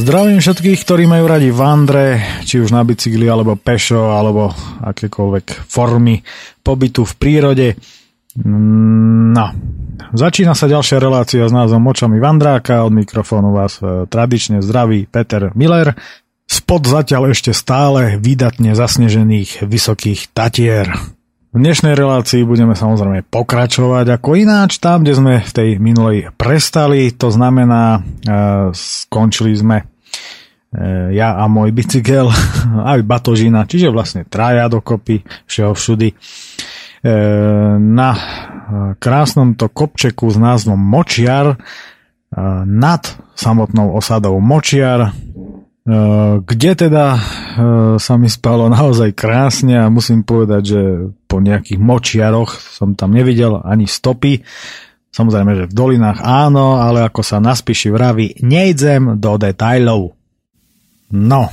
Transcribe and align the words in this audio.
Zdravím 0.00 0.40
všetkých, 0.40 0.80
ktorí 0.80 1.04
majú 1.04 1.28
radi 1.28 1.52
vandre, 1.52 2.24
či 2.48 2.56
už 2.56 2.72
na 2.72 2.80
bicykli, 2.80 3.28
alebo 3.28 3.52
pešo, 3.52 4.16
alebo 4.16 4.48
akékoľvek 4.80 5.68
formy 5.68 6.24
pobytu 6.64 7.04
v 7.04 7.14
prírode. 7.20 7.68
No, 8.40 9.46
začína 10.16 10.56
sa 10.56 10.72
ďalšia 10.72 10.96
relácia 11.04 11.44
s 11.44 11.52
názvom 11.52 11.84
Očami 11.84 12.16
Vandráka. 12.16 12.88
Od 12.88 12.96
mikrofónu 12.96 13.52
vás 13.52 13.76
e, 13.84 14.08
tradične 14.08 14.64
zdraví 14.64 15.04
Peter 15.04 15.52
Miller. 15.52 15.92
Spod 16.48 16.88
zatiaľ 16.88 17.36
ešte 17.36 17.52
stále 17.52 18.16
výdatne 18.16 18.72
zasnežených 18.72 19.68
vysokých 19.68 20.32
tatier. 20.32 20.88
V 21.50 21.58
dnešnej 21.58 21.92
relácii 21.92 22.46
budeme 22.48 22.72
samozrejme 22.72 23.26
pokračovať 23.28 24.16
ako 24.16 24.28
ináč 24.38 24.80
tam, 24.80 25.04
kde 25.04 25.18
sme 25.18 25.34
v 25.44 25.52
tej 25.52 25.70
minulej 25.76 26.32
prestali. 26.40 27.12
To 27.20 27.28
znamená, 27.28 28.00
e, 28.00 28.00
skončili 28.72 29.52
sme 29.52 29.90
ja 31.10 31.34
a 31.34 31.44
môj 31.50 31.74
bicykel, 31.74 32.30
aj 32.94 33.02
batožina, 33.02 33.66
čiže 33.66 33.90
vlastne 33.90 34.22
traja 34.26 34.70
dokopy, 34.70 35.26
všeho 35.50 35.72
všudy. 35.74 36.08
E, 36.10 36.16
na 37.78 38.10
krásnom 39.02 39.58
to 39.58 39.66
kopčeku 39.66 40.30
s 40.30 40.38
názvom 40.38 40.78
Močiar 40.78 41.58
nad 42.62 43.02
samotnou 43.34 43.98
osadou 43.98 44.38
Močiar 44.38 45.10
kde 46.44 46.70
teda 46.76 47.18
sa 47.96 48.14
mi 48.20 48.28
spalo 48.28 48.68
naozaj 48.68 49.16
krásne 49.16 49.80
a 49.80 49.88
musím 49.88 50.22
povedať, 50.22 50.62
že 50.62 50.82
po 51.24 51.40
nejakých 51.40 51.80
močiaroch 51.80 52.60
som 52.60 52.92
tam 52.92 53.16
nevidel 53.16 53.58
ani 53.64 53.88
stopy. 53.88 54.44
Samozrejme, 55.10 55.52
že 55.56 55.70
v 55.72 55.74
dolinách 55.74 56.22
áno, 56.22 56.78
ale 56.78 57.02
ako 57.02 57.24
sa 57.24 57.42
na 57.42 57.56
spíši 57.56 57.90
vraví, 57.90 58.38
nejdem 58.44 59.18
do 59.18 59.34
detajlov. 59.40 60.19
No, 61.10 61.50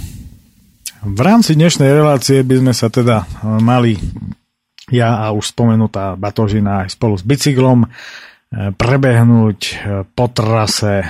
v 1.01 1.19
rámci 1.25 1.57
dnešnej 1.57 1.89
relácie 1.89 2.45
by 2.45 2.61
sme 2.61 2.73
sa 2.77 2.93
teda 2.93 3.25
eh, 3.25 3.57
mali 3.57 3.97
ja 4.93 5.25
a 5.25 5.35
už 5.35 5.51
spomenutá 5.51 6.15
batožina 6.15 6.85
aj 6.85 6.95
spolu 6.95 7.19
s 7.19 7.25
bicyklom 7.27 7.89
prebehnúť 8.55 9.59
po 10.15 10.25
trase 10.31 11.03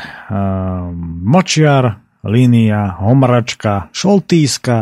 Močiar, 1.22 2.02
Línia, 2.26 2.98
Homračka, 2.98 3.94
Šoltíska 3.94 4.78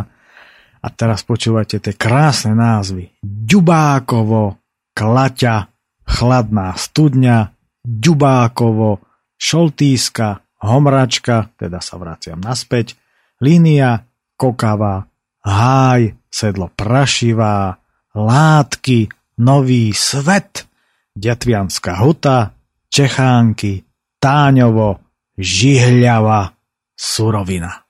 a 0.79 0.87
teraz 0.95 1.27
počúvate 1.27 1.83
tie 1.83 1.91
krásne 1.91 2.55
názvy. 2.55 3.11
Ďubákovo, 3.19 4.55
Klaťa, 4.95 5.67
Chladná 6.07 6.71
studňa, 6.79 7.51
Ďubákovo, 7.83 9.03
Šoltíska, 9.35 10.39
Homračka, 10.63 11.51
teda 11.59 11.83
sa 11.83 11.99
vraciam 11.99 12.39
naspäť, 12.39 12.95
Línia, 13.41 14.05
Kokava, 14.35 15.07
Háj, 15.43 16.15
Sedlo 16.31 16.71
Prašivá, 16.71 17.77
Látky, 18.15 19.07
Nový 19.39 19.91
svet, 19.91 20.67
Detvianská 21.15 21.99
huta, 22.03 22.55
Čechánky, 22.87 23.83
Táňovo, 24.19 24.99
Žihľava, 25.35 26.55
surovina. 26.95 27.83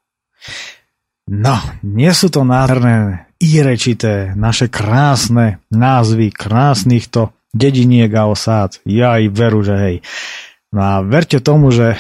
No, 1.29 1.57
nie 1.81 2.09
sú 2.13 2.29
to 2.29 2.45
nádherné, 2.45 3.25
irečité, 3.41 4.33
naše 4.37 4.69
krásne 4.69 5.61
názvy 5.69 6.29
krásnych 6.33 7.09
to 7.09 7.33
dediniek 7.53 8.11
a 8.13 8.29
osád. 8.29 8.81
Ja 8.85 9.17
aj 9.17 9.23
veru, 9.31 9.61
že 9.65 9.75
hej. 9.77 9.95
No 10.75 10.83
a 10.83 10.99
verte 11.07 11.39
tomu, 11.39 11.71
že 11.71 11.95
e, 11.95 11.97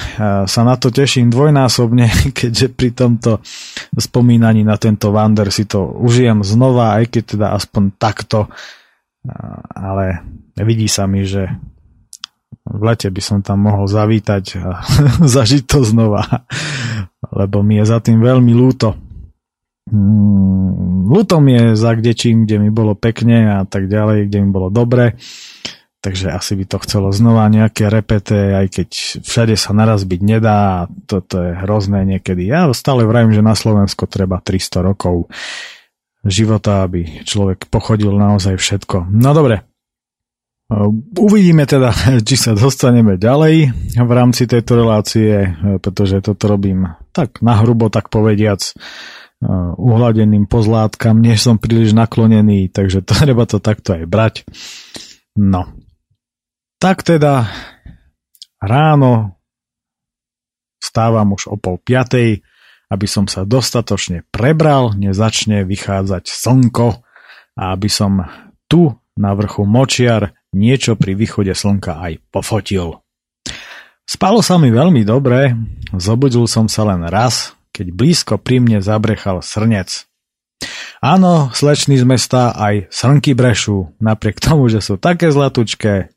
sa 0.51 0.61
na 0.67 0.75
to 0.75 0.91
teším 0.91 1.31
dvojnásobne, 1.31 2.11
keďže 2.39 2.67
pri 2.75 2.91
tomto 2.91 3.39
spomínaní 3.95 4.67
na 4.67 4.75
tento 4.75 5.15
Wander 5.15 5.47
si 5.47 5.63
to 5.63 5.87
užijem 6.03 6.43
znova, 6.43 6.99
aj 6.99 7.15
keď 7.15 7.23
teda 7.23 7.47
aspoň 7.55 7.95
takto. 7.95 8.51
Ale 9.73 10.21
vidí 10.59 10.85
sa 10.85 11.07
mi, 11.07 11.23
že 11.23 11.49
v 12.65 12.81
lete 12.81 13.07
by 13.13 13.21
som 13.21 13.39
tam 13.39 13.63
mohol 13.63 13.85
zavítať 13.85 14.43
a 14.59 14.83
zažiť 15.39 15.63
to 15.63 15.85
znova, 15.85 16.45
lebo 17.39 17.63
mi 17.63 17.79
je 17.79 17.85
za 17.87 18.03
tým 18.03 18.19
veľmi 18.19 18.51
lúto. 18.51 18.97
Mm, 19.87 21.07
ľúto 21.07 21.37
mi 21.39 21.55
je 21.55 21.65
za 21.77 21.93
kdečím, 21.93 22.43
kde 22.43 22.57
mi 22.57 22.69
bolo 22.73 22.97
pekne 22.97 23.61
a 23.61 23.63
tak 23.63 23.85
ďalej, 23.85 24.27
kde 24.27 24.37
mi 24.43 24.49
bolo 24.49 24.73
dobre. 24.73 25.15
Takže 26.05 26.29
asi 26.29 26.53
by 26.53 26.65
to 26.69 26.77
chcelo 26.85 27.09
znova 27.09 27.49
nejaké 27.49 27.89
repete, 27.89 28.37
aj 28.53 28.67
keď 28.77 28.89
všade 29.25 29.57
sa 29.57 29.73
naraz 29.73 30.05
byť 30.05 30.21
nedá 30.21 30.85
toto 31.09 31.41
je 31.41 31.57
hrozné 31.65 32.05
niekedy. 32.05 32.45
Ja 32.45 32.69
stále 32.77 33.09
vravím, 33.09 33.33
že 33.33 33.41
na 33.41 33.57
Slovensko 33.57 34.05
treba 34.05 34.37
300 34.37 34.85
rokov 34.85 35.33
života, 36.21 36.85
aby 36.85 37.25
človek 37.25 37.73
pochodil 37.73 38.13
naozaj 38.13 38.53
všetko. 38.53 39.09
No 39.17 39.33
dobre, 39.33 39.65
Uvidíme 41.21 41.69
teda, 41.69 41.93
či 42.27 42.35
sa 42.37 42.57
dostaneme 42.57 43.21
ďalej 43.21 43.55
v 44.01 44.11
rámci 44.11 44.49
tejto 44.49 44.81
relácie, 44.81 45.53
pretože 45.77 46.25
toto 46.25 46.49
robím 46.49 46.89
tak 47.13 47.37
nahrubo, 47.45 47.93
tak 47.93 48.09
povediac, 48.09 48.73
uhladeným 49.77 50.49
pozlátkam, 50.49 51.21
nie 51.21 51.37
som 51.37 51.61
príliš 51.61 51.93
naklonený, 51.93 52.73
takže 52.73 53.05
to 53.05 53.13
treba 53.21 53.45
to 53.45 53.61
takto 53.61 53.93
aj 53.93 54.03
brať. 54.09 54.35
No. 55.37 55.84
Tak 56.85 57.01
teda 57.01 57.49
ráno 58.61 59.41
vstávam 60.77 61.33
už 61.33 61.49
o 61.49 61.57
pol 61.57 61.81
piatej, 61.81 62.45
aby 62.93 63.07
som 63.09 63.25
sa 63.25 63.41
dostatočne 63.41 64.21
prebral, 64.29 64.93
nezačne 64.93 65.65
vychádzať 65.65 66.29
slnko 66.29 67.01
a 67.57 67.73
aby 67.73 67.89
som 67.89 68.29
tu 68.69 68.93
na 69.17 69.33
vrchu 69.33 69.65
Močiar 69.65 70.37
niečo 70.53 70.93
pri 70.93 71.17
východe 71.17 71.57
slnka 71.57 72.05
aj 72.05 72.21
pofotil. 72.29 73.01
Spalo 74.05 74.45
sa 74.45 74.61
mi 74.61 74.69
veľmi 74.69 75.01
dobre, 75.01 75.57
zobudil 75.89 76.45
som 76.45 76.69
sa 76.69 76.85
len 76.85 77.01
raz, 77.09 77.57
keď 77.73 77.97
blízko 77.97 78.37
pri 78.37 78.61
mne 78.61 78.85
zabrechal 78.85 79.41
srnec. 79.41 80.05
Áno, 81.05 81.53
slečný 81.53 82.01
z 82.01 82.05
mesta 82.09 82.49
aj 82.57 82.89
srnky 82.89 83.37
brešu, 83.37 83.93
napriek 84.01 84.41
tomu, 84.41 84.65
že 84.73 84.81
sú 84.81 84.97
také 84.97 85.29
zlatučké, 85.29 86.09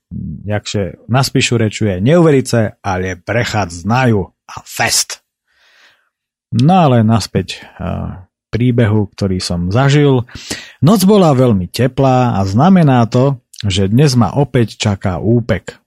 jakže 0.49 1.05
na 1.13 1.21
spíšu 1.21 1.61
rečuje 1.61 2.01
neuverice, 2.01 2.81
ale 2.81 3.21
brechať 3.21 3.69
znajú 3.85 4.33
a 4.49 4.57
fest. 4.65 5.21
No 6.57 6.89
ale 6.89 7.05
naspäť 7.05 7.69
príbehu, 8.49 9.13
ktorý 9.13 9.45
som 9.45 9.69
zažil. 9.69 10.25
Noc 10.81 11.05
bola 11.05 11.37
veľmi 11.37 11.69
teplá 11.69 12.41
a 12.41 12.49
znamená 12.49 13.05
to, 13.13 13.45
že 13.69 13.93
dnes 13.93 14.17
ma 14.17 14.33
opäť 14.41 14.81
čaká 14.81 15.21
úpek. 15.21 15.85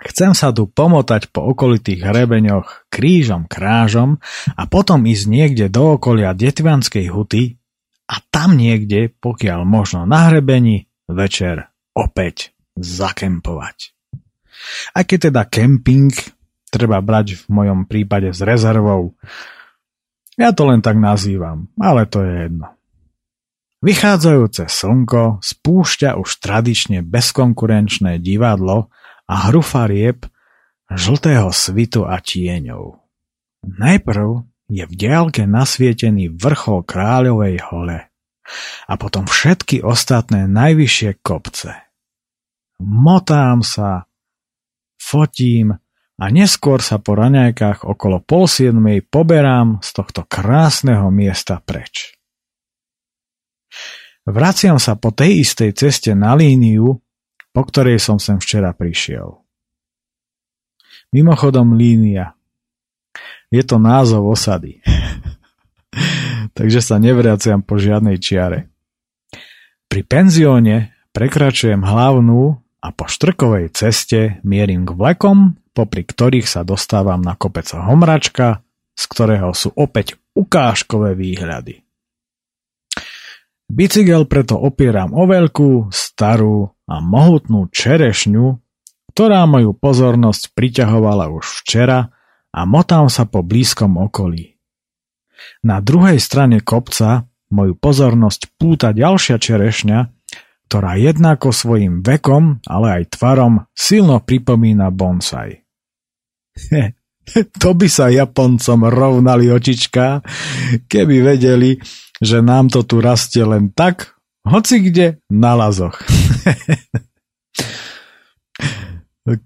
Chcem 0.00 0.32
sa 0.32 0.56
tu 0.56 0.64
pomotať 0.64 1.28
po 1.28 1.52
okolitých 1.52 2.00
hrebeňoch 2.00 2.88
krížom 2.88 3.44
krážom 3.44 4.16
a 4.56 4.64
potom 4.64 5.04
ísť 5.04 5.24
niekde 5.28 5.68
do 5.68 6.00
okolia 6.00 6.32
Detvianskej 6.32 7.12
huty 7.12 7.59
a 8.10 8.14
tam 8.34 8.58
niekde, 8.58 9.14
pokiaľ 9.22 9.62
možno 9.62 10.02
na 10.02 10.26
hrebení, 10.26 10.90
večer 11.06 11.70
opäť 11.94 12.50
zakempovať. 12.74 13.94
Aj 14.94 15.06
keď 15.06 15.30
teda 15.30 15.42
kemping 15.46 16.10
treba 16.70 16.98
brať 16.98 17.38
v 17.38 17.44
mojom 17.50 17.86
prípade 17.86 18.34
s 18.34 18.42
rezervou, 18.42 19.14
ja 20.34 20.50
to 20.50 20.66
len 20.66 20.82
tak 20.82 20.98
nazývam, 20.98 21.70
ale 21.78 22.06
to 22.10 22.22
je 22.26 22.50
jedno. 22.50 22.66
Vychádzajúce 23.80 24.68
slnko 24.68 25.40
spúšťa 25.40 26.20
už 26.20 26.30
tradične 26.36 27.00
bezkonkurenčné 27.00 28.20
divadlo 28.20 28.92
a 29.24 29.48
hru 29.48 29.64
farieb 29.64 30.28
žltého 30.92 31.48
svitu 31.48 32.04
a 32.04 32.20
tieňov. 32.20 33.00
Najprv 33.64 34.49
je 34.70 34.86
v 34.86 34.94
diálke 34.94 35.44
nasvietený 35.50 36.30
vrchol 36.30 36.86
Kráľovej 36.86 37.58
hole 37.68 37.98
a 38.86 38.92
potom 38.94 39.26
všetky 39.26 39.82
ostatné 39.82 40.46
najvyššie 40.46 41.22
kopce. 41.22 41.74
Motám 42.80 43.66
sa, 43.66 44.06
fotím 44.96 45.76
a 46.20 46.24
neskôr 46.32 46.80
sa 46.80 47.02
po 47.02 47.18
raňajkách 47.18 47.84
okolo 47.84 48.22
pol 48.22 48.46
siedmej 48.46 49.04
poberám 49.04 49.82
z 49.84 49.90
tohto 49.90 50.24
krásneho 50.24 51.10
miesta 51.12 51.60
preč. 51.60 52.16
Vraciam 54.28 54.76
sa 54.78 54.94
po 54.94 55.10
tej 55.10 55.42
istej 55.42 55.74
ceste 55.74 56.12
na 56.14 56.36
líniu, 56.36 57.00
po 57.50 57.62
ktorej 57.66 57.98
som 57.98 58.20
sem 58.22 58.38
včera 58.38 58.70
prišiel. 58.76 59.42
Mimochodom 61.10 61.74
línia. 61.74 62.38
Je 63.50 63.62
to 63.66 63.82
názov 63.82 64.30
osady. 64.30 64.78
Takže 66.56 66.78
sa 66.78 67.02
nevraciam 67.02 67.66
po 67.66 67.82
žiadnej 67.82 68.22
čiare. 68.22 68.70
Pri 69.90 70.06
penzióne 70.06 70.94
prekračujem 71.10 71.82
hlavnú 71.82 72.62
a 72.78 72.88
po 72.94 73.10
štrkovej 73.10 73.74
ceste 73.74 74.38
mierim 74.46 74.86
k 74.86 74.94
vlekom, 74.94 75.58
popri 75.74 76.06
ktorých 76.06 76.46
sa 76.46 76.62
dostávam 76.62 77.18
na 77.18 77.34
kopec 77.34 77.66
Homračka, 77.74 78.62
z 78.94 79.04
ktorého 79.10 79.50
sú 79.50 79.74
opäť 79.74 80.14
ukážkové 80.38 81.18
výhľady. 81.18 81.82
Bicykel 83.70 84.26
preto 84.26 84.58
opieram 84.58 85.14
o 85.14 85.26
veľkú, 85.30 85.94
starú 85.94 86.70
a 86.90 86.98
mohutnú 86.98 87.70
čerešňu, 87.70 88.58
ktorá 89.14 89.46
moju 89.46 89.74
pozornosť 89.74 90.54
priťahovala 90.54 91.30
už 91.34 91.62
včera 91.62 92.14
a 92.50 92.60
motám 92.66 93.06
sa 93.06 93.26
po 93.26 93.46
blízkom 93.46 93.98
okolí. 93.98 94.58
Na 95.64 95.80
druhej 95.80 96.20
strane 96.20 96.60
kopca 96.60 97.30
moju 97.50 97.74
pozornosť 97.74 98.54
púta 98.54 98.94
ďalšia 98.94 99.36
čerešňa, 99.40 99.98
ktorá 100.70 100.94
jednako 100.94 101.50
svojim 101.50 101.98
vekom, 102.06 102.62
ale 102.70 103.02
aj 103.02 103.18
tvarom 103.18 103.66
silno 103.74 104.22
pripomína 104.22 104.94
bonsai. 104.94 105.66
to 107.62 107.70
by 107.74 107.88
sa 107.90 108.06
Japoncom 108.06 108.86
rovnali 108.86 109.50
očička, 109.50 110.22
keby 110.86 111.16
vedeli, 111.26 111.74
že 112.22 112.38
nám 112.38 112.70
to 112.70 112.86
tu 112.86 113.02
rastie 113.02 113.42
len 113.42 113.74
tak, 113.74 114.14
hoci 114.46 114.78
kde 114.78 115.18
na 115.26 115.58
lazoch. 115.58 115.98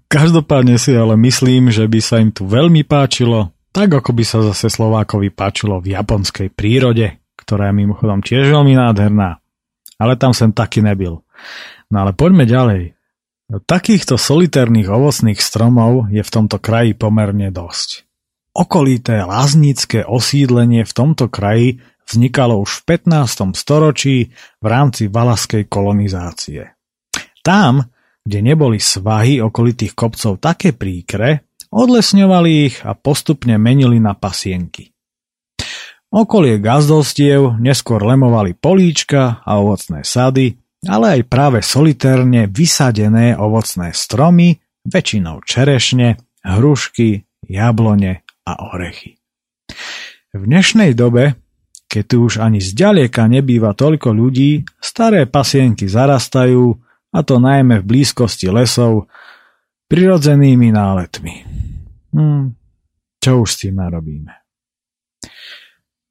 Každopádne 0.09 0.79
si 0.81 0.95
ale 0.95 1.13
myslím, 1.19 1.69
že 1.69 1.85
by 1.85 1.99
sa 2.01 2.17
im 2.17 2.31
tu 2.33 2.47
veľmi 2.49 2.81
páčilo, 2.87 3.53
tak 3.75 3.91
ako 3.91 4.15
by 4.15 4.23
sa 4.23 4.39
zase 4.41 4.71
Slovákovi 4.71 5.29
páčilo 5.35 5.83
v 5.83 5.93
japonskej 5.93 6.49
prírode, 6.49 7.19
ktorá 7.35 7.69
je 7.69 7.79
mimochodom 7.83 8.23
tiež 8.23 8.49
veľmi 8.49 8.73
nádherná. 8.73 9.43
Ale 9.99 10.15
tam 10.15 10.31
sem 10.31 10.55
taký 10.55 10.79
nebyl. 10.79 11.21
No 11.91 11.97
ale 12.01 12.15
poďme 12.15 12.47
ďalej. 12.47 12.95
Takýchto 13.45 14.17
solitérnych 14.17 14.89
ovocných 14.89 15.37
stromov 15.37 16.09
je 16.09 16.23
v 16.25 16.33
tomto 16.33 16.57
kraji 16.57 16.97
pomerne 16.97 17.53
dosť. 17.53 18.09
Okolité 18.55 19.21
láznické 19.21 20.01
osídlenie 20.07 20.87
v 20.87 20.93
tomto 20.95 21.29
kraji 21.29 21.83
vznikalo 22.09 22.63
už 22.63 22.81
v 22.81 22.97
15. 23.05 23.53
storočí 23.53 24.33
v 24.63 24.65
rámci 24.65 25.11
valaskej 25.11 25.69
kolonizácie. 25.69 26.73
Tam, 27.45 27.85
kde 28.25 28.39
neboli 28.41 28.81
svahy 28.81 29.37
okolitých 29.37 29.93
kopcov 29.93 30.41
také 30.41 30.73
príkre, 30.73 31.45
odlesňovali 31.69 32.51
ich 32.65 32.81
a 32.81 32.97
postupne 32.97 33.61
menili 33.61 34.01
na 34.01 34.17
pasienky. 34.17 34.89
Okolie 36.09 36.57
gazdostiev 36.57 37.61
neskôr 37.61 38.01
lemovali 38.01 38.57
políčka 38.57 39.45
a 39.45 39.61
ovocné 39.61 40.01
sady, 40.01 40.57
ale 40.89 41.19
aj 41.19 41.21
práve 41.29 41.59
solitérne 41.61 42.49
vysadené 42.49 43.37
ovocné 43.37 43.93
stromy, 43.93 44.57
väčšinou 44.85 45.45
čerešne, 45.45 46.17
hrušky, 46.45 47.25
jablone 47.45 48.25
a 48.45 48.51
orechy. 48.73 49.21
V 50.35 50.41
dnešnej 50.45 50.97
dobe 50.97 51.37
keď 51.95 52.03
tu 52.11 52.27
už 52.27 52.43
ani 52.43 52.59
zďaleka 52.59 53.23
nebýva 53.31 53.71
toľko 53.71 54.11
ľudí, 54.11 54.67
staré 54.83 55.23
pasienky 55.31 55.87
zarastajú, 55.87 56.75
a 57.15 57.23
to 57.23 57.39
najmä 57.39 57.79
v 57.79 57.87
blízkosti 57.87 58.51
lesov, 58.51 59.07
prirodzenými 59.87 60.75
náletmi. 60.75 61.35
Hm, 62.11 62.51
čo 63.23 63.31
už 63.39 63.47
s 63.47 63.59
tým 63.63 63.79
narobíme? 63.79 64.35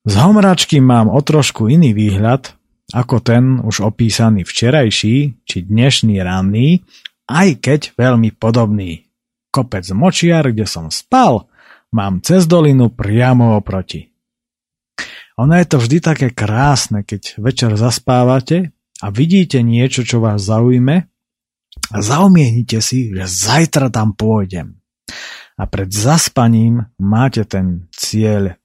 Z 0.05 0.15
homračky 0.21 0.81
mám 0.81 1.13
o 1.13 1.21
trošku 1.21 1.69
iný 1.69 1.93
výhľad, 1.93 2.57
ako 2.93 3.21
ten 3.21 3.61
už 3.61 3.85
opísaný 3.85 4.45
včerajší 4.49 5.45
či 5.45 5.57
dnešný 5.65 6.21
ranný, 6.25 6.85
aj 7.29 7.49
keď 7.61 7.81
veľmi 7.97 8.37
podobný. 8.37 9.09
Kopec 9.49 9.85
Močiar, 9.97 10.53
kde 10.53 10.69
som 10.69 10.93
spal, 10.93 11.49
mám 11.93 12.21
cez 12.21 12.45
dolinu 12.45 12.93
priamo 12.93 13.57
oproti. 13.57 14.13
Ono 15.41 15.55
je 15.57 15.67
to 15.67 15.77
vždy 15.81 15.99
také 15.99 16.29
krásne, 16.31 17.03
keď 17.03 17.41
večer 17.41 17.75
zaspávate 17.75 18.75
a 19.03 19.11
vidíte 19.11 19.65
niečo, 19.65 20.07
čo 20.07 20.23
vás 20.23 20.47
zaujme 20.47 21.11
zaumienite 21.93 22.79
si, 22.81 23.13
že 23.13 23.25
zajtra 23.27 23.91
tam 23.91 24.15
pôjdem. 24.15 24.81
A 25.55 25.71
pred 25.71 25.91
zaspaním 25.91 26.83
máte 26.99 27.47
ten 27.47 27.87
cieľ 27.95 28.59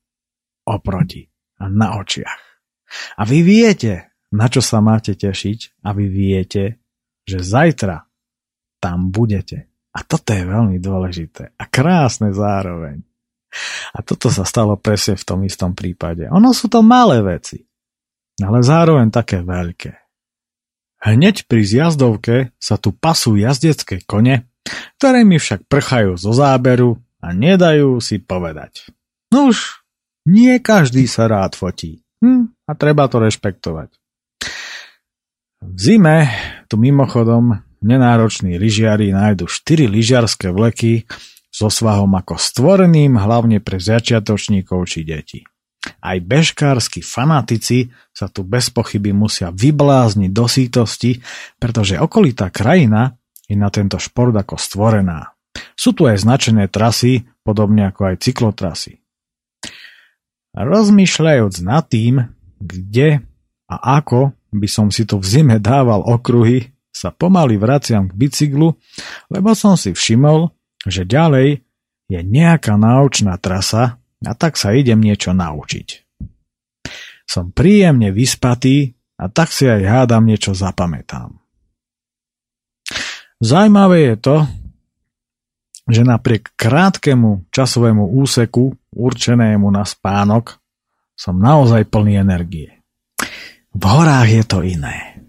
oproti 0.66 1.30
a 1.62 1.70
na 1.70 2.02
očiach. 2.02 2.42
A 3.18 3.22
vy 3.26 3.46
viete, 3.46 4.18
na 4.34 4.50
čo 4.50 4.62
sa 4.66 4.82
máte 4.82 5.14
tešiť 5.14 5.86
a 5.86 5.94
vy 5.94 6.06
viete, 6.10 6.82
že 7.30 7.46
zajtra 7.46 8.10
tam 8.82 9.14
budete. 9.14 9.70
A 9.94 10.02
toto 10.06 10.34
je 10.34 10.46
veľmi 10.46 10.82
dôležité 10.82 11.54
a 11.58 11.64
krásne 11.70 12.34
zároveň. 12.34 13.06
A 13.94 14.06
toto 14.06 14.30
sa 14.30 14.46
stalo 14.46 14.78
presne 14.78 15.18
v 15.18 15.26
tom 15.26 15.42
istom 15.46 15.74
prípade. 15.74 16.30
Ono 16.30 16.54
sú 16.54 16.70
to 16.70 16.86
malé 16.86 17.22
veci, 17.22 17.62
ale 18.42 18.62
zároveň 18.62 19.10
také 19.10 19.42
veľké. 19.42 20.09
Hneď 21.00 21.48
pri 21.48 21.64
zjazdovke 21.64 22.52
sa 22.60 22.76
tu 22.76 22.92
pasú 22.92 23.40
jazdecké 23.40 24.04
kone, 24.04 24.52
ktoré 25.00 25.24
mi 25.24 25.40
však 25.40 25.72
prchajú 25.72 26.20
zo 26.20 26.36
záberu 26.36 27.00
a 27.24 27.32
nedajú 27.32 28.04
si 28.04 28.20
povedať. 28.20 28.92
No 29.32 29.52
už, 29.52 29.80
nie 30.28 30.60
každý 30.60 31.08
sa 31.08 31.32
rád 31.32 31.56
fotí. 31.56 32.04
Hm, 32.20 32.52
a 32.68 32.72
treba 32.76 33.08
to 33.08 33.24
rešpektovať. 33.24 33.96
V 35.60 35.78
zime 35.80 36.28
tu 36.68 36.76
mimochodom 36.76 37.64
nenároční 37.80 38.60
lyžiari 38.60 39.16
nájdu 39.16 39.48
4 39.48 39.88
lyžiarské 39.88 40.52
vleky 40.52 41.08
so 41.48 41.72
svahom 41.72 42.12
ako 42.16 42.36
stvoreným 42.36 43.16
hlavne 43.16 43.64
pre 43.64 43.80
začiatočníkov 43.80 44.80
či 44.88 45.08
deti. 45.08 45.40
Aj 46.04 46.18
bežkársky 46.20 47.00
fanatici 47.00 47.88
sa 48.12 48.28
tu 48.28 48.44
bez 48.44 48.68
pochyby 48.68 49.16
musia 49.16 49.48
vyblázniť 49.52 50.32
do 50.32 50.46
sítosti, 50.46 51.24
pretože 51.56 51.96
okolitá 51.96 52.52
krajina 52.52 53.16
je 53.48 53.56
na 53.56 53.72
tento 53.72 53.96
šport 53.96 54.36
ako 54.36 54.60
stvorená. 54.60 55.34
Sú 55.80 55.96
tu 55.96 56.06
aj 56.06 56.20
značené 56.22 56.68
trasy, 56.68 57.26
podobne 57.42 57.88
ako 57.88 58.12
aj 58.12 58.16
cyklotrasy. 58.22 59.00
Rozmýšľajúc 60.54 61.56
nad 61.64 61.88
tým, 61.88 62.28
kde 62.60 63.24
a 63.70 63.76
ako 64.02 64.36
by 64.50 64.68
som 64.68 64.90
si 64.90 65.06
tu 65.06 65.22
v 65.22 65.26
zime 65.26 65.58
dával 65.62 66.02
okruhy, 66.04 66.74
sa 66.90 67.14
pomaly 67.14 67.56
vraciam 67.56 68.10
k 68.10 68.18
bicyklu, 68.18 68.76
lebo 69.30 69.50
som 69.54 69.78
si 69.78 69.94
všimol, 69.94 70.50
že 70.84 71.06
ďalej 71.06 71.62
je 72.10 72.20
nejaká 72.26 72.76
náučná 72.76 73.38
trasa 73.38 74.02
a 74.26 74.32
tak 74.36 74.60
sa 74.60 74.76
idem 74.76 75.00
niečo 75.00 75.32
naučiť. 75.32 75.88
Som 77.30 77.54
príjemne 77.56 78.12
vyspatý 78.12 78.98
a 79.20 79.30
tak 79.30 79.54
si 79.54 79.70
aj 79.70 79.86
hádam 79.86 80.26
niečo 80.26 80.58
zapamätám. 80.58 81.38
Zajímavé 83.40 84.12
je 84.12 84.16
to, 84.20 84.38
že 85.90 86.04
napriek 86.04 86.54
krátkemu 86.60 87.50
časovému 87.50 88.12
úseku 88.20 88.76
určenému 88.94 89.68
na 89.72 89.88
spánok 89.88 90.60
som 91.16 91.36
naozaj 91.40 91.88
plný 91.88 92.20
energie. 92.20 92.80
V 93.76 93.84
horách 93.84 94.30
je 94.32 94.44
to 94.48 94.60
iné. 94.64 95.20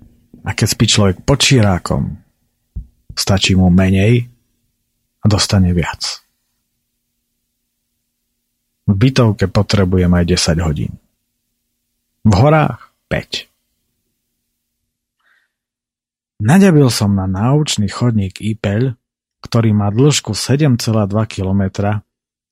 A 0.47 0.57
keď 0.57 0.69
spí 0.73 0.87
človek 0.89 1.17
pod 1.23 1.39
čirákom, 1.43 2.17
stačí 3.13 3.53
mu 3.59 3.69
menej 3.69 4.31
a 5.21 5.25
dostane 5.29 5.77
viac. 5.77 6.25
V 8.91 8.95
bytovke 8.99 9.47
potrebujem 9.47 10.11
aj 10.11 10.25
10 10.35 10.67
hodín. 10.67 10.99
V 12.27 12.33
horách 12.35 12.91
5. 13.07 13.47
Naďabil 16.43 16.89
som 16.91 17.15
na 17.15 17.31
náučný 17.31 17.87
chodník 17.87 18.43
Ipel, 18.43 18.99
ktorý 19.47 19.71
má 19.71 19.95
dĺžku 19.95 20.35
7,2 20.35 21.07
km 21.31 21.63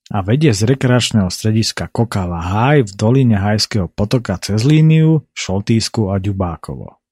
a 0.09 0.19
vedie 0.23 0.55
z 0.55 0.63
rekreačného 0.63 1.27
strediska 1.27 1.91
Kokala 1.91 2.39
Háj 2.39 2.87
v 2.87 2.93
doline 2.95 3.37
Hajského 3.43 3.91
potoka 3.91 4.39
cez 4.39 4.63
líniu, 4.63 5.27
Šoltísku 5.35 6.15
a 6.15 6.23
Ďubákovo. 6.23 7.03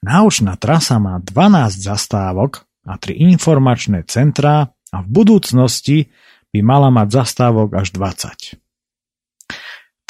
Náučná 0.00 0.56
trasa 0.56 0.96
má 0.96 1.20
12 1.20 1.76
zastávok 1.76 2.64
a 2.88 2.96
3 2.96 3.20
informačné 3.36 4.08
centrá 4.08 4.72
a 4.90 4.98
v 5.04 5.08
budúcnosti 5.12 6.08
by 6.50 6.60
mala 6.64 6.88
mať 6.88 7.20
zastávok 7.20 7.76
až 7.78 7.94
20. 7.94 8.61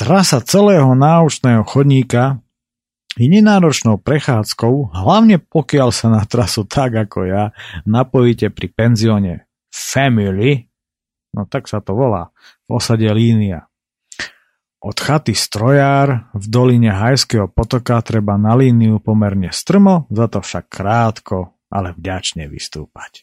Trasa 0.02 0.42
celého 0.42 0.98
náučného 0.98 1.62
chodníka 1.62 2.42
je 3.14 3.30
nenáročnou 3.30 4.02
prechádzkou, 4.02 4.90
hlavne 4.90 5.38
pokiaľ 5.38 5.94
sa 5.94 6.10
na 6.10 6.26
trasu 6.26 6.66
tak 6.66 7.06
ako 7.06 7.30
ja 7.30 7.54
napojíte 7.86 8.50
pri 8.50 8.66
penzióne 8.74 9.46
Family, 9.70 10.66
no 11.30 11.46
tak 11.46 11.70
sa 11.70 11.78
to 11.78 11.94
volá, 11.94 12.34
v 12.66 12.82
osade 12.82 13.06
Línia. 13.14 13.70
Od 14.82 14.98
chaty 14.98 15.38
Strojár 15.38 16.34
v 16.34 16.44
doline 16.50 16.90
Hajského 16.90 17.46
potoka 17.46 18.02
treba 18.02 18.34
na 18.34 18.58
líniu 18.58 18.98
pomerne 18.98 19.54
strmo, 19.54 20.10
za 20.10 20.26
to 20.26 20.42
však 20.42 20.66
krátko, 20.66 21.54
ale 21.70 21.94
vďačne 21.94 22.50
vystúpať. 22.50 23.22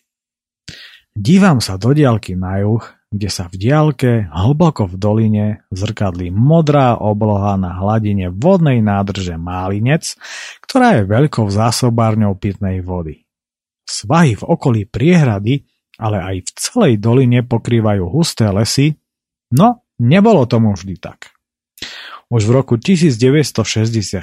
Dívam 1.11 1.59
sa 1.59 1.75
do 1.75 1.91
diaľky 1.91 2.39
na 2.39 2.63
juh, 2.63 2.87
kde 3.09 3.29
sa 3.33 3.49
v 3.49 3.57
diaľke, 3.57 4.29
hlboko 4.29 4.85
v 4.85 4.95
doline, 5.01 5.47
zrkadlí 5.73 6.29
modrá 6.29 6.93
obloha 6.93 7.57
na 7.57 7.73
hladine 7.73 8.29
vodnej 8.29 8.85
nádrže 8.85 9.33
Málinec, 9.33 10.13
ktorá 10.61 11.01
je 11.01 11.09
veľkou 11.09 11.49
zásobárňou 11.49 12.37
pitnej 12.37 12.85
vody. 12.85 13.25
Svahy 13.89 14.37
v 14.37 14.45
okolí 14.45 14.81
priehrady, 14.85 15.65
ale 15.97 16.21
aj 16.21 16.35
v 16.45 16.49
celej 16.53 16.93
doline 17.01 17.41
pokrývajú 17.41 18.05
husté 18.05 18.45
lesy, 18.53 18.93
no 19.49 19.81
nebolo 19.97 20.45
tomu 20.45 20.77
vždy 20.77 21.01
tak. 21.01 21.33
Už 22.29 22.45
v 22.45 22.61
roku 22.61 22.77
1964 22.77 24.21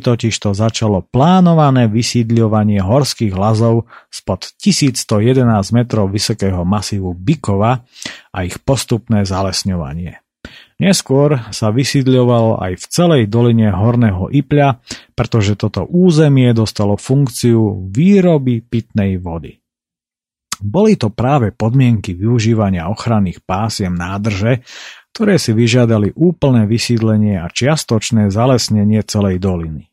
totiž 0.00 0.34
to 0.40 0.50
začalo 0.56 1.04
plánované 1.04 1.84
vysídľovanie 1.84 2.80
horských 2.80 3.36
lazov 3.36 3.92
spod 4.08 4.56
1111 4.56 5.44
metrov 5.76 6.08
vysokého 6.08 6.64
masívu 6.64 7.12
Bykova 7.12 7.84
a 8.32 8.38
ich 8.48 8.56
postupné 8.56 9.28
zalesňovanie. 9.28 10.24
Neskôr 10.80 11.44
sa 11.52 11.68
vysídľovalo 11.68 12.56
aj 12.56 12.72
v 12.80 12.84
celej 12.88 13.22
doline 13.28 13.68
Horného 13.68 14.32
Ipľa, 14.32 14.80
pretože 15.12 15.52
toto 15.52 15.84
územie 15.84 16.56
dostalo 16.56 16.96
funkciu 16.96 17.92
výroby 17.92 18.64
pitnej 18.64 19.20
vody. 19.20 19.60
Boli 20.62 20.94
to 20.94 21.10
práve 21.10 21.50
podmienky 21.50 22.14
využívania 22.14 22.86
ochranných 22.86 23.42
pásiem 23.42 23.92
nádrže, 23.92 24.62
ktoré 25.12 25.36
si 25.36 25.52
vyžiadali 25.52 26.16
úplné 26.16 26.64
vysídlenie 26.64 27.36
a 27.36 27.52
čiastočné 27.52 28.32
zalesnenie 28.32 29.04
celej 29.04 29.38
doliny. 29.38 29.92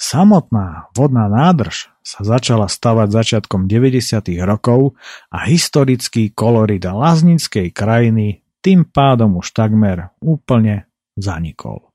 Samotná 0.00 0.88
vodná 0.96 1.28
nádrž 1.28 1.92
sa 2.00 2.24
začala 2.24 2.68
stavať 2.68 3.08
začiatkom 3.12 3.68
90. 3.68 4.32
rokov 4.44 4.96
a 5.28 5.44
historický 5.44 6.32
kolorit 6.32 6.84
laznickej 6.84 7.68
krajiny 7.72 8.40
tým 8.64 8.88
pádom 8.88 9.40
už 9.40 9.52
takmer 9.56 10.12
úplne 10.20 10.88
zanikol. 11.16 11.92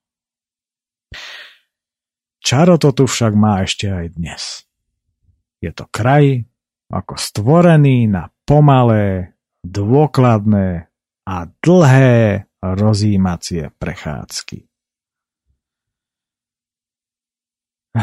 Čaro 2.45 2.77
to 2.77 2.93
tu 2.93 3.09
však 3.09 3.33
má 3.33 3.65
ešte 3.65 3.89
aj 3.89 4.05
dnes. 4.17 4.65
Je 5.61 5.73
to 5.73 5.89
kraj 5.89 6.45
ako 6.93 7.17
stvorený 7.17 8.05
na 8.05 8.29
pomalé, 8.45 9.33
dôkladné 9.65 10.84
a 11.25 11.49
dlhé 11.49 12.45
rozímacie 12.61 13.73
prechádzky. 13.75 14.65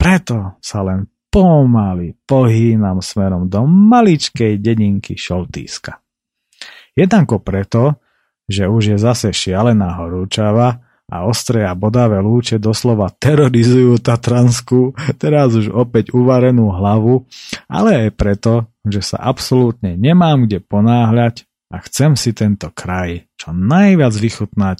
Preto 0.00 0.56
sa 0.64 0.80
len 0.84 1.08
pomaly 1.28 2.16
pohýnam 2.24 3.04
smerom 3.04 3.52
do 3.52 3.68
maličkej 3.68 4.56
dedinky 4.58 5.14
Šoltíska. 5.14 6.00
Jednako 6.96 7.38
preto, 7.44 8.00
že 8.48 8.66
už 8.66 8.96
je 8.96 8.98
zase 8.98 9.30
šialená 9.30 10.00
horúčava 10.00 10.82
a 11.08 11.24
ostré 11.24 11.64
a 11.64 11.72
bodavé 11.72 12.20
lúče 12.20 12.60
doslova 12.60 13.08
terorizujú 13.12 13.96
Tatransku, 14.00 14.92
teraz 15.16 15.56
už 15.56 15.72
opäť 15.72 16.12
uvarenú 16.12 16.68
hlavu, 16.68 17.24
ale 17.68 18.08
aj 18.08 18.10
preto, 18.16 18.68
že 18.84 19.00
sa 19.00 19.20
absolútne 19.20 19.96
nemám 19.96 20.44
kde 20.44 20.60
ponáhľať 20.60 21.47
a 21.68 21.76
chcem 21.84 22.16
si 22.16 22.32
tento 22.32 22.72
kraj 22.72 23.28
čo 23.36 23.52
najviac 23.52 24.14
vychutnať 24.16 24.78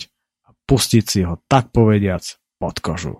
a 0.48 0.56
pustiť 0.64 1.04
si 1.04 1.20
ho 1.24 1.40
tak 1.48 1.72
povediac 1.72 2.24
pod 2.56 2.80
kožu. 2.80 3.16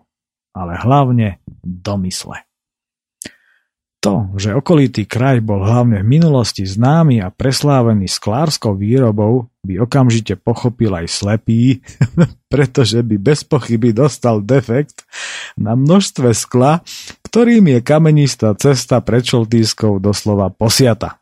Ale 0.56 0.80
hlavne 0.80 1.38
do 1.62 1.94
mysle. 2.02 2.48
To, 3.98 4.30
že 4.38 4.54
okolitý 4.54 5.10
kraj 5.10 5.42
bol 5.42 5.58
hlavne 5.66 6.06
v 6.06 6.10
minulosti 6.22 6.62
známy 6.62 7.18
a 7.18 7.34
preslávený 7.34 8.06
sklárskou 8.06 8.78
výrobou, 8.78 9.50
by 9.66 9.82
okamžite 9.82 10.38
pochopil 10.38 10.94
aj 10.94 11.10
slepý, 11.10 11.82
pretože 12.52 13.02
by 13.02 13.18
bez 13.18 13.42
pochyby 13.42 13.90
dostal 13.90 14.38
defekt 14.38 15.02
na 15.58 15.74
množstve 15.74 16.30
skla, 16.30 16.86
ktorým 17.26 17.74
je 17.74 17.78
kamenistá 17.82 18.54
cesta 18.54 19.02
pred 19.02 19.26
Šoltískou 19.26 19.98
doslova 19.98 20.46
posiata. 20.54 21.17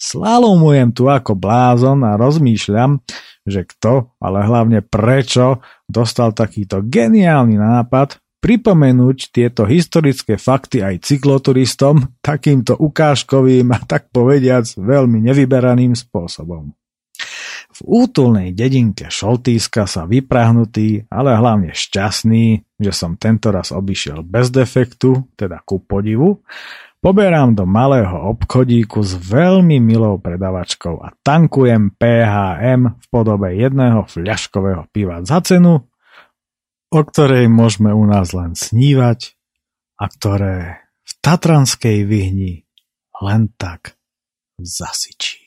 Slalomujem 0.00 0.96
tu 0.96 1.12
ako 1.12 1.36
blázon 1.36 2.00
a 2.08 2.16
rozmýšľam, 2.16 3.04
že 3.44 3.68
kto, 3.68 4.16
ale 4.16 4.48
hlavne 4.48 4.80
prečo 4.80 5.60
dostal 5.84 6.32
takýto 6.32 6.80
geniálny 6.80 7.60
nápad 7.60 8.16
pripomenúť 8.40 9.36
tieto 9.36 9.68
historické 9.68 10.40
fakty 10.40 10.80
aj 10.80 11.04
cykloturistom 11.04 12.16
takýmto 12.24 12.80
ukážkovým 12.80 13.68
a 13.76 13.78
tak 13.84 14.08
povediac 14.08 14.64
veľmi 14.80 15.20
nevyberaným 15.20 15.92
spôsobom. 15.92 16.72
V 17.70 17.80
útulnej 17.84 18.56
dedinke 18.56 19.12
Šoltíska 19.12 19.84
sa 19.84 20.08
vyprahnutý, 20.08 21.06
ale 21.12 21.36
hlavne 21.36 21.76
šťastný, 21.76 22.76
že 22.80 22.92
som 22.96 23.20
tento 23.20 23.52
raz 23.52 23.70
obišiel 23.70 24.24
bez 24.24 24.48
defektu, 24.48 25.28
teda 25.36 25.60
ku 25.62 25.84
podivu, 25.84 26.40
poberám 27.00 27.56
do 27.56 27.64
malého 27.64 28.36
obchodíku 28.36 29.00
s 29.00 29.16
veľmi 29.16 29.80
milou 29.80 30.20
predavačkou 30.20 31.00
a 31.00 31.16
tankujem 31.24 31.96
PHM 31.96 33.00
v 33.00 33.06
podobe 33.08 33.56
jedného 33.56 34.04
fľaškového 34.04 34.86
piva 34.92 35.24
za 35.24 35.40
cenu, 35.40 35.88
o 36.92 37.00
ktorej 37.00 37.48
môžeme 37.48 37.90
u 37.96 38.04
nás 38.04 38.36
len 38.36 38.52
snívať 38.52 39.34
a 39.96 40.04
ktoré 40.08 40.56
v 41.04 41.12
Tatranskej 41.24 42.04
vyhni 42.04 42.68
len 43.20 43.52
tak 43.56 43.96
zasyčí. 44.60 45.40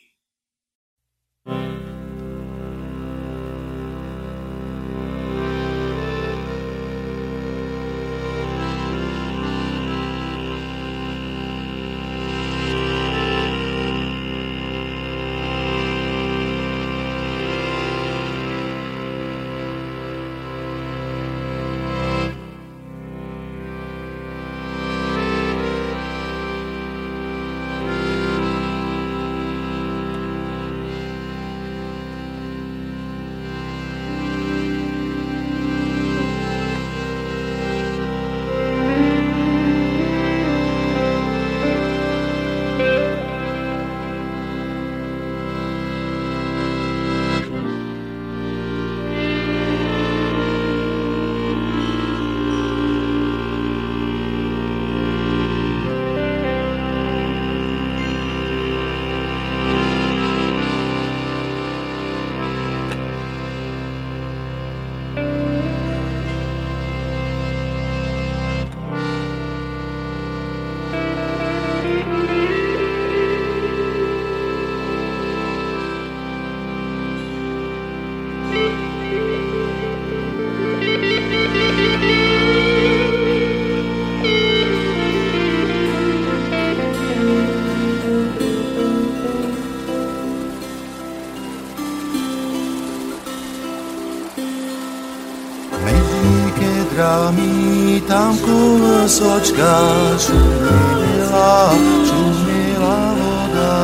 Sočka 99.44 99.76
šumila, 100.20 101.72
šumila 102.08 103.14
voda 103.20 103.76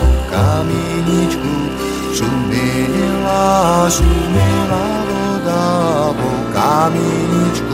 po 0.00 0.06
kameničku. 0.30 1.52
Šumila, 2.16 3.90
šumila 3.90 4.84
voda 5.08 6.12
po 6.18 6.30
kameničku. 6.54 7.71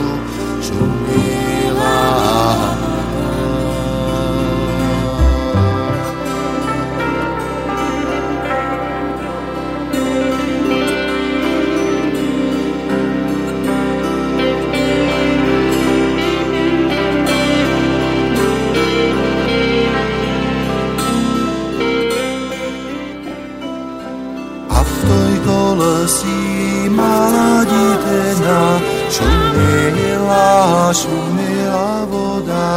zelená, 28.18 28.80
šumila, 29.10 30.92
šumila 30.92 32.04
voda 32.10 32.68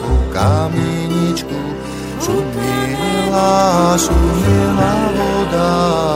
po 0.00 0.12
kameničku. 0.32 1.60
Šumila, 2.24 3.96
šumila 3.98 4.92
voda 5.16 5.72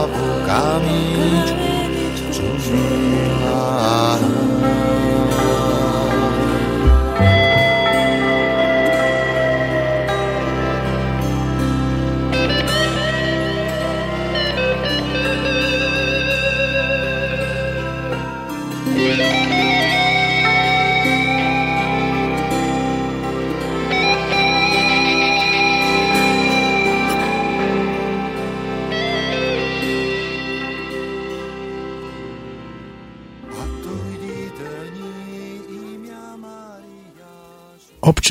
po 0.09 0.25
kameničku. 0.45 1.60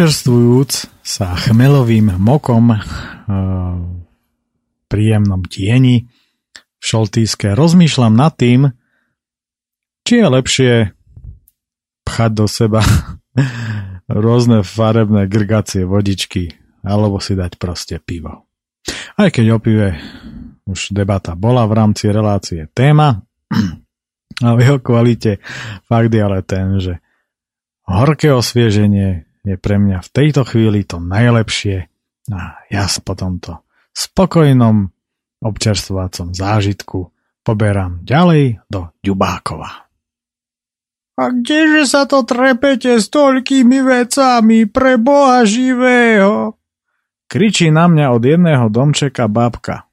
Občerstvujúc 0.01 1.05
sa 1.05 1.37
chmelovým 1.37 2.17
mokom 2.17 2.73
v 2.73 3.37
príjemnom 4.89 5.45
tieni 5.45 6.09
v 6.57 6.81
Šoltýske 6.81 7.53
rozmýšľam 7.53 8.17
nad 8.17 8.33
tým, 8.33 8.73
či 10.01 10.25
je 10.25 10.27
lepšie 10.33 10.73
pchať 12.09 12.31
do 12.33 12.49
seba 12.49 12.81
rôzne 14.25 14.65
farebné 14.65 15.29
grgacie 15.29 15.85
vodičky 15.85 16.49
alebo 16.81 17.21
si 17.21 17.37
dať 17.37 17.61
proste 17.61 18.01
pivo. 18.01 18.49
Aj 19.21 19.29
keď 19.29 19.53
o 19.53 19.59
pive 19.61 20.01
už 20.65 20.97
debata 20.97 21.37
bola 21.37 21.69
v 21.69 21.77
rámci 21.77 22.09
relácie 22.09 22.73
téma 22.73 23.21
a 24.49 24.57
v 24.57 24.65
jeho 24.65 24.81
kvalite 24.81 25.45
fakt 25.85 26.09
je 26.09 26.21
ale 26.25 26.41
ten, 26.41 26.81
že 26.81 27.05
horké 27.85 28.33
osvieženie 28.33 29.29
je 29.45 29.57
pre 29.57 29.77
mňa 29.81 30.05
v 30.05 30.13
tejto 30.13 30.43
chvíli 30.45 30.85
to 30.85 31.01
najlepšie 31.01 31.89
a 32.31 32.41
ja 32.69 32.85
sa 32.87 33.01
po 33.01 33.17
tomto 33.17 33.65
spokojnom 33.97 34.93
občerstvovacom 35.41 36.37
zážitku 36.37 37.11
poberám 37.41 38.05
ďalej 38.05 38.61
do 38.69 38.93
Ďubákova. 39.01 39.91
A 41.21 41.25
kdeže 41.37 41.85
sa 41.85 42.09
to 42.09 42.25
trepete 42.25 42.97
s 42.97 43.13
toľkými 43.13 43.85
vecami 43.85 44.65
pre 44.65 44.97
Boha 44.97 45.45
živého? 45.45 46.57
Kričí 47.29 47.69
na 47.69 47.93
mňa 47.93 48.07
od 48.17 48.23
jedného 48.25 48.67
domčeka 48.73 49.29
babka. 49.29 49.85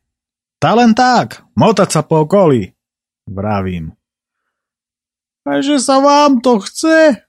Tá 0.58 0.74
len 0.74 0.96
tak, 0.96 1.44
motať 1.54 1.90
sa 2.00 2.02
po 2.02 2.24
okolí, 2.24 2.74
vravím. 3.28 3.94
A 5.44 5.60
že 5.60 5.84
sa 5.84 6.00
vám 6.00 6.40
to 6.40 6.64
chce? 6.64 7.27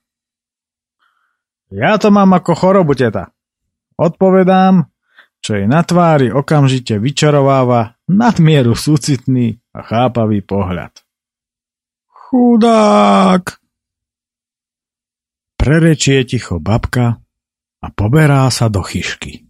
Ja 1.69 2.01
to 2.01 2.09
mám 2.09 2.33
ako 2.33 2.57
chorobu, 2.57 2.97
teta. 2.97 3.29
Odpovedám, 3.93 4.89
čo 5.39 5.55
jej 5.55 5.69
na 5.69 5.85
tvári 5.85 6.33
okamžite 6.33 6.97
vyčarováva 6.97 7.99
nadmieru 8.09 8.73
súcitný 8.73 9.61
a 9.71 9.85
chápavý 9.85 10.41
pohľad. 10.41 10.93
Chudák! 12.09 13.61
Prerečie 15.59 16.23
ticho 16.23 16.57
babka 16.57 17.19
a 17.83 17.87
poberá 17.91 18.47
sa 18.49 18.71
do 18.71 18.81
chyšky. 18.81 19.49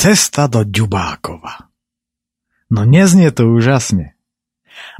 Cesta 0.00 0.48
do 0.48 0.64
Ďubákova. 0.64 1.68
No 2.72 2.88
neznie 2.88 3.28
to 3.32 3.52
úžasne. 3.52 4.16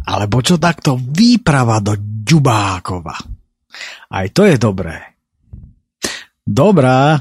Alebo 0.06 0.40
čo 0.40 0.56
takto 0.56 0.96
výprava 0.96 1.78
do 1.84 1.96
Ďubákova. 2.00 3.16
Aj 4.10 4.26
to 4.34 4.46
je 4.46 4.56
dobré. 4.58 5.16
Dobrá, 6.42 7.20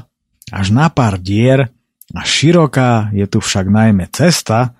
až 0.50 0.66
na 0.74 0.90
pár 0.90 1.22
dier 1.22 1.70
a 2.10 2.20
široká 2.26 3.14
je 3.14 3.26
tu 3.30 3.38
však 3.38 3.70
najmä 3.70 4.10
cesta, 4.10 4.74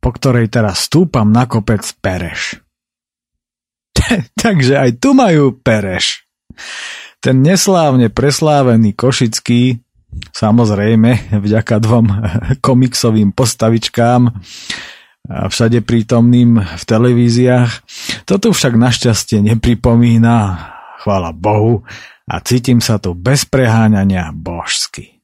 po 0.00 0.16
ktorej 0.16 0.48
teraz 0.48 0.88
stúpam 0.88 1.28
na 1.28 1.44
kopec 1.44 1.84
Pereš. 2.00 2.56
Takže 4.42 4.80
aj 4.80 4.90
tu 4.96 5.12
majú 5.12 5.52
Pereš. 5.60 6.24
Ten 7.20 7.44
neslávne 7.44 8.08
preslávený 8.08 8.96
Košický, 8.96 9.76
samozrejme 10.32 11.36
vďaka 11.36 11.76
dvom 11.84 12.06
komiksovým 12.66 13.36
postavičkám, 13.36 14.32
všade 15.30 15.86
prítomným 15.86 16.58
v 16.58 16.82
televíziách. 16.82 17.70
Toto 18.26 18.50
však 18.50 18.74
našťastie 18.74 19.38
nepripomína, 19.46 20.36
chvála 21.06 21.30
Bohu, 21.30 21.86
a 22.30 22.38
cítim 22.42 22.78
sa 22.78 23.02
tu 23.02 23.14
bez 23.14 23.42
preháňania 23.46 24.30
božsky. 24.30 25.18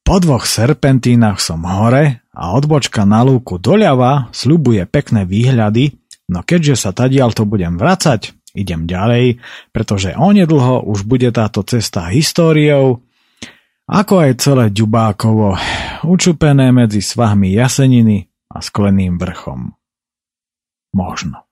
Po 0.00 0.16
dvoch 0.24 0.48
serpentínach 0.48 1.36
som 1.36 1.68
hore 1.68 2.24
a 2.32 2.56
odbočka 2.56 3.04
na 3.04 3.20
lúku 3.20 3.60
doľava 3.60 4.32
sľubuje 4.32 4.88
pekné 4.88 5.28
výhľady, 5.28 6.00
no 6.32 6.40
keďže 6.40 6.88
sa 6.88 6.90
tadiaľ 6.96 7.36
to 7.36 7.44
budem 7.44 7.76
vracať, 7.76 8.32
idem 8.56 8.88
ďalej, 8.88 9.36
pretože 9.68 10.16
onedlho 10.16 10.88
už 10.88 11.04
bude 11.04 11.28
táto 11.28 11.60
cesta 11.60 12.08
históriou, 12.08 13.04
ako 13.84 14.14
aj 14.20 14.32
celé 14.40 14.64
Ďubákovo, 14.72 15.56
učupené 16.08 16.72
medzi 16.72 17.04
svahmi 17.04 17.52
jaseniny 17.56 18.27
a 18.48 18.58
skleným 18.64 19.20
vrchom. 19.20 19.76
Možno. 20.96 21.44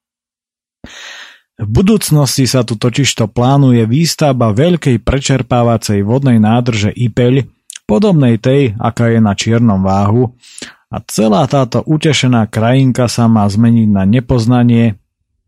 V 1.57 1.69
budúcnosti 1.69 2.45
sa 2.45 2.69
tu 2.69 2.77
totižto 2.77 3.33
plánuje 3.33 3.89
výstavba 3.89 4.53
veľkej 4.53 5.01
prečerpávacej 5.01 6.05
vodnej 6.05 6.37
nádrže 6.37 6.93
Ipeľ, 6.93 7.49
podobnej 7.89 8.37
tej, 8.37 8.77
aká 8.77 9.09
je 9.09 9.21
na 9.25 9.33
čiernom 9.33 9.81
váhu, 9.81 10.37
a 10.93 11.03
celá 11.09 11.49
táto 11.51 11.83
utešená 11.83 12.47
krajinka 12.47 13.11
sa 13.11 13.27
má 13.27 13.49
zmeniť 13.49 13.89
na 13.91 14.05
nepoznanie 14.07 15.01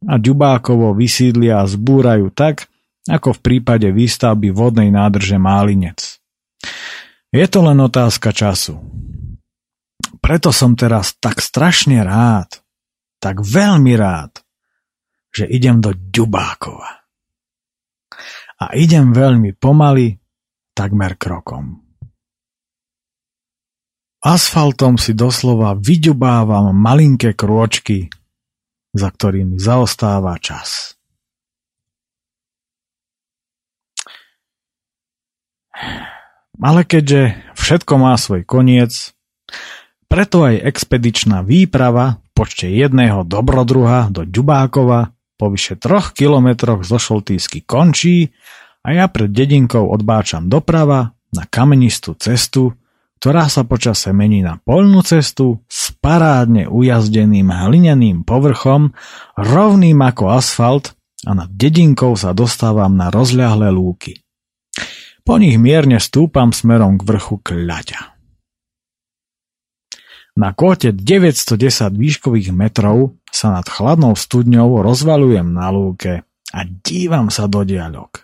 a 0.03 0.19
Ďubákovo 0.19 0.97
vysídlia 0.97 1.63
a 1.63 1.69
zbúrajú 1.69 2.33
tak, 2.35 2.67
ako 3.07 3.39
v 3.39 3.41
prípade 3.41 3.89
výstavby 3.89 4.51
vodnej 4.51 4.91
nádrže 4.91 5.39
Málinec. 5.39 6.19
Je 7.31 7.47
to 7.47 7.61
len 7.63 7.79
otázka 7.79 8.33
času 8.33 8.81
preto 10.29 10.53
som 10.53 10.77
teraz 10.77 11.17
tak 11.17 11.41
strašne 11.41 12.05
rád, 12.05 12.61
tak 13.17 13.41
veľmi 13.41 13.97
rád, 13.97 14.45
že 15.33 15.49
idem 15.49 15.81
do 15.81 15.97
Ďubákova. 15.97 17.09
A 18.61 18.77
idem 18.77 19.17
veľmi 19.17 19.57
pomaly, 19.57 20.21
takmer 20.77 21.17
krokom. 21.17 21.81
Asfaltom 24.21 25.01
si 25.01 25.17
doslova 25.17 25.73
vyďubávam 25.81 26.77
malinké 26.77 27.33
krôčky, 27.33 28.13
za 28.93 29.09
ktorými 29.09 29.57
zaostáva 29.57 30.37
čas. 30.37 31.01
Ale 36.61 36.85
keďže 36.85 37.33
všetko 37.57 37.93
má 37.97 38.13
svoj 38.21 38.45
koniec, 38.45 39.17
preto 40.09 40.49
aj 40.49 40.65
expedičná 40.65 41.45
výprava 41.45 42.19
v 42.25 42.29
počte 42.33 42.67
jedného 42.67 43.23
dobrodruha 43.29 44.09
do 44.09 44.25
Ďubákova 44.25 45.13
po 45.39 45.47
vyše 45.53 45.79
troch 45.79 46.17
kilometroch 46.17 46.83
zo 46.83 46.99
Šoltýsky 46.99 47.63
končí 47.63 48.35
a 48.83 48.97
ja 48.97 49.07
pred 49.07 49.31
dedinkou 49.31 49.87
odbáčam 49.87 50.51
doprava 50.51 51.15
na 51.31 51.45
kamenistú 51.45 52.17
cestu, 52.17 52.75
ktorá 53.21 53.47
sa 53.47 53.63
počase 53.63 54.11
mení 54.11 54.43
na 54.43 54.59
polnú 54.59 55.05
cestu 55.05 55.63
s 55.69 55.95
parádne 55.95 56.67
ujazdeným 56.67 57.53
hlineným 57.53 58.25
povrchom, 58.25 58.97
rovným 59.39 59.99
ako 60.03 60.25
asfalt 60.35 60.99
a 61.27 61.35
nad 61.35 61.51
dedinkou 61.51 62.15
sa 62.15 62.35
dostávam 62.35 62.95
na 62.95 63.11
rozľahlé 63.11 63.71
lúky. 63.75 64.23
Po 65.27 65.37
nich 65.37 65.61
mierne 65.61 66.01
stúpam 66.01 66.55
smerom 66.57 66.97
k 66.97 67.05
vrchu 67.05 67.37
kľaťa. 67.45 68.18
Na 70.39 70.55
kóte 70.55 70.95
910 70.95 71.99
výškových 71.99 72.55
metrov 72.55 73.19
sa 73.27 73.51
nad 73.59 73.67
chladnou 73.67 74.15
studňou 74.15 74.87
rozvalujem 74.87 75.51
na 75.51 75.75
lúke 75.75 76.23
a 76.55 76.61
dívam 76.63 77.27
sa 77.29 77.51
do 77.51 77.67
diaľok. 77.67 78.23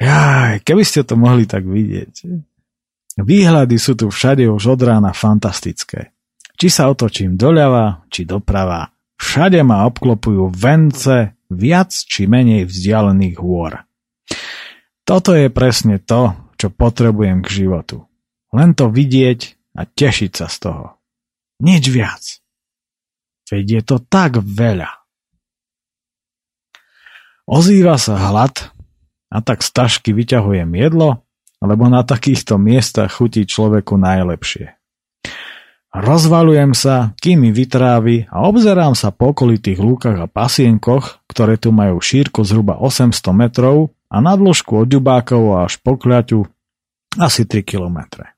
Jaj, 0.00 0.64
keby 0.64 0.82
ste 0.82 1.04
to 1.04 1.14
mohli 1.14 1.44
tak 1.44 1.68
vidieť. 1.68 2.24
Výhľady 3.20 3.76
sú 3.76 3.92
tu 3.94 4.08
všade 4.08 4.48
už 4.48 4.74
od 4.74 4.80
rána 4.80 5.12
fantastické. 5.12 6.16
Či 6.56 6.72
sa 6.72 6.88
otočím 6.88 7.36
doľava, 7.36 8.08
či 8.08 8.24
doprava, 8.24 8.88
Všade 9.22 9.62
ma 9.62 9.86
obklopujú 9.86 10.50
vence 10.50 11.38
viac 11.46 11.94
či 11.94 12.26
menej 12.26 12.66
vzdialených 12.66 13.38
hôr. 13.38 13.86
Toto 15.06 15.30
je 15.38 15.46
presne 15.46 16.02
to, 16.02 16.34
čo 16.58 16.74
potrebujem 16.74 17.38
k 17.46 17.62
životu. 17.62 18.02
Len 18.50 18.74
to 18.74 18.90
vidieť 18.90 19.61
a 19.76 19.82
tešiť 19.88 20.32
sa 20.32 20.46
z 20.48 20.56
toho. 20.68 20.86
Nič 21.62 21.84
viac. 21.88 22.22
Veď 23.52 23.66
je 23.68 23.82
to 23.84 23.96
tak 24.00 24.40
veľa. 24.40 24.88
Ozýva 27.44 28.00
sa 28.00 28.16
hlad 28.16 28.72
a 29.28 29.38
tak 29.44 29.60
z 29.60 29.68
tašky 29.76 30.16
vyťahujem 30.16 30.72
jedlo, 30.72 31.20
lebo 31.60 31.92
na 31.92 32.00
takýchto 32.00 32.56
miestach 32.56 33.12
chutí 33.20 33.44
človeku 33.44 34.00
najlepšie. 34.00 34.72
Rozvalujem 35.92 36.72
sa, 36.72 37.12
kým 37.20 37.44
mi 37.44 37.50
vytrávi 37.52 38.32
a 38.32 38.48
obzerám 38.48 38.96
sa 38.96 39.12
po 39.12 39.36
okolitých 39.36 39.76
lúkach 39.76 40.16
a 40.16 40.24
pasienkoch, 40.24 41.20
ktoré 41.28 41.60
tu 41.60 41.68
majú 41.68 42.00
šírku 42.00 42.40
zhruba 42.48 42.80
800 42.80 43.12
metrov 43.36 43.92
a 44.08 44.24
na 44.24 44.32
dĺžku 44.32 44.72
od 44.72 44.88
Ďubákov 44.88 45.68
až 45.68 45.76
po 45.84 46.00
Kľaťu 46.00 46.48
asi 47.20 47.44
3 47.44 47.60
kilometre. 47.60 48.32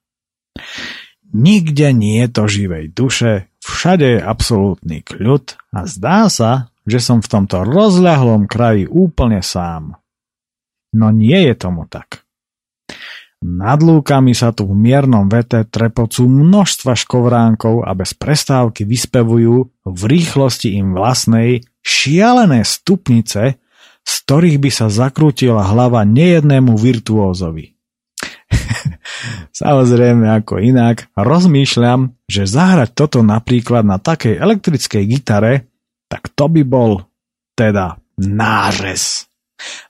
Nikde 1.34 1.90
nie 1.90 2.22
je 2.22 2.28
to 2.30 2.46
živej 2.46 2.94
duše, 2.94 3.50
všade 3.58 4.06
je 4.06 4.20
absolútny 4.22 5.02
kľud 5.02 5.58
a 5.74 5.82
zdá 5.90 6.30
sa, 6.30 6.70
že 6.86 7.02
som 7.02 7.18
v 7.18 7.26
tomto 7.26 7.66
rozľahlom 7.66 8.46
kraji 8.46 8.86
úplne 8.86 9.42
sám. 9.42 9.98
No 10.94 11.10
nie 11.10 11.34
je 11.50 11.54
tomu 11.58 11.90
tak. 11.90 12.22
Nad 13.44 13.82
lúkami 13.82 14.32
sa 14.32 14.54
tu 14.54 14.64
v 14.64 14.78
miernom 14.78 15.26
vete 15.26 15.66
trepocú 15.66 16.24
množstva 16.30 16.96
škovránkov 16.96 17.82
a 17.82 17.92
bez 17.92 18.14
prestávky 18.14 18.86
vyspevujú 18.86 19.68
v 19.84 20.02
rýchlosti 20.06 20.78
im 20.78 20.94
vlastnej 20.94 21.66
šialené 21.82 22.62
stupnice, 22.62 23.58
z 24.06 24.12
ktorých 24.24 24.62
by 24.62 24.70
sa 24.70 24.86
zakrútila 24.86 25.66
hlava 25.66 26.06
nejednému 26.06 26.78
virtuózovi. 26.78 27.74
Samozrejme 29.54 30.26
ako 30.30 30.58
inak, 30.60 31.08
rozmýšľam, 31.14 32.14
že 32.26 32.48
zahrať 32.48 32.96
toto 32.96 33.20
napríklad 33.22 33.86
na 33.86 34.00
takej 34.02 34.38
elektrickej 34.38 35.04
gitare, 35.06 35.54
tak 36.10 36.32
to 36.32 36.50
by 36.50 36.62
bol 36.62 37.04
teda 37.54 37.98
nářez. 38.18 39.30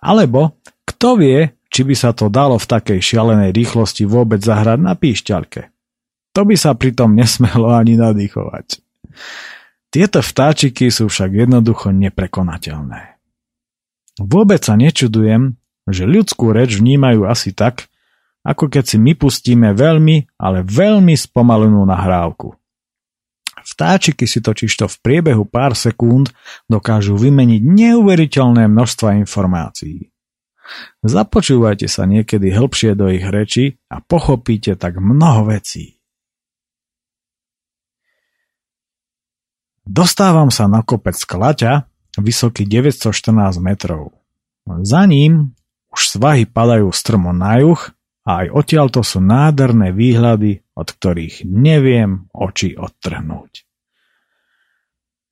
Alebo 0.05 0.61
kto 0.85 1.18
vie, 1.18 1.53
či 1.73 1.83
by 1.83 1.94
sa 1.97 2.14
to 2.14 2.31
dalo 2.31 2.61
v 2.61 2.70
takej 2.70 3.01
šialenej 3.03 3.51
rýchlosti 3.51 4.07
vôbec 4.07 4.38
zahrať 4.38 4.79
na 4.79 4.94
píšťalke. 4.94 5.75
To 6.35 6.42
by 6.42 6.55
sa 6.59 6.75
pritom 6.75 7.14
nesmelo 7.14 7.70
ani 7.75 7.99
nadýchovať. 7.99 8.83
Tieto 9.94 10.18
vtáčiky 10.18 10.90
sú 10.90 11.07
však 11.07 11.31
jednoducho 11.47 11.94
neprekonateľné. 11.94 13.14
Vôbec 14.18 14.62
sa 14.62 14.75
nečudujem, 14.75 15.55
že 15.87 16.07
ľudskú 16.07 16.51
reč 16.51 16.79
vnímajú 16.79 17.27
asi 17.27 17.55
tak, 17.55 17.87
ako 18.44 18.68
keď 18.68 18.85
si 18.85 18.96
my 19.00 19.16
pustíme 19.16 19.72
veľmi, 19.72 20.37
ale 20.37 20.61
veľmi 20.62 21.16
spomalenú 21.16 21.83
nahrávku. 21.88 22.52
Vtáčiky 23.64 24.28
si 24.28 24.44
totižto 24.44 24.85
v 24.92 24.96
priebehu 25.00 25.48
pár 25.48 25.72
sekúnd 25.72 26.28
dokážu 26.68 27.16
vymeniť 27.16 27.64
neuveriteľné 27.64 28.68
množstva 28.68 29.16
informácií. 29.24 30.12
Započúvajte 31.00 31.88
sa 31.88 32.04
niekedy 32.04 32.52
hĺbšie 32.52 32.92
do 32.92 33.09
ich 33.09 33.24
reči 33.24 33.80
a 33.88 34.04
pochopíte 34.04 34.76
tak 34.76 35.00
mnoho 35.00 35.48
vecí. 35.48 35.96
Dostávam 39.85 40.48
sa 40.48 40.64
na 40.64 40.80
kopec 40.80 41.16
Klaťa, 41.16 41.85
vysoký 42.16 42.64
914 42.64 43.61
metrov. 43.61 44.16
Za 44.64 45.04
ním 45.04 45.52
už 45.92 46.16
svahy 46.16 46.48
padajú 46.48 46.88
strmo 46.88 47.37
na 47.37 47.61
juh 47.61 47.80
a 48.24 48.44
aj 48.44 48.46
odtiaľto 48.56 49.04
sú 49.04 49.20
nádherné 49.20 49.92
výhľady, 49.92 50.64
od 50.72 50.88
ktorých 50.88 51.44
neviem 51.44 52.26
oči 52.32 52.72
odtrhnúť. 52.74 53.68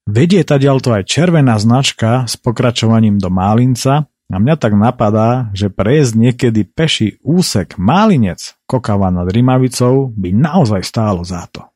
Vedie 0.02 0.42
taďalto 0.44 0.92
aj 0.92 1.08
červená 1.08 1.56
značka 1.56 2.28
s 2.28 2.36
pokračovaním 2.36 3.16
do 3.16 3.32
Málinca 3.32 4.12
a 4.32 4.36
mňa 4.36 4.56
tak 4.60 4.76
napadá, 4.76 5.48
že 5.56 5.72
prejsť 5.72 6.12
niekedy 6.16 6.68
peši 6.68 7.22
úsek 7.24 7.80
Málinec 7.80 8.58
Kokava 8.68 9.08
nad 9.08 9.28
Rimavicou 9.30 10.12
by 10.12 10.28
naozaj 10.32 10.82
stálo 10.84 11.22
za 11.22 11.48
to. 11.48 11.68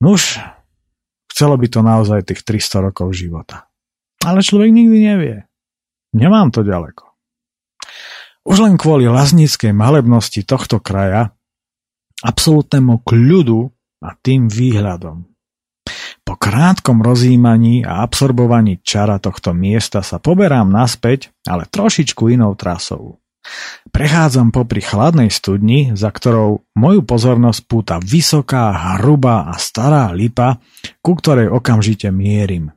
Nuž, 0.00 0.40
chcelo 1.32 1.56
by 1.56 1.66
to 1.68 1.80
naozaj 1.80 2.20
tých 2.24 2.44
300 2.44 2.86
rokov 2.92 3.12
života. 3.16 3.68
Ale 4.20 4.44
človek 4.44 4.68
nikdy 4.68 4.98
nevie. 5.00 5.36
Nemám 6.12 6.52
to 6.52 6.60
ďaleko. 6.60 7.09
Už 8.44 8.56
len 8.64 8.80
kvôli 8.80 9.04
lazníckej 9.04 9.76
malebnosti 9.76 10.40
tohto 10.48 10.80
kraja, 10.80 11.36
absolútnemu 12.24 13.04
kľudu 13.04 13.68
a 14.00 14.16
tým 14.16 14.48
výhľadom. 14.48 15.28
Po 16.24 16.34
krátkom 16.38 17.02
rozjímaní 17.02 17.82
a 17.84 18.06
absorbovaní 18.06 18.80
čara 18.80 19.18
tohto 19.18 19.52
miesta 19.52 20.00
sa 20.00 20.22
poberám 20.22 20.70
naspäť, 20.70 21.34
ale 21.44 21.66
trošičku 21.66 22.30
inou 22.30 22.54
trasou. 22.54 23.20
Prechádzam 23.90 24.52
popri 24.52 24.84
chladnej 24.84 25.32
studni, 25.32 25.96
za 25.96 26.12
ktorou 26.12 26.64
moju 26.76 27.00
pozornosť 27.02 27.60
púta 27.64 27.96
vysoká, 27.98 28.96
hrubá 29.00 29.48
a 29.48 29.56
stará 29.56 30.12
lipa, 30.12 30.60
ku 31.00 31.16
ktorej 31.16 31.48
okamžite 31.48 32.12
mierim. 32.12 32.70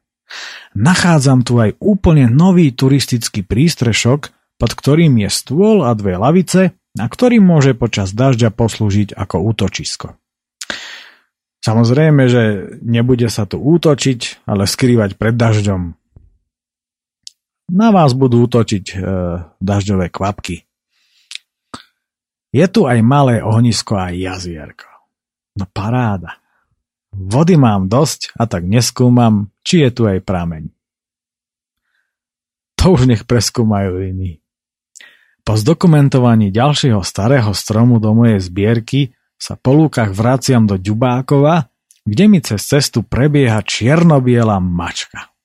Nachádzam 0.74 1.46
tu 1.46 1.60
aj 1.62 1.78
úplne 1.78 2.32
nový 2.32 2.74
turistický 2.74 3.46
prístrešok, 3.46 4.34
pod 4.62 4.72
ktorým 4.78 5.18
je 5.24 5.30
stôl 5.30 5.84
a 5.86 5.92
dve 5.98 6.18
lavice, 6.18 6.76
na 6.94 7.06
ktorým 7.10 7.42
môže 7.42 7.74
počas 7.74 8.14
dažďa 8.14 8.54
poslúžiť 8.54 9.18
ako 9.18 9.36
útočisko. 9.54 10.08
Samozrejme, 11.64 12.28
že 12.28 12.44
nebude 12.84 13.32
sa 13.32 13.48
tu 13.48 13.56
útočiť, 13.56 14.44
ale 14.44 14.68
skrývať 14.68 15.16
pred 15.16 15.32
dažďom. 15.32 15.96
Na 17.72 17.90
vás 17.96 18.12
budú 18.12 18.44
útočiť 18.44 18.86
e, 18.92 18.96
dažďové 19.64 20.12
kvapky. 20.12 20.68
Je 22.52 22.66
tu 22.68 22.84
aj 22.86 23.00
malé 23.00 23.40
ohnisko 23.40 23.96
a 23.96 24.12
jazierko. 24.12 24.92
No 25.56 25.66
paráda. 25.72 26.44
Vody 27.16 27.56
mám 27.56 27.88
dosť 27.88 28.36
a 28.36 28.44
tak 28.44 28.68
neskúmam, 28.68 29.50
či 29.64 29.88
je 29.88 29.90
tu 29.96 30.04
aj 30.04 30.20
prameň. 30.20 30.68
To 32.84 33.00
už 33.00 33.08
nech 33.08 33.24
preskúmajú 33.24 34.04
iní. 34.04 34.43
Po 35.44 35.60
zdokumentovaní 35.60 36.56
ďalšieho 36.56 37.04
starého 37.04 37.52
stromu 37.52 38.00
do 38.00 38.16
mojej 38.16 38.40
zbierky 38.40 39.12
sa 39.36 39.60
po 39.60 39.76
lúkach 39.76 40.16
vraciam 40.16 40.64
do 40.64 40.80
Ďubákova, 40.80 41.68
kde 42.08 42.24
mi 42.32 42.40
cez 42.40 42.64
cestu 42.64 43.04
prebieha 43.04 43.60
čiernobiela 43.60 44.64
mačka. 44.64 45.36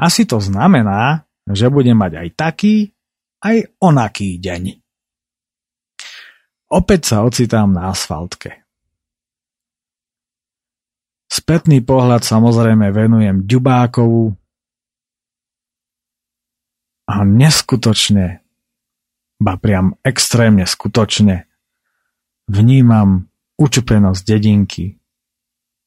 Asi 0.00 0.24
to 0.24 0.40
znamená, 0.40 1.28
že 1.44 1.68
budem 1.68 1.96
mať 1.96 2.24
aj 2.24 2.28
taký, 2.36 2.74
aj 3.44 3.68
onaký 3.84 4.40
deň. 4.40 4.80
Opäť 6.68 7.00
sa 7.12 7.24
ocitám 7.24 7.72
na 7.72 7.92
asfaltke. 7.92 8.64
Spätný 11.28 11.84
pohľad 11.84 12.24
samozrejme 12.24 12.88
venujem 12.92 13.44
Ďubákovu 13.44 14.32
a 17.08 17.14
neskutočne, 17.24 18.40
ba 19.38 19.58
priam 19.58 19.94
extrémne 20.02 20.66
skutočne 20.66 21.48
Vnímam 22.48 23.28
učupenosť 23.60 24.24
dedinky, 24.24 24.96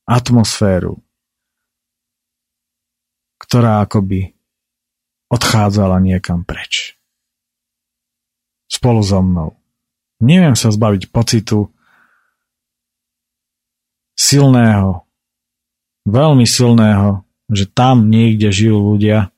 atmosféru, 0.05 1.01
ktorá 3.41 3.81
akoby 3.81 4.37
odchádzala 5.33 5.97
niekam 6.05 6.45
preč. 6.45 7.01
Spolu 8.69 9.01
so 9.01 9.25
mnou. 9.25 9.57
Neviem 10.21 10.53
sa 10.53 10.69
zbaviť 10.69 11.09
pocitu 11.09 11.73
silného, 14.13 15.01
veľmi 16.05 16.45
silného, 16.45 17.25
že 17.49 17.65
tam 17.65 18.13
niekde 18.13 18.53
žijú 18.53 18.93
ľudia, 18.93 19.33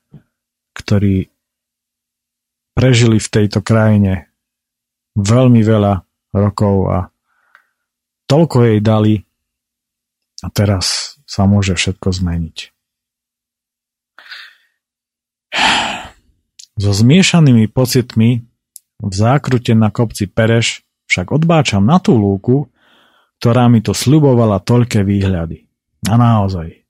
ktorí 0.76 1.32
prežili 2.74 3.22
v 3.22 3.28
tejto 3.30 3.62
krajine 3.62 4.28
veľmi 5.14 5.62
veľa 5.62 6.02
rokov 6.34 6.76
a 6.90 6.98
toľko 8.26 8.56
jej 8.66 8.78
dali 8.82 9.14
a 10.42 10.50
teraz 10.50 11.16
sa 11.24 11.46
môže 11.46 11.78
všetko 11.78 12.10
zmeniť. 12.10 12.74
So 16.74 16.90
zmiešanými 16.90 17.70
pocitmi 17.70 18.42
v 18.98 19.12
zákrute 19.14 19.78
na 19.78 19.94
kopci 19.94 20.26
Pereš 20.26 20.82
však 21.06 21.30
odbáčam 21.30 21.86
na 21.86 22.02
tú 22.02 22.18
lúku, 22.18 22.66
ktorá 23.38 23.70
mi 23.70 23.78
to 23.78 23.94
sľubovala 23.94 24.58
toľké 24.58 25.06
výhľady. 25.06 25.70
A 26.10 26.18
naozaj, 26.18 26.84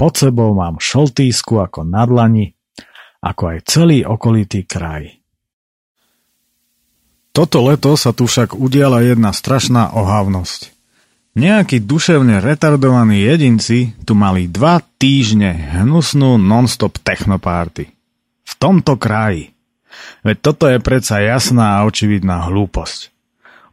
pod 0.00 0.16
sebou 0.16 0.56
mám 0.56 0.80
šoltísku 0.80 1.60
ako 1.60 1.84
na 1.84 2.08
dlani, 2.08 2.56
ako 3.22 3.42
aj 3.54 3.58
celý 3.64 4.02
okolitý 4.02 4.66
kraj. 4.66 5.22
Toto 7.32 7.64
leto 7.64 7.96
sa 7.96 8.12
tu 8.12 8.28
však 8.28 8.58
udiala 8.58 9.00
jedna 9.00 9.32
strašná 9.32 9.96
ohavnosť. 9.96 10.74
Nejakí 11.32 11.80
duševne 11.80 12.44
retardovaní 12.44 13.24
jedinci 13.24 13.96
tu 14.04 14.12
mali 14.12 14.52
dva 14.52 14.84
týždne 15.00 15.80
hnusnú 15.80 16.36
non-stop 16.36 17.00
technopárty. 17.00 17.88
V 18.44 18.52
tomto 18.60 19.00
kraji. 19.00 19.56
Veď 20.20 20.36
toto 20.44 20.68
je 20.68 20.76
predsa 20.76 21.24
jasná 21.24 21.80
a 21.80 21.88
očividná 21.88 22.52
hlúposť. 22.52 23.11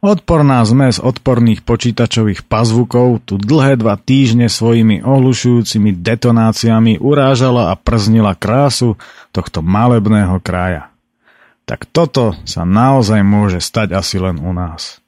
Odporná 0.00 0.64
zmes 0.64 0.96
odporných 0.96 1.60
počítačových 1.60 2.48
pazvukov 2.48 3.20
tu 3.28 3.36
dlhé 3.36 3.76
dva 3.76 4.00
týždne 4.00 4.48
svojimi 4.48 5.04
ohlušujúcimi 5.04 5.92
detonáciami 5.92 6.96
urážala 6.96 7.68
a 7.68 7.76
prznila 7.76 8.32
krásu 8.32 8.96
tohto 9.28 9.60
malebného 9.60 10.40
kraja. 10.40 10.88
Tak 11.68 11.84
toto 11.92 12.32
sa 12.48 12.64
naozaj 12.64 13.20
môže 13.20 13.60
stať 13.60 13.92
asi 13.92 14.16
len 14.16 14.40
u 14.40 14.56
nás. 14.56 15.04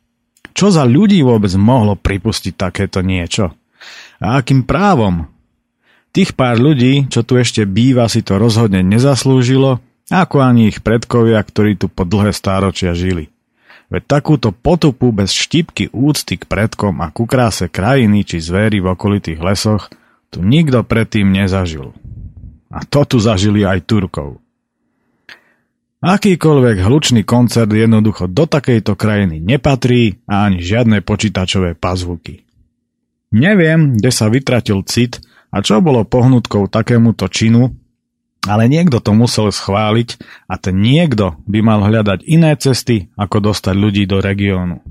Čo 0.52 0.68
za 0.68 0.84
ľudí 0.84 1.24
vôbec 1.24 1.56
mohlo 1.56 1.96
pripustiť 1.96 2.52
takéto 2.52 3.00
niečo? 3.00 3.56
A 4.20 4.44
akým 4.44 4.68
právom? 4.68 5.24
Tých 6.12 6.36
pár 6.36 6.60
ľudí, 6.60 7.08
čo 7.08 7.24
tu 7.24 7.40
ešte 7.40 7.64
býva, 7.64 8.12
si 8.12 8.20
to 8.20 8.36
rozhodne 8.36 8.84
nezaslúžilo, 8.84 9.80
ako 10.12 10.44
ani 10.44 10.68
ich 10.68 10.84
predkovia, 10.84 11.40
ktorí 11.40 11.80
tu 11.80 11.88
po 11.88 12.04
dlhé 12.04 12.36
stáročia 12.36 12.92
žili. 12.92 13.32
Veď 13.92 14.08
takúto 14.08 14.56
potupu 14.56 15.12
bez 15.12 15.36
štipky 15.36 15.92
úcty 15.92 16.40
k 16.40 16.48
predkom 16.48 17.04
a 17.04 17.12
ku 17.12 17.28
kráse 17.28 17.68
krajiny 17.68 18.24
či 18.24 18.40
zvery 18.40 18.80
v 18.80 18.96
okolitých 18.96 19.36
lesoch 19.36 19.92
tu 20.32 20.40
nikto 20.40 20.80
predtým 20.80 21.28
nezažil. 21.28 21.92
A 22.72 22.88
to 22.88 23.04
tu 23.04 23.20
zažili 23.20 23.68
aj 23.68 23.84
Turkov. 23.84 24.40
Akýkoľvek 26.00 26.82
hlučný 26.82 27.22
koncert 27.28 27.68
jednoducho 27.68 28.32
do 28.32 28.48
takejto 28.48 28.96
krajiny 28.96 29.44
nepatrí 29.44 30.24
a 30.24 30.48
ani 30.48 30.64
žiadne 30.64 31.04
počítačové 31.04 31.76
pazvuky. 31.76 32.48
Neviem, 33.36 34.00
kde 34.00 34.08
sa 34.08 34.32
vytratil 34.32 34.88
cit 34.88 35.20
a 35.52 35.60
čo 35.60 35.84
bolo 35.84 36.08
pohnutkou 36.08 36.64
takémuto 36.72 37.28
činu, 37.28 37.76
ale 38.42 38.66
niekto 38.66 38.98
to 38.98 39.14
musel 39.14 39.50
schváliť 39.50 40.18
a 40.50 40.58
ten 40.58 40.82
niekto 40.82 41.38
by 41.46 41.58
mal 41.62 41.80
hľadať 41.86 42.26
iné 42.26 42.58
cesty, 42.58 43.10
ako 43.14 43.52
dostať 43.52 43.74
ľudí 43.78 44.04
do 44.10 44.18
regiónu. 44.18 44.82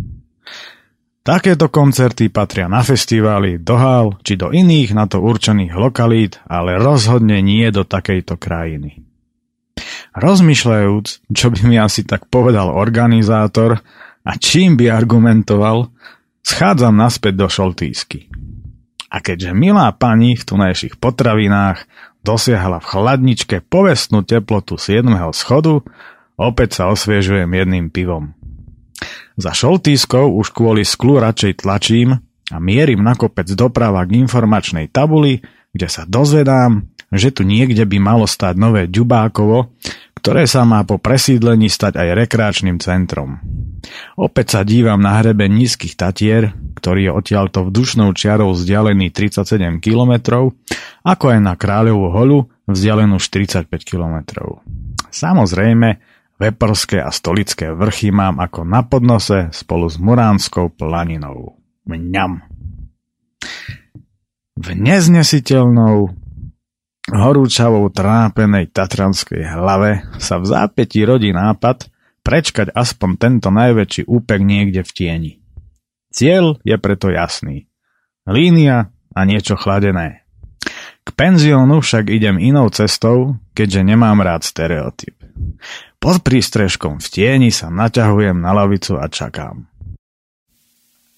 Takéto 1.21 1.69
koncerty 1.69 2.33
patria 2.33 2.65
na 2.65 2.81
festivály, 2.81 3.61
do 3.61 3.77
hál 3.77 4.17
či 4.25 4.33
do 4.41 4.49
iných 4.49 4.97
na 4.97 5.05
to 5.05 5.21
určených 5.21 5.77
lokalít, 5.77 6.41
ale 6.49 6.81
rozhodne 6.81 7.45
nie 7.45 7.69
do 7.69 7.85
takejto 7.85 8.41
krajiny. 8.41 9.05
Rozmýšľajúc, 10.17 11.29
čo 11.29 11.47
by 11.53 11.59
mi 11.69 11.77
asi 11.77 12.09
tak 12.09 12.25
povedal 12.25 12.73
organizátor 12.73 13.79
a 14.25 14.31
čím 14.41 14.73
by 14.75 14.89
argumentoval, 14.89 15.93
schádzam 16.41 16.97
naspäť 16.97 17.33
do 17.37 17.47
Šoltýsky. 17.47 18.27
A 19.11 19.21
keďže 19.21 19.53
milá 19.53 19.91
pani 19.93 20.33
v 20.33 20.43
tunajších 20.43 20.97
potravinách 20.97 21.85
dosiahla 22.21 22.81
v 22.81 22.89
chladničke 22.89 23.65
povestnú 23.65 24.21
teplotu 24.21 24.77
7. 24.77 25.05
schodu, 25.33 25.81
opäť 26.37 26.81
sa 26.81 26.83
osviežujem 26.93 27.49
jedným 27.49 27.87
pivom. 27.89 28.37
Za 29.39 29.57
šoltískou 29.57 30.37
už 30.37 30.53
kvôli 30.53 30.85
sklu 30.85 31.17
radšej 31.17 31.65
tlačím 31.65 32.21
a 32.53 32.57
mierim 32.61 33.01
na 33.01 33.17
kopec 33.17 33.49
doprava 33.57 34.05
k 34.05 34.21
informačnej 34.21 34.91
tabuli, 34.93 35.41
kde 35.71 35.87
sa 35.87 36.03
dozvedám, 36.05 36.90
že 37.11 37.29
tu 37.35 37.43
niekde 37.43 37.83
by 37.83 37.97
malo 37.99 38.25
stať 38.25 38.55
nové 38.55 38.87
Ďubákovo, 38.87 39.75
ktoré 40.21 40.47
sa 40.47 40.63
má 40.63 40.85
po 40.85 41.01
presídlení 41.01 41.67
stať 41.67 41.97
aj 41.97 42.07
rekreačným 42.25 42.77
centrom. 42.77 43.41
Opäť 44.15 44.57
sa 44.57 44.61
dívam 44.61 45.01
na 45.01 45.17
hrebe 45.17 45.49
nízkych 45.49 45.97
Tatier, 45.97 46.53
ktorý 46.77 47.09
je 47.09 47.11
odtiaľto 47.11 47.67
vzdušnou 47.67 48.13
čiarou 48.13 48.53
vzdialený 48.53 49.09
37 49.09 49.81
km, 49.81 50.47
ako 51.01 51.25
aj 51.33 51.39
na 51.41 51.53
Kráľovú 51.57 52.07
holu 52.13 52.39
vzdialenú 52.69 53.17
45 53.17 53.67
km. 53.81 54.15
Samozrejme, 55.09 55.99
Veporské 56.41 56.97
a 56.97 57.13
Stolické 57.13 57.69
vrchy 57.69 58.09
mám 58.09 58.41
ako 58.41 58.65
na 58.65 58.81
podnose 58.81 59.53
spolu 59.53 59.85
s 59.85 60.01
Muránskou 60.01 60.73
planinou. 60.73 61.57
Mňam. 61.85 62.41
V 64.57 64.67
neznesiteľnou 64.73 66.20
horúčavou 67.11 67.91
trápenej 67.91 68.71
tatranskej 68.71 69.43
hlave 69.43 70.07
sa 70.17 70.39
v 70.39 70.45
zápätí 70.47 71.03
rodí 71.03 71.35
nápad 71.35 71.91
prečkať 72.23 72.71
aspoň 72.71 73.09
tento 73.19 73.49
najväčší 73.51 74.07
úpek 74.07 74.39
niekde 74.39 74.81
v 74.87 74.91
tieni. 74.95 75.33
Cieľ 76.11 76.59
je 76.63 76.75
preto 76.79 77.11
jasný. 77.11 77.67
Línia 78.27 78.91
a 79.11 79.19
niečo 79.27 79.59
chladené. 79.59 80.23
K 81.01 81.09
penziónu 81.17 81.81
však 81.81 82.13
idem 82.13 82.37
inou 82.37 82.69
cestou, 82.69 83.41
keďže 83.57 83.81
nemám 83.81 84.21
rád 84.21 84.45
stereotyp. 84.45 85.17
Pod 85.97 86.21
prístrežkom 86.21 87.01
v 87.01 87.07
tieni 87.09 87.49
sa 87.49 87.73
naťahujem 87.73 88.37
na 88.37 88.53
lavicu 88.53 88.97
a 88.97 89.09
čakám. 89.09 89.65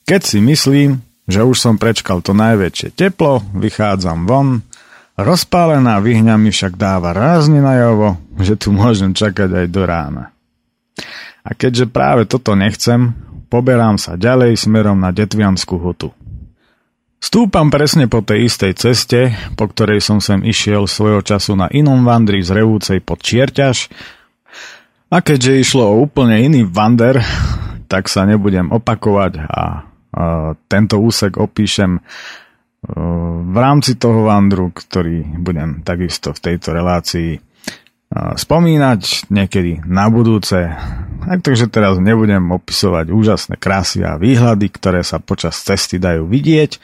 Keď 0.03 0.21
si 0.23 0.39
myslím, 0.43 1.03
že 1.27 1.43
už 1.43 1.55
som 1.55 1.75
prečkal 1.79 2.19
to 2.19 2.35
najväčšie 2.35 2.95
teplo, 2.95 3.43
vychádzam 3.55 4.27
von 4.27 4.63
Rozpálená 5.13 6.01
vyhňa 6.01 6.41
mi 6.41 6.49
však 6.49 6.73
dáva 6.73 7.13
rázne 7.13 7.61
najavo, 7.61 8.17
že 8.41 8.57
tu 8.57 8.73
môžem 8.73 9.13
čakať 9.13 9.65
aj 9.65 9.67
do 9.69 9.81
rána. 9.85 10.33
A 11.45 11.53
keďže 11.53 11.85
práve 11.85 12.25
toto 12.25 12.57
nechcem, 12.57 13.13
poberám 13.45 14.01
sa 14.01 14.17
ďalej 14.17 14.57
smerom 14.57 14.97
na 14.97 15.13
Detvianskú 15.13 15.77
hutu. 15.77 16.09
Stúpam 17.23 17.69
presne 17.71 18.09
po 18.09 18.19
tej 18.25 18.51
istej 18.51 18.73
ceste, 18.75 19.19
po 19.53 19.69
ktorej 19.69 20.03
som 20.03 20.17
sem 20.19 20.43
išiel 20.43 20.89
svojho 20.89 21.23
času 21.23 21.55
na 21.55 21.69
inom 21.69 22.03
vandri 22.03 22.41
z 22.43 22.51
Revúcej 22.51 22.99
pod 22.99 23.21
Čierťaž 23.21 23.87
a 25.13 25.21
keďže 25.21 25.61
išlo 25.61 25.93
o 25.93 25.99
úplne 26.03 26.41
iný 26.41 26.65
vander, 26.65 27.21
tak 27.85 28.09
sa 28.09 28.25
nebudem 28.25 28.73
opakovať 28.73 29.39
a, 29.39 29.45
a 29.45 29.63
tento 30.67 30.97
úsek 30.99 31.37
opíšem 31.37 32.01
v 32.83 33.55
rámci 33.55 33.95
toho 33.95 34.27
vandru, 34.27 34.75
ktorý 34.75 35.39
budem 35.39 35.87
takisto 35.87 36.35
v 36.35 36.43
tejto 36.51 36.75
relácii 36.75 37.39
spomínať 38.13 39.31
niekedy 39.33 39.87
na 39.87 40.11
budúce. 40.11 40.69
Tak, 41.23 41.39
takže 41.41 41.71
teraz 41.71 41.97
nebudem 41.97 42.51
opisovať 42.51 43.09
úžasné 43.09 43.55
krásy 43.57 44.03
a 44.03 44.19
výhľady, 44.19 44.67
ktoré 44.69 45.01
sa 45.01 45.23
počas 45.23 45.57
cesty 45.63 45.97
dajú 45.97 46.27
vidieť, 46.27 46.77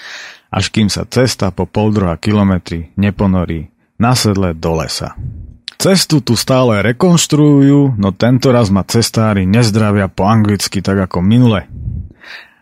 až 0.50 0.72
kým 0.72 0.88
sa 0.88 1.06
cesta 1.06 1.52
po 1.52 1.68
pol 1.68 1.94
druhá 1.94 2.18
kilometri 2.18 2.90
neponorí 2.98 3.70
na 4.00 4.16
sedle 4.16 4.56
do 4.56 4.80
lesa. 4.80 5.14
Cestu 5.80 6.20
tu 6.20 6.36
stále 6.36 6.84
rekonštruujú, 6.84 8.00
no 8.00 8.10
tento 8.12 8.52
raz 8.52 8.68
ma 8.68 8.84
cestári 8.84 9.48
nezdravia 9.48 10.12
po 10.12 10.28
anglicky 10.28 10.84
tak 10.84 10.98
ako 11.08 11.24
minule. 11.24 11.68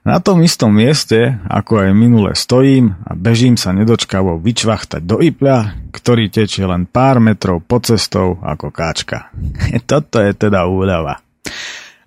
Na 0.08 0.24
tom 0.24 0.40
istom 0.40 0.72
mieste, 0.72 1.36
ako 1.52 1.84
aj 1.84 1.92
minule 1.92 2.32
stojím 2.32 2.96
a 3.04 3.12
bežím 3.12 3.60
sa 3.60 3.76
nedočkavo 3.76 4.40
vyčvachtať 4.40 5.04
do 5.04 5.20
Ipľa, 5.20 5.92
ktorý 5.92 6.32
tečie 6.32 6.64
len 6.64 6.88
pár 6.88 7.20
metrov 7.20 7.60
pod 7.60 7.92
cestou 7.92 8.40
ako 8.40 8.72
káčka. 8.72 9.28
Toto 9.92 10.24
je 10.24 10.32
teda 10.32 10.64
úľava. 10.64 11.20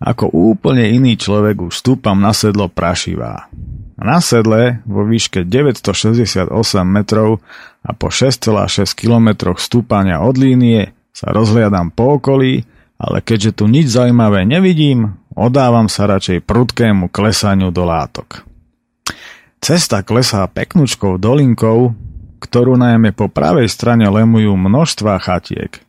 Ako 0.01 0.33
úplne 0.33 0.89
iný 0.89 1.21
človek 1.21 1.61
už 1.61 1.77
stúpam 1.77 2.17
na 2.17 2.33
sedlo 2.33 2.73
prašivá. 2.73 3.53
Na 4.01 4.25
sedle 4.25 4.81
vo 4.89 5.05
výške 5.05 5.45
968 5.45 6.49
metrov 6.89 7.45
a 7.85 7.93
po 7.93 8.09
6,6 8.09 8.97
kilometroch 8.97 9.61
stúpania 9.61 10.25
od 10.25 10.41
línie 10.41 10.97
sa 11.13 11.37
rozhliadam 11.37 11.93
po 11.93 12.17
okolí, 12.17 12.65
ale 13.01 13.25
keďže 13.25 13.57
tu 13.57 13.65
nič 13.65 13.89
zaujímavé 13.89 14.45
nevidím, 14.45 15.21
Odávam 15.41 15.87
sa 15.87 16.11
radšej 16.11 16.43
prudkému 16.43 17.07
klesaniu 17.09 17.71
do 17.71 17.87
látok. 17.87 18.43
Cesta 19.63 20.03
klesá 20.03 20.43
peknúčkou 20.51 21.17
dolinkou, 21.17 21.95
ktorú 22.45 22.75
najmä 22.75 23.17
po 23.17 23.31
pravej 23.31 23.71
strane 23.71 24.05
lemujú 24.05 24.53
množstva 24.53 25.17
chatiek. 25.17 25.81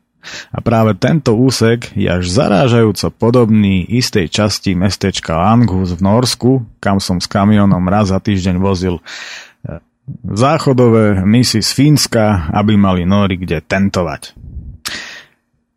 A 0.53 0.61
práve 0.61 0.93
tento 0.93 1.33
úsek 1.33 1.89
je 1.97 2.05
až 2.05 2.29
zarážajúco 2.29 3.09
podobný 3.17 3.81
istej 3.89 4.29
časti 4.29 4.77
mestečka 4.77 5.33
Langhus 5.33 5.97
v 5.97 6.05
Norsku, 6.05 6.51
kam 6.77 7.01
som 7.01 7.17
s 7.17 7.25
kamionom 7.25 7.81
raz 7.89 8.13
za 8.13 8.21
týždeň 8.21 8.55
vozil 8.61 9.01
eh, 9.01 9.81
záchodové 10.21 11.25
misy 11.25 11.65
z 11.65 11.69
Fínska, 11.73 12.53
aby 12.53 12.77
mali 12.77 13.09
Nóri 13.09 13.41
kde 13.41 13.65
tentovať. 13.65 14.50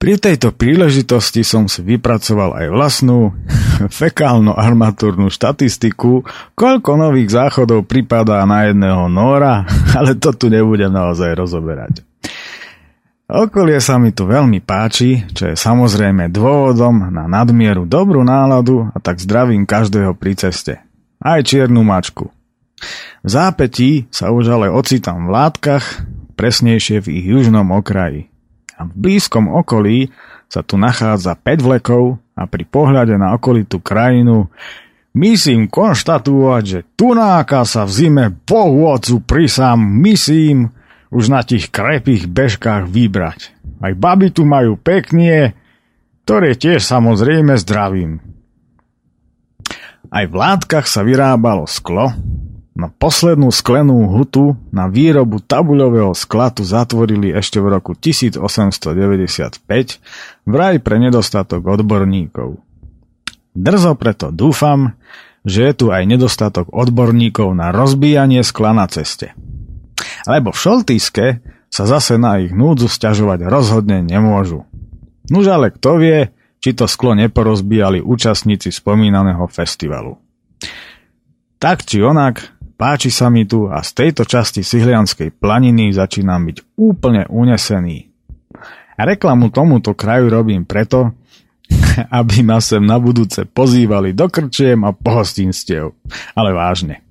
Pri 0.04 0.20
tejto 0.20 0.52
príležitosti 0.52 1.40
som 1.40 1.64
si 1.64 1.80
vypracoval 1.80 2.60
aj 2.60 2.66
vlastnú, 2.68 3.32
fekálno-armatúrnu 4.04 5.32
štatistiku, 5.32 6.28
koľko 6.52 6.90
nových 7.00 7.32
záchodov 7.32 7.88
pripadá 7.88 8.44
na 8.44 8.68
jedného 8.68 9.08
Nóra, 9.08 9.64
ale 9.96 10.12
to 10.20 10.36
tu 10.36 10.52
nebudem 10.52 10.92
naozaj 10.92 11.32
rozoberať. 11.32 12.04
Okolie 13.32 13.80
sa 13.80 13.96
mi 13.96 14.12
tu 14.12 14.28
veľmi 14.28 14.60
páči, 14.60 15.24
čo 15.32 15.48
je 15.48 15.56
samozrejme 15.56 16.28
dôvodom 16.28 17.08
na 17.08 17.24
nadmieru 17.24 17.88
dobrú 17.88 18.20
náladu 18.28 18.92
a 18.92 19.00
tak 19.00 19.24
zdravím 19.24 19.64
každého 19.64 20.12
pri 20.20 20.36
ceste. 20.36 20.84
Aj 21.16 21.40
čiernu 21.40 21.80
mačku. 21.80 22.28
V 23.24 23.28
zápetí 23.32 24.04
sa 24.12 24.28
už 24.36 24.52
ale 24.52 24.68
ocitám 24.68 25.24
v 25.24 25.32
látkach, 25.32 26.04
presnejšie 26.36 27.00
v 27.00 27.24
ich 27.24 27.26
južnom 27.32 27.72
okraji. 27.72 28.33
A 28.74 28.86
v 28.86 28.92
blízkom 28.94 29.50
okolí 29.50 30.10
sa 30.50 30.62
tu 30.66 30.78
nachádza 30.78 31.38
5 31.38 31.66
vlekov 31.66 32.18
a 32.34 32.46
pri 32.46 32.64
pohľade 32.66 33.14
na 33.18 33.34
okolitú 33.34 33.78
krajinu 33.78 34.50
Myslím 35.14 35.70
konštatovať, 35.70 36.62
že 36.66 36.80
tunáka 36.98 37.62
sa 37.62 37.86
v 37.86 37.90
zime 37.94 38.24
Bohu 38.34 38.90
Otcu 38.90 39.22
prisám, 39.22 39.78
myslím, 40.02 40.74
už 41.14 41.30
na 41.30 41.46
tých 41.46 41.70
krepých 41.70 42.26
bežkách 42.26 42.90
vybrať. 42.90 43.54
Aj 43.78 43.94
baby 43.94 44.34
tu 44.34 44.42
majú 44.42 44.74
peknie, 44.74 45.54
ktoré 46.26 46.58
tiež 46.58 46.82
samozrejme 46.82 47.54
zdravím. 47.62 48.18
Aj 50.10 50.26
v 50.26 50.34
látkach 50.34 50.90
sa 50.90 51.06
vyrábalo 51.06 51.70
sklo, 51.70 52.10
no 52.74 52.90
poslednú 52.90 53.54
sklenú 53.54 54.10
hutu 54.10 54.58
na 54.74 54.90
výrobu 54.90 55.38
tabuľového 55.38 56.10
sklatu 56.12 56.66
zatvorili 56.66 57.30
ešte 57.30 57.62
v 57.62 57.78
roku 57.78 57.94
1895 57.94 59.62
vraj 60.46 60.74
pre 60.82 60.96
nedostatok 60.98 61.62
odborníkov. 61.62 62.58
Drzo 63.54 63.94
preto 63.94 64.34
dúfam, 64.34 64.98
že 65.46 65.70
je 65.70 65.72
tu 65.78 65.86
aj 65.94 66.02
nedostatok 66.02 66.74
odborníkov 66.74 67.54
na 67.54 67.70
rozbíjanie 67.70 68.42
skla 68.42 68.74
na 68.74 68.90
ceste. 68.90 69.36
Lebo 70.26 70.50
v 70.50 70.58
Šoltýske 70.58 71.26
sa 71.70 71.84
zase 71.86 72.18
na 72.18 72.42
ich 72.42 72.50
núdzu 72.50 72.90
stiažovať 72.90 73.46
rozhodne 73.46 74.02
nemôžu. 74.02 74.66
Nuž 75.30 75.46
ale 75.46 75.70
kto 75.70 76.00
vie, 76.02 76.34
či 76.58 76.72
to 76.72 76.88
sklo 76.88 77.14
neporozbíjali 77.14 78.00
účastníci 78.00 78.72
spomínaného 78.72 79.44
festivalu. 79.46 80.16
Tak 81.60 81.84
či 81.84 82.00
onak, 82.00 82.54
páči 82.74 83.08
sa 83.08 83.30
mi 83.30 83.46
tu 83.46 83.70
a 83.70 83.80
z 83.80 83.90
tejto 83.94 84.26
časti 84.26 84.66
Sihlianskej 84.66 85.34
planiny 85.38 85.94
začínam 85.94 86.44
byť 86.50 86.76
úplne 86.78 87.24
unesený. 87.30 88.10
Reklamu 88.94 89.50
tomuto 89.50 89.94
kraju 89.94 90.30
robím 90.30 90.62
preto, 90.62 91.14
aby 92.20 92.46
ma 92.46 92.58
sem 92.62 92.82
na 92.82 93.00
budúce 93.00 93.42
pozývali 93.46 94.14
do 94.14 94.30
krčiem 94.30 94.86
a 94.86 94.94
pohostinstiev. 94.94 95.94
Ale 96.34 96.50
vážne. 96.54 97.02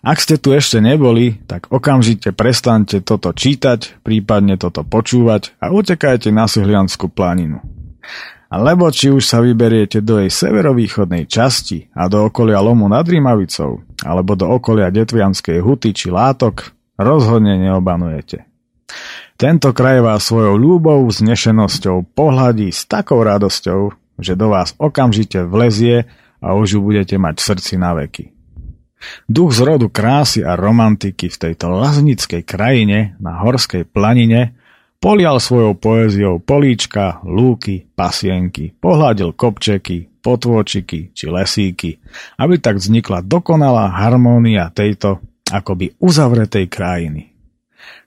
Ak 0.00 0.16
ste 0.16 0.40
tu 0.40 0.56
ešte 0.56 0.80
neboli, 0.80 1.36
tak 1.44 1.68
okamžite 1.68 2.32
prestante 2.32 3.04
toto 3.04 3.36
čítať, 3.36 4.00
prípadne 4.00 4.56
toto 4.56 4.80
počúvať 4.80 5.52
a 5.60 5.68
utekajte 5.68 6.32
na 6.32 6.48
Sihlianskú 6.48 7.12
planinu. 7.12 7.60
Lebo 8.50 8.90
či 8.90 9.14
už 9.14 9.22
sa 9.22 9.38
vyberiete 9.38 10.02
do 10.02 10.18
jej 10.18 10.26
severovýchodnej 10.26 11.30
časti 11.30 11.86
a 11.94 12.10
do 12.10 12.26
okolia 12.26 12.58
lomu 12.58 12.90
nad 12.90 13.06
Rímavicou, 13.06 13.86
alebo 14.02 14.34
do 14.34 14.50
okolia 14.50 14.90
Detvianskej 14.90 15.62
huty 15.62 15.94
či 15.94 16.10
látok, 16.10 16.74
rozhodne 16.98 17.62
neobanujete. 17.62 18.50
Tento 19.38 19.70
kraj 19.70 20.02
vás 20.02 20.26
svojou 20.26 20.58
ľúbou, 20.58 21.06
znešenosťou 21.06 22.10
pohľadí 22.10 22.74
s 22.74 22.90
takou 22.90 23.22
radosťou, 23.22 23.94
že 24.18 24.34
do 24.34 24.50
vás 24.50 24.74
okamžite 24.76 25.46
vlezie 25.46 26.10
a 26.42 26.52
už 26.58 26.76
ju 26.76 26.80
budete 26.82 27.16
mať 27.16 27.38
v 27.38 27.46
srdci 27.54 27.74
na 27.78 27.94
veky. 27.94 28.34
Duch 29.30 29.56
z 29.56 29.64
rodu 29.64 29.88
krásy 29.88 30.44
a 30.44 30.58
romantiky 30.58 31.32
v 31.32 31.40
tejto 31.40 31.72
laznickej 31.72 32.44
krajine 32.44 33.16
na 33.16 33.40
horskej 33.40 33.88
planine 33.88 34.59
polial 35.00 35.40
svojou 35.40 35.72
poéziou 35.74 36.36
políčka, 36.38 37.24
lúky, 37.24 37.88
pasienky, 37.96 38.76
pohľadil 38.76 39.32
kopčeky, 39.32 40.20
potôčiky 40.20 41.16
či 41.16 41.24
lesíky, 41.32 41.96
aby 42.36 42.60
tak 42.60 42.76
vznikla 42.76 43.24
dokonalá 43.24 43.88
harmónia 43.88 44.68
tejto 44.68 45.24
akoby 45.48 45.96
uzavretej 45.98 46.68
krajiny. 46.68 47.32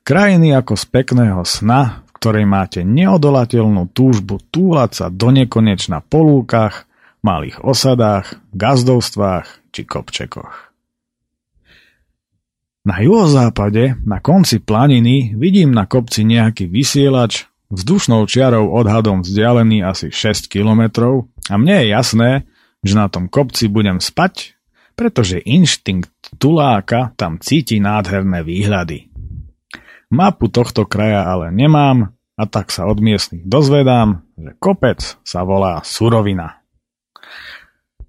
Krajiny 0.06 0.53
ako 0.53 0.77
z 0.77 0.86
pekného 0.93 1.41
sna, 1.41 2.06
v 2.06 2.12
ktorej 2.21 2.45
máte 2.45 2.86
neodolateľnú 2.86 3.89
túžbu 3.91 4.39
túlať 4.53 4.91
sa 5.03 5.06
do 5.10 5.34
nekonečna 5.34 6.06
po 6.06 6.21
lúkach, 6.21 6.86
malých 7.25 7.65
osadách, 7.65 8.38
gazdovstvách 8.53 9.73
či 9.73 9.82
kopčekoch. 9.88 10.73
Na 12.84 13.00
juhozápade, 13.00 13.96
na 14.04 14.19
konci 14.19 14.60
planiny, 14.60 15.39
vidím 15.39 15.72
na 15.72 15.88
kopci 15.88 16.28
nejaký 16.28 16.67
vysielač, 16.67 17.48
vzdušnou 17.72 18.28
čiarou 18.28 18.76
odhadom 18.76 19.24
vzdialený 19.24 19.88
asi 19.88 20.12
6 20.12 20.52
kilometrov 20.52 21.32
a 21.48 21.56
mne 21.56 21.80
je 21.80 21.86
jasné, 21.96 22.30
že 22.84 23.00
na 23.00 23.08
tom 23.08 23.32
kopci 23.32 23.72
budem 23.72 24.04
spať, 24.04 24.60
pretože 25.00 25.39
inštinkt 25.39 26.36
tuláka 26.36 27.15
tam 27.15 27.39
cíti 27.39 27.80
nádherné 27.80 28.43
výhľady. 28.43 29.08
Mapu 30.12 30.52
tohto 30.52 30.84
kraja 30.84 31.24
ale 31.24 31.56
nemám 31.56 32.12
a 32.36 32.43
tak 32.52 32.67
sa 32.67 32.84
od 32.84 33.00
miestnych 33.00 33.48
dozvedám, 33.48 34.28
že 34.36 34.60
kopec 34.60 35.00
sa 35.24 35.48
volá 35.48 35.80
Surovina 35.88 36.62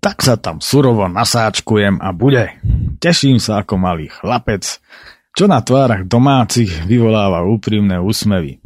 tak 0.04 0.20
sa 0.20 0.36
tam 0.36 0.60
surovo 0.60 1.08
nasáčkujem 1.08 1.96
a 1.96 2.12
bude. 2.12 2.52
Teším 3.00 3.40
sa 3.40 3.64
ako 3.64 3.80
malý 3.80 4.12
chlapec, 4.12 4.60
čo 5.32 5.48
na 5.48 5.64
tvárach 5.64 6.04
domácich 6.04 6.84
vyvoláva 6.84 7.48
úprimné 7.48 7.96
úsmevy. 8.04 8.60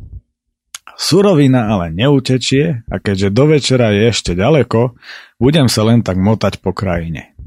Surovina 0.98 1.70
ale 1.70 1.94
neutečie 1.94 2.82
a 2.90 2.98
keďže 2.98 3.30
do 3.30 3.54
večera 3.54 3.94
je 3.94 4.10
ešte 4.10 4.34
ďaleko, 4.34 4.98
budem 5.38 5.70
sa 5.70 5.86
len 5.86 6.02
tak 6.02 6.18
motať 6.18 6.58
po 6.58 6.74
krajine. 6.74 7.38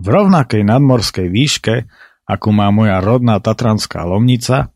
V 0.00 0.08
rovnakej 0.08 0.64
nadmorskej 0.64 1.28
výške, 1.28 1.84
ako 2.24 2.48
má 2.48 2.72
moja 2.72 2.96
rodná 3.04 3.44
tatranská 3.44 4.08
lomnica, 4.08 4.72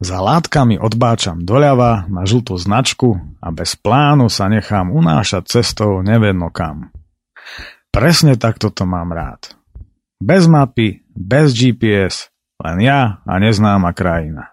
za 0.00 0.18
látkami 0.24 0.80
odbáčam 0.80 1.44
doľava 1.44 2.08
na 2.08 2.24
žltú 2.24 2.56
značku 2.56 3.20
a 3.44 3.52
bez 3.52 3.76
plánu 3.76 4.32
sa 4.32 4.48
nechám 4.48 4.88
unášať 4.88 5.60
cestou 5.60 6.00
nevedno 6.00 6.48
kam. 6.48 6.88
Presne 7.94 8.34
takto 8.34 8.74
to 8.74 8.82
mám 8.90 9.14
rád. 9.14 9.54
Bez 10.18 10.50
mapy, 10.50 11.06
bez 11.14 11.54
GPS, 11.54 12.26
len 12.58 12.82
ja 12.82 13.22
a 13.22 13.38
neznáma 13.38 13.94
krajina. 13.94 14.50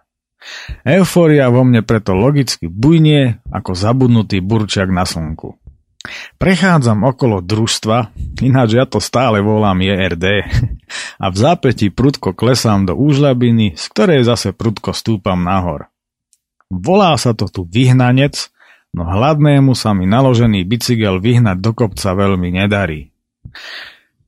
Eufória 0.86 1.50
vo 1.50 1.66
mne 1.66 1.82
preto 1.82 2.14
logicky 2.14 2.70
bujnie 2.70 3.42
ako 3.50 3.74
zabudnutý 3.74 4.46
burčiak 4.46 4.94
na 4.94 5.10
slnku. 5.10 5.58
Prechádzam 6.38 7.02
okolo 7.02 7.42
družstva, 7.42 8.14
ináč 8.46 8.78
ja 8.78 8.86
to 8.86 9.02
stále 9.02 9.42
volám 9.42 9.82
JRD, 9.82 10.26
a 11.18 11.26
v 11.34 11.36
zápätí 11.38 11.90
prudko 11.90 12.38
klesám 12.38 12.86
do 12.86 12.94
úžľabiny, 12.94 13.74
z 13.74 13.84
ktorej 13.90 14.22
zase 14.22 14.54
prudko 14.54 14.94
stúpam 14.94 15.42
nahor. 15.42 15.90
Volá 16.70 17.18
sa 17.18 17.34
to 17.34 17.50
tu 17.50 17.66
vyhnanec, 17.66 18.54
no 18.94 19.02
hladnému 19.02 19.74
sa 19.74 19.98
mi 19.98 20.06
naložený 20.06 20.62
bicykel 20.62 21.18
vyhnať 21.18 21.58
do 21.58 21.74
kopca 21.74 22.14
veľmi 22.14 22.54
nedarí. 22.54 23.11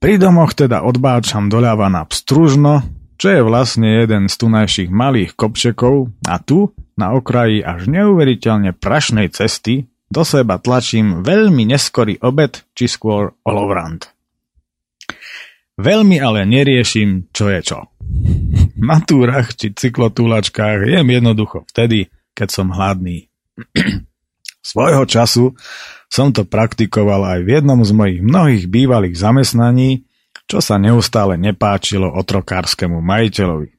Pri 0.03 0.19
domoch 0.19 0.51
teda 0.51 0.84
odbáčam 0.84 1.47
doľava 1.47 1.88
na 1.88 2.03
Pstružno, 2.03 2.84
čo 3.15 3.28
je 3.32 3.41
vlastne 3.45 4.03
jeden 4.03 4.28
z 4.28 4.36
tunajších 4.36 4.91
malých 4.91 5.39
kopčekov 5.39 6.11
a 6.28 6.43
tu, 6.43 6.76
na 6.99 7.15
okraji 7.15 7.63
až 7.63 7.88
neuveriteľne 7.88 8.76
prašnej 8.76 9.32
cesty, 9.32 9.88
do 10.13 10.21
seba 10.21 10.59
tlačím 10.61 11.26
veľmi 11.26 11.65
neskorý 11.65 12.21
obed, 12.21 12.61
či 12.78 12.86
skôr 12.86 13.34
olovrant. 13.47 14.13
Veľmi 15.74 16.21
ale 16.21 16.45
neriešim, 16.45 17.34
čo 17.34 17.49
je 17.49 17.61
čo. 17.65 17.80
Na 18.89 19.01
túrach 19.01 19.57
či 19.57 19.74
cyklotúlačkách 19.74 20.86
jem 20.86 21.07
jednoducho 21.09 21.65
vtedy, 21.71 22.13
keď 22.38 22.47
som 22.53 22.69
hladný. 22.69 23.26
Svojho 24.69 25.03
času 25.09 25.57
som 26.14 26.30
to 26.30 26.45
praktikoval 26.45 27.26
aj 27.26 27.41
v 27.41 27.49
jednom 27.57 27.82
z 27.82 27.89
mojich 27.89 28.20
mnohých 28.22 28.70
bývalých 28.70 29.18
zamestnaní, 29.18 30.05
čo 30.45 30.61
sa 30.61 30.78
neustále 30.78 31.41
nepáčilo 31.41 32.05
otrokárskému 32.05 33.01
majiteľovi. 33.01 33.74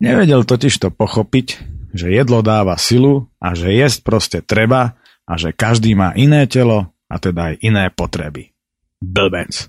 Nevedel 0.00 0.48
totiž 0.48 0.80
to 0.80 0.88
pochopiť, 0.88 1.60
že 1.92 2.08
jedlo 2.08 2.40
dáva 2.40 2.80
silu 2.80 3.28
a 3.36 3.52
že 3.52 3.76
jesť 3.76 3.98
proste 4.00 4.38
treba 4.40 4.96
a 5.28 5.36
že 5.36 5.52
každý 5.52 5.92
má 5.92 6.16
iné 6.16 6.48
telo 6.48 6.96
a 7.12 7.20
teda 7.20 7.52
aj 7.52 7.54
iné 7.60 7.92
potreby. 7.92 8.56
Blbec. 8.96 9.68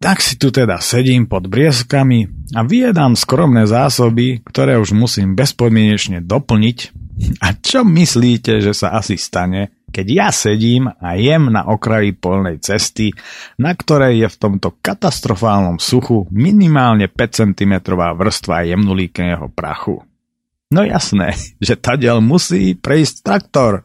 Tak 0.00 0.24
si 0.24 0.40
tu 0.40 0.48
teda 0.48 0.80
sedím 0.80 1.28
pod 1.28 1.52
brieskami 1.52 2.48
a 2.56 2.64
vyjedám 2.64 3.12
skromné 3.12 3.68
zásoby, 3.68 4.40
ktoré 4.40 4.80
už 4.80 4.96
musím 4.96 5.36
bezpodmienečne 5.36 6.24
doplniť. 6.24 6.78
A 7.44 7.52
čo 7.52 7.82
myslíte, 7.84 8.62
že 8.62 8.72
sa 8.72 8.94
asi 8.94 9.18
stane, 9.18 9.77
keď 9.88 10.06
ja 10.06 10.28
sedím 10.28 10.88
a 10.88 11.16
jem 11.16 11.48
na 11.48 11.66
okraji 11.66 12.14
polnej 12.14 12.60
cesty, 12.60 13.12
na 13.56 13.72
ktorej 13.72 14.24
je 14.24 14.28
v 14.28 14.36
tomto 14.36 14.76
katastrofálnom 14.78 15.80
suchu 15.80 16.28
minimálne 16.28 17.08
5 17.08 17.56
cm 17.56 17.74
vrstva 17.92 18.68
jemnulíkeného 18.68 19.48
prachu. 19.52 20.04
No 20.68 20.84
jasné, 20.84 21.34
že 21.66 21.74
tadiaľ 21.74 22.20
musí 22.20 22.76
prejsť 22.76 23.14
traktor. 23.24 23.84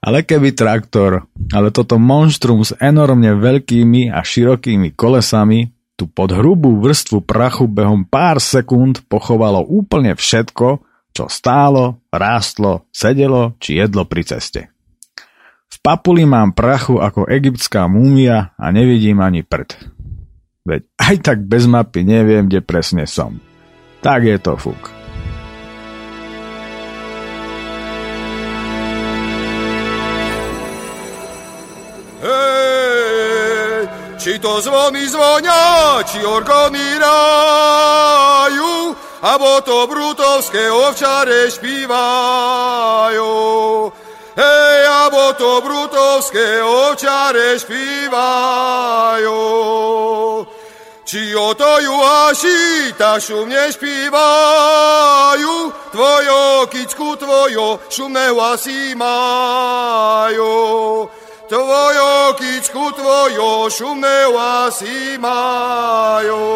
Ale 0.00 0.24
keby 0.24 0.56
traktor, 0.56 1.28
ale 1.52 1.68
toto 1.68 2.00
monštrum 2.00 2.64
s 2.64 2.72
enormne 2.80 3.36
veľkými 3.36 4.08
a 4.08 4.24
širokými 4.24 4.96
kolesami 4.96 5.68
tu 6.00 6.08
pod 6.08 6.32
hrubú 6.32 6.80
vrstvu 6.80 7.20
prachu 7.28 7.68
behom 7.68 8.08
pár 8.08 8.40
sekúnd 8.40 9.04
pochovalo 9.12 9.60
úplne 9.68 10.16
všetko, 10.16 10.80
čo 11.12 11.28
stálo, 11.28 12.00
rástlo, 12.08 12.88
sedelo 12.88 13.52
či 13.60 13.76
jedlo 13.76 14.08
pri 14.08 14.24
ceste. 14.24 14.72
V 15.70 15.76
papuli 15.78 16.26
mám 16.26 16.50
prachu 16.50 16.98
ako 16.98 17.30
egyptská 17.30 17.86
múmia 17.86 18.50
a 18.58 18.74
nevidím 18.74 19.22
ani 19.22 19.46
prd. 19.46 19.78
Veď 20.66 20.82
aj 20.98 21.14
tak 21.22 21.38
bez 21.46 21.70
mapy 21.70 22.02
neviem, 22.02 22.50
kde 22.50 22.58
presne 22.58 23.06
som. 23.06 23.38
Tak 24.02 24.26
je 24.26 24.36
to 24.42 24.58
fuk. 24.58 24.90
Či 34.20 34.36
to 34.36 34.60
zvony 34.60 35.08
zvonia, 35.08 35.96
či 36.04 36.20
orgony 36.20 37.00
ráju, 37.00 38.92
abo 39.24 39.64
to 39.64 39.88
brutovské 39.88 40.68
ovčare 40.68 41.48
špívajú. 41.48 43.32
Hej, 44.40 44.88
abo 44.88 45.36
to 45.36 45.60
brutovské 45.60 46.64
ovčare 46.64 47.60
špívajú. 47.60 49.44
Či 51.04 51.36
o 51.36 51.52
to 51.52 51.72
juhaši 51.84 52.94
tak 52.96 53.20
šumne 53.20 53.68
špívajú, 53.68 55.54
tvojo 55.92 56.64
kicku 56.72 57.20
tvojo 57.20 57.84
šumné 57.92 58.32
hlasy 58.32 58.96
majú. 58.96 60.56
Tvojo 61.50 62.38
kičku, 62.38 62.94
tvojo 62.94 63.66
šumné 63.66 64.30
vlasy 64.30 65.18
majú. 65.18 66.46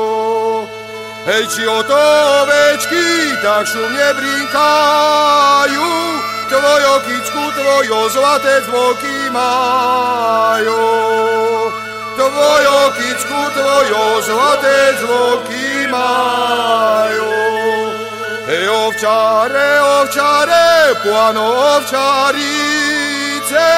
Hej, 1.24 1.44
či 1.48 1.64
o 1.66 1.80
to 1.82 2.00
ovečky 2.44 3.32
tak 3.40 3.64
šumne 3.64 4.08
brinkajú, 4.16 5.90
tvojo 6.52 6.94
kičku, 7.08 7.42
tvojo 7.56 8.00
zlaté 8.12 8.60
zvoky 8.68 9.32
majú. 9.32 10.84
Tvojo 12.14 12.78
kičku, 12.96 13.40
tvojo 13.56 14.04
zlaté 14.20 14.78
zvoky 15.00 15.88
majú. 15.88 17.32
Hej, 18.44 18.68
ovčare, 18.68 19.68
ovčare, 19.80 20.68
puano 21.00 21.44
ovčari, 21.80 22.84
špice, 23.44 23.70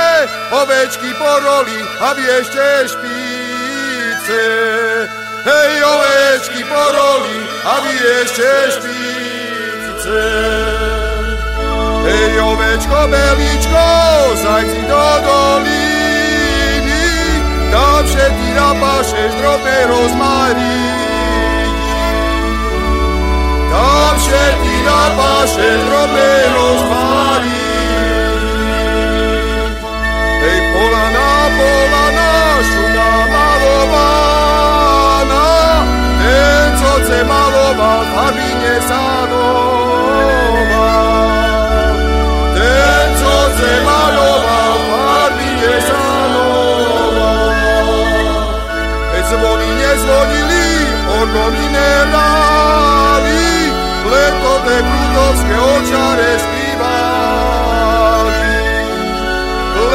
ovečky 0.50 1.10
poroli 1.18 1.80
a 2.00 2.14
viešte 2.14 2.88
špice. 2.88 4.42
Hej, 5.46 5.78
ovečky 5.78 6.66
poroli 6.66 7.38
a 7.62 7.78
viešte 7.86 8.50
špice. 8.74 10.26
Hej, 12.02 12.34
ovečko, 12.42 13.06
beličko, 13.06 13.86
zajci 14.42 14.82
do 14.90 15.06
doliny, 15.22 17.06
tam 17.70 18.02
všetky 18.02 18.48
napášeš 18.58 19.30
drobné 19.38 19.78
rozmaríny. 19.86 21.14
Tam 23.70 24.14
všetky 24.18 24.74
napášeš 24.82 25.78
drobné 25.86 26.32
rozmaríny. 26.58 27.70
Hej, 30.42 30.58
polana, 30.74 31.30
polana, 31.54 31.86
šuna 31.86 32.05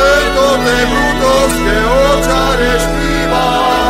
leto 0.01 0.47
te 0.65 0.85
brutos 0.85 1.53
que 1.63 1.75
očare 1.99 2.79
špívali. 2.79 3.80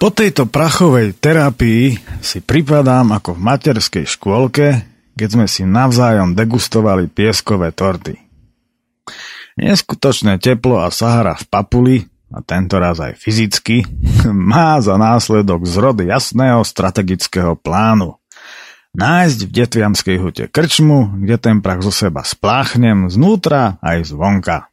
Po 0.00 0.08
tejto 0.08 0.48
prachovej 0.48 1.12
terapii 1.12 1.92
si 2.24 2.40
pripadám 2.40 3.20
ako 3.20 3.36
v 3.36 3.44
materskej 3.44 4.08
škôlke, 4.08 4.80
keď 5.12 5.28
sme 5.28 5.44
si 5.44 5.68
navzájom 5.68 6.32
degustovali 6.32 7.04
pieskové 7.12 7.68
torty. 7.68 8.16
Neskutočné 9.60 10.40
teplo 10.40 10.80
a 10.80 10.88
Sahara 10.88 11.36
v 11.36 11.44
Papuli, 11.52 11.98
a 12.32 12.40
tento 12.40 12.80
aj 12.80 13.12
fyzicky, 13.20 13.84
má 14.32 14.80
za 14.80 14.96
následok 14.96 15.68
zrod 15.68 16.00
jasného 16.00 16.64
strategického 16.64 17.60
plánu. 17.60 18.16
Nájsť 18.96 19.38
v 19.44 19.50
Detvianskej 19.52 20.16
hute 20.16 20.44
krčmu, 20.48 21.20
kde 21.28 21.36
ten 21.36 21.60
prach 21.60 21.84
zo 21.84 21.92
seba 21.92 22.24
spláchnem 22.24 23.12
znútra 23.12 23.76
aj 23.84 24.16
zvonka. 24.16 24.72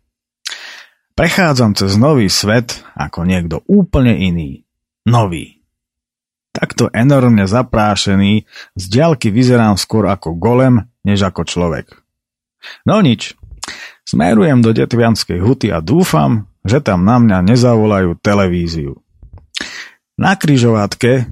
Prechádzam 1.19 1.75
cez 1.75 1.99
nový 1.99 2.31
svet 2.31 2.79
ako 2.95 3.27
niekto 3.27 3.59
úplne 3.67 4.15
iný 4.15 4.63
nový. 5.07 5.63
Takto 6.51 6.91
enormne 6.91 7.47
zaprášený, 7.47 8.43
z 8.75 8.83
diaľky 8.91 9.31
vyzerám 9.31 9.79
skôr 9.79 10.11
ako 10.11 10.35
golem, 10.35 10.91
než 11.07 11.23
ako 11.23 11.47
človek. 11.47 11.95
No 12.83 12.99
nič, 12.99 13.39
smerujem 14.03 14.59
do 14.59 14.75
Detvianskej 14.75 15.39
huty 15.39 15.71
a 15.71 15.79
dúfam, 15.79 16.51
že 16.67 16.83
tam 16.83 17.07
na 17.07 17.23
mňa 17.23 17.37
nezavolajú 17.47 18.19
televíziu. 18.19 18.99
Na 20.17 20.33
kryžovatke, 20.33 21.29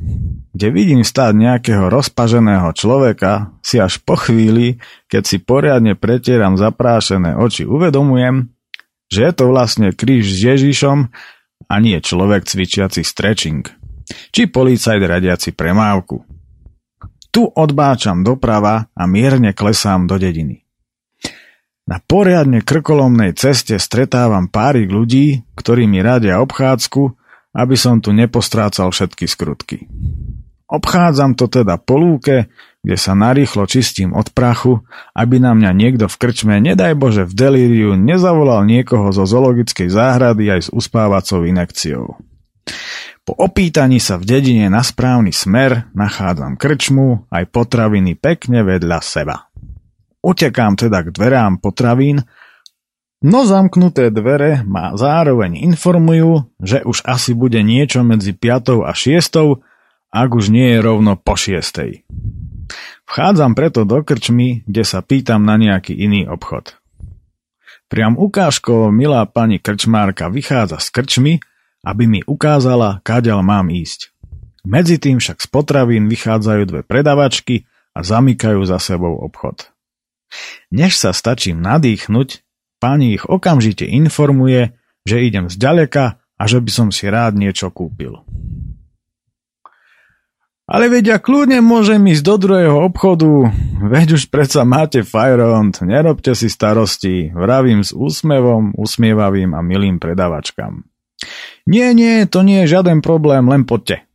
kde 0.53 0.67
vidím 0.69 1.01
stáť 1.01 1.34
nejakého 1.34 1.89
rozpaženého 1.89 2.69
človeka, 2.78 3.49
si 3.65 3.82
až 3.82 3.97
po 3.97 4.13
chvíli, 4.13 4.78
keď 5.09 5.23
si 5.26 5.38
poriadne 5.41 5.97
pretieram 5.97 6.53
zaprášené 6.53 7.34
oči, 7.34 7.65
uvedomujem, 7.65 8.53
že 9.09 9.26
je 9.26 9.34
to 9.34 9.49
vlastne 9.49 9.89
kríž 9.89 10.30
s 10.30 10.39
Ježišom 10.53 11.09
a 11.66 11.76
nie 11.82 11.97
človek 11.99 12.45
cvičiaci 12.45 13.01
stretching. 13.01 13.63
Či 14.05 14.47
policajt 14.53 15.01
radiaci 15.01 15.49
premávku. 15.57 16.22
Tu 17.34 17.43
odbáčam 17.43 18.24
doprava 18.24 18.88
a 18.95 19.03
mierne 19.09 19.51
klesám 19.51 20.07
do 20.07 20.16
dediny. 20.16 20.63
Na 21.86 22.01
poriadne 22.01 22.66
krkolomnej 22.66 23.38
ceste 23.38 23.78
stretávam 23.78 24.49
párik 24.49 24.89
ľudí, 24.89 25.45
ktorí 25.53 25.86
mi 25.86 26.01
radia 26.01 26.41
obchádzku, 26.41 27.03
aby 27.53 27.76
som 27.78 28.01
tu 28.01 28.09
nepostrácal 28.09 28.89
všetky 28.89 29.30
skrutky. 29.30 29.86
Obchádzam 30.76 31.39
to 31.39 31.47
teda 31.47 31.80
po 31.80 31.95
lúke, 31.95 32.51
kde 32.84 32.95
sa 32.99 33.15
narýchlo 33.15 33.63
čistím 33.63 34.11
od 34.11 34.36
prachu, 34.36 34.84
aby 35.15 35.39
na 35.39 35.55
mňa 35.55 35.71
niekto 35.71 36.05
v 36.11 36.15
krčme, 36.19 36.59
nedaj 36.59 36.99
Bože 36.99 37.23
v 37.23 37.32
delíriu, 37.32 37.95
nezavolal 37.95 38.67
niekoho 38.67 39.15
zo 39.15 39.23
zoologickej 39.23 39.88
záhrady 39.88 40.51
aj 40.51 40.61
s 40.67 40.69
uspávacou 40.76 41.47
inekciou. 41.47 42.19
Po 43.26 43.34
opýtaní 43.34 44.03
sa 44.03 44.19
v 44.19 44.28
dedine 44.28 44.67
na 44.67 44.84
správny 44.84 45.32
smer 45.32 45.89
nachádzam 45.95 46.59
krčmu 46.59 47.32
aj 47.32 47.49
potraviny 47.49 48.19
pekne 48.19 48.61
vedľa 48.67 48.99
seba. 49.01 49.47
Utekám 50.21 50.76
teda 50.76 51.07
k 51.07 51.09
dverám 51.09 51.57
potravín, 51.57 52.21
no 53.23 53.39
zamknuté 53.47 54.11
dvere 54.11 54.61
ma 54.67 54.93
zároveň 54.93 55.57
informujú, 55.63 56.51
že 56.59 56.84
už 56.84 57.01
asi 57.07 57.32
bude 57.32 57.63
niečo 57.63 58.03
medzi 58.05 58.36
5 58.36 58.86
a 58.86 58.91
6 58.93 59.74
ak 60.16 60.32
už 60.32 60.47
nie 60.47 60.72
je 60.72 60.80
rovno 60.80 61.20
po 61.20 61.36
šiestej. 61.36 62.07
Vchádzam 63.03 63.51
preto 63.51 63.84
do 63.84 63.99
krčmy, 63.99 64.63
kde 64.63 64.88
sa 64.88 65.03
pýtam 65.03 65.43
na 65.43 65.59
nejaký 65.59 65.91
iný 65.91 66.24
obchod. 66.32 66.80
Priam 67.91 68.16
ukážkovo 68.16 68.89
milá 68.89 69.28
pani 69.28 69.59
krčmárka 69.59 70.32
vychádza 70.32 70.80
z 70.80 70.88
krčmy, 70.89 71.34
aby 71.86 72.09
mi 72.09 72.20
ukázala, 72.26 73.03
káďal 73.05 73.45
mám 73.45 73.70
ísť. 73.70 74.16
Medzi 74.66 74.97
tým 74.97 75.22
však 75.22 75.38
z 75.38 75.47
potravín 75.51 76.09
vychádzajú 76.09 76.63
dve 76.66 76.82
predavačky 76.82 77.70
a 77.93 78.01
zamykajú 78.01 78.66
za 78.66 78.82
sebou 78.82 79.13
obchod. 79.22 79.70
Než 80.74 80.97
sa 80.97 81.13
stačím 81.13 81.61
nadýchnuť, 81.61 82.41
pani 82.82 83.13
ich 83.13 83.30
okamžite 83.30 83.86
informuje, 83.86 84.74
že 85.05 85.22
idem 85.22 85.45
zďaleka 85.53 86.18
a 86.18 86.43
že 86.49 86.57
by 86.57 86.72
som 86.74 86.89
si 86.89 87.05
rád 87.05 87.38
niečo 87.38 87.70
kúpil. 87.70 88.26
Ale 90.66 90.89
vedia, 90.89 91.22
kľudne 91.22 91.61
môžem 91.61 92.01
ísť 92.09 92.26
do 92.26 92.36
druhého 92.41 92.89
obchodu, 92.89 93.53
veď 93.86 94.18
už 94.18 94.34
predsa 94.34 94.66
máte 94.66 95.05
Fajrond, 95.05 95.78
nerobte 95.86 96.34
si 96.34 96.49
starosti, 96.49 97.30
vravím 97.38 97.86
s 97.86 97.93
úsmevom, 97.93 98.74
usmievavým 98.74 99.53
a 99.53 99.61
milým 99.61 100.01
predavačkám. 100.01 100.82
Nie, 101.70 101.93
nie, 101.93 102.26
to 102.26 102.41
nie 102.41 102.66
je 102.66 102.78
žiaden 102.78 103.05
problém, 103.05 103.45
len 103.45 103.70
poďte. 103.70 104.09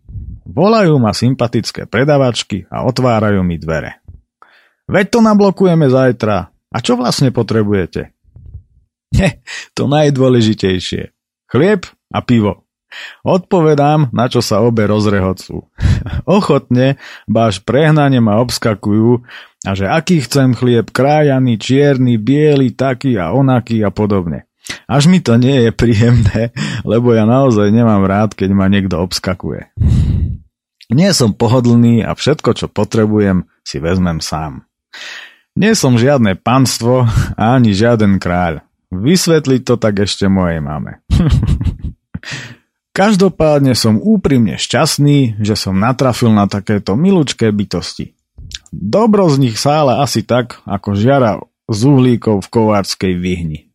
Volajú 0.51 0.98
ma 0.98 1.14
sympatické 1.14 1.86
predavačky 1.86 2.66
a 2.66 2.82
otvárajú 2.82 3.46
mi 3.46 3.55
dvere. 3.55 4.03
Veď 4.90 5.07
to 5.07 5.18
nablokujeme 5.22 5.86
zajtra. 5.86 6.51
A 6.51 6.76
čo 6.82 6.98
vlastne 6.98 7.30
potrebujete? 7.30 8.11
Ne, 9.11 9.42
to 9.74 9.90
najdôležitejšie. 9.90 11.11
Chlieb 11.51 11.82
a 12.14 12.18
pivo. 12.22 12.70
Odpovedám, 13.22 14.11
na 14.11 14.26
čo 14.26 14.43
sa 14.43 14.61
obe 14.64 14.86
rozrehocú. 14.86 15.66
Ochotne, 16.26 16.97
báš 17.30 17.62
prehnane 17.62 18.18
ma 18.18 18.43
obskakujú 18.43 19.22
a 19.66 19.70
že 19.76 19.86
aký 19.86 20.24
chcem 20.24 20.57
chlieb, 20.57 20.88
krájaný, 20.88 21.61
čierny, 21.61 22.16
biely, 22.16 22.72
taký 22.72 23.20
a 23.20 23.30
onaký 23.36 23.84
a 23.84 23.93
podobne. 23.93 24.49
Až 24.86 25.11
mi 25.11 25.18
to 25.18 25.34
nie 25.38 25.68
je 25.68 25.70
príjemné, 25.74 26.55
lebo 26.91 27.14
ja 27.14 27.26
naozaj 27.26 27.70
nemám 27.70 28.07
rád, 28.07 28.34
keď 28.34 28.51
ma 28.55 28.66
niekto 28.66 28.99
obskakuje. 28.99 29.70
Nie 30.91 31.14
som 31.14 31.30
pohodlný 31.30 32.03
a 32.03 32.18
všetko, 32.18 32.51
čo 32.59 32.66
potrebujem, 32.66 33.47
si 33.62 33.78
vezmem 33.78 34.18
sám. 34.18 34.66
Nie 35.55 35.78
som 35.78 35.95
žiadne 35.95 36.34
panstvo 36.34 37.07
ani 37.38 37.70
žiaden 37.70 38.18
kráľ. 38.18 38.66
Vysvetliť 38.91 39.62
to 39.62 39.78
tak 39.78 40.03
ešte 40.03 40.26
mojej 40.26 40.59
mame. 40.59 40.99
Každopádne 42.91 43.78
som 43.78 44.03
úprimne 44.03 44.59
šťastný, 44.59 45.38
že 45.38 45.55
som 45.55 45.78
natrafil 45.78 46.34
na 46.34 46.51
takéto 46.51 46.99
milučké 46.99 47.55
bytosti. 47.55 48.18
Dobro 48.74 49.30
z 49.30 49.36
nich 49.47 49.57
sále 49.59 49.95
asi 49.99 50.26
tak, 50.26 50.59
ako 50.66 50.99
žiara 50.99 51.38
z 51.70 51.80
uhlíkov 51.86 52.43
v 52.43 52.51
kovárskej 52.51 53.14
vyhni. 53.14 53.70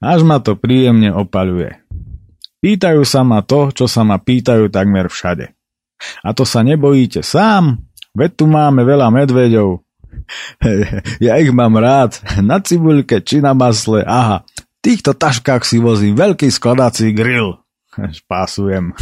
Až 0.00 0.24
ma 0.24 0.40
to 0.40 0.56
príjemne 0.56 1.12
opaľuje. 1.12 1.84
Pýtajú 2.64 3.04
sa 3.04 3.20
ma 3.22 3.44
to, 3.44 3.68
čo 3.70 3.84
sa 3.84 4.02
ma 4.02 4.16
pýtajú 4.16 4.72
takmer 4.72 5.12
všade. 5.12 5.52
A 6.24 6.32
to 6.32 6.48
sa 6.48 6.64
nebojíte 6.64 7.20
sám? 7.20 7.84
Veď 8.16 8.30
tu 8.34 8.44
máme 8.48 8.82
veľa 8.82 9.12
medveďov. 9.12 9.84
ja 11.26 11.36
ich 11.36 11.52
mám 11.52 11.76
rád. 11.76 12.18
Na 12.40 12.58
cibuľke 12.62 13.20
či 13.20 13.44
na 13.44 13.52
masle. 13.52 14.02
Aha, 14.08 14.42
v 14.46 14.64
týchto 14.80 15.12
taškách 15.12 15.62
si 15.68 15.78
vozím 15.78 16.16
veľký 16.16 16.48
skladací 16.48 17.12
grill. 17.12 17.60
Špásujem. 18.18 18.94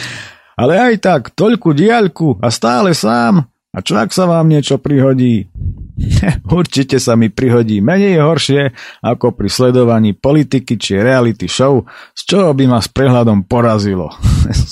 Ale 0.60 0.78
aj 0.78 0.94
tak, 1.02 1.22
toľku 1.34 1.74
diaľku 1.74 2.38
a 2.38 2.48
stále 2.48 2.94
sám. 2.94 3.50
A 3.74 3.82
čo 3.82 3.98
ak 3.98 4.14
sa 4.14 4.30
vám 4.30 4.46
niečo 4.46 4.78
prihodí? 4.78 5.50
Určite 6.46 7.02
sa 7.02 7.18
mi 7.18 7.26
prihodí 7.26 7.82
menej 7.82 8.22
horšie 8.22 8.70
ako 9.02 9.34
pri 9.34 9.50
sledovaní 9.50 10.14
politiky 10.14 10.78
či 10.78 11.02
reality 11.02 11.50
show, 11.50 11.82
z 12.14 12.20
čoho 12.22 12.54
by 12.54 12.70
ma 12.70 12.78
s 12.78 12.86
prehľadom 12.86 13.50
porazilo. 13.50 14.14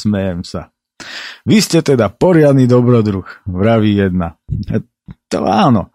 Smejem 0.02 0.46
sa. 0.46 0.70
Vy 1.42 1.58
ste 1.58 1.82
teda 1.82 2.14
poriadny 2.14 2.70
dobrodruh, 2.70 3.26
vraví 3.50 3.98
jedna. 3.98 4.38
To 5.34 5.38
áno, 5.50 5.90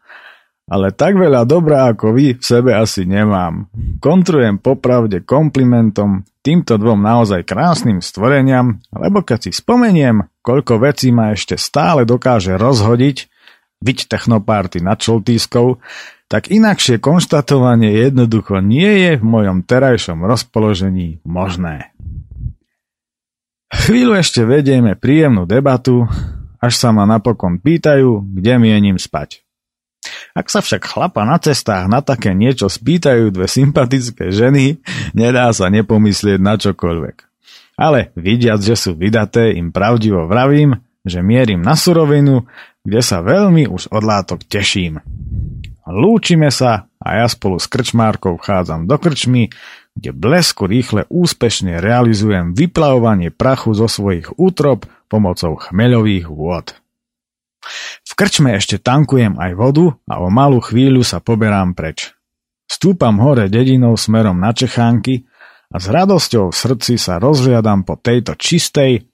ale 0.67 0.91
tak 0.91 1.15
veľa 1.15 1.47
dobrá 1.47 1.87
ako 1.87 2.11
vy 2.11 2.35
v 2.35 2.43
sebe 2.43 2.75
asi 2.75 3.07
nemám. 3.07 3.71
Kontrujem 4.03 4.59
popravde 4.59 5.23
komplimentom 5.23 6.27
týmto 6.43 6.75
dvom 6.75 6.99
naozaj 6.99 7.47
krásnym 7.47 8.03
stvoreniam, 8.03 8.83
lebo 8.91 9.23
keď 9.23 9.47
si 9.47 9.51
spomeniem, 9.55 10.27
koľko 10.43 10.83
vecí 10.83 11.15
ma 11.15 11.31
ešte 11.31 11.55
stále 11.55 12.03
dokáže 12.03 12.59
rozhodiť, 12.59 13.31
byť 13.79 13.97
technopárty 14.11 14.83
nad 14.83 14.99
čoltískou, 14.99 15.79
tak 16.27 16.51
inakšie 16.51 16.99
konštatovanie 16.99 17.95
jednoducho 18.03 18.59
nie 18.59 19.07
je 19.07 19.11
v 19.15 19.23
mojom 19.23 19.63
terajšom 19.63 20.27
rozpoložení 20.27 21.23
možné. 21.23 21.95
Chvíľu 23.71 24.19
ešte 24.19 24.43
vedieme 24.43 24.99
príjemnú 24.99 25.47
debatu, 25.47 26.07
až 26.59 26.73
sa 26.75 26.91
ma 26.91 27.07
napokon 27.07 27.63
pýtajú, 27.63 28.23
kde 28.35 28.53
mienim 28.59 28.99
spať. 28.99 29.46
Ak 30.37 30.53
sa 30.53 30.61
však 30.61 30.85
chlapa 30.85 31.25
na 31.25 31.41
cestách 31.41 31.89
na 31.89 32.05
také 32.05 32.37
niečo 32.37 32.69
spýtajú 32.69 33.33
dve 33.33 33.49
sympatické 33.49 34.29
ženy, 34.29 34.77
nedá 35.17 35.49
sa 35.49 35.67
nepomyslieť 35.73 36.39
na 36.39 36.55
čokoľvek. 36.61 37.15
Ale 37.77 38.13
vidiac, 38.17 38.61
že 38.61 38.77
sú 38.77 38.97
vydaté, 38.97 39.53
im 39.57 39.69
pravdivo 39.73 40.25
vravím, 40.29 40.77
že 41.05 41.21
mierim 41.21 41.61
na 41.61 41.77
surovinu, 41.77 42.45
kde 42.85 43.01
sa 43.01 43.21
veľmi 43.21 43.69
už 43.69 43.89
od 43.93 44.03
látok 44.03 44.45
teším. 44.45 45.01
Lúčime 45.87 46.51
sa 46.51 46.91
a 46.99 47.23
ja 47.23 47.27
spolu 47.31 47.61
s 47.61 47.69
krčmárkou 47.71 48.35
vchádzam 48.35 48.89
do 48.89 48.97
krčmy, 48.99 49.53
kde 49.97 50.13
blesku 50.13 50.67
rýchle 50.67 51.07
úspešne 51.09 51.79
realizujem 51.79 52.53
vyplavovanie 52.53 53.33
prachu 53.33 53.73
zo 53.73 53.87
svojich 53.89 54.35
útrop 54.37 54.85
pomocou 55.07 55.57
chmeľových 55.57 56.27
vôd. 56.29 56.75
Krčme 58.17 58.57
ešte 58.57 58.81
tankujem 58.81 59.37
aj 59.37 59.51
vodu 59.53 59.93
a 60.09 60.17
o 60.25 60.33
malú 60.33 60.57
chvíľu 60.57 61.05
sa 61.05 61.21
poberám 61.21 61.77
preč. 61.77 62.17
Stúpam 62.65 63.13
hore 63.21 63.45
dedinou 63.45 63.93
smerom 63.93 64.41
na 64.41 64.57
Čechánky 64.57 65.29
a 65.69 65.77
s 65.77 65.85
radosťou 65.85 66.49
v 66.49 66.57
srdci 66.57 66.97
sa 66.97 67.21
rozhliadam 67.21 67.85
po 67.85 67.93
tejto 67.93 68.33
čistej, 68.33 69.05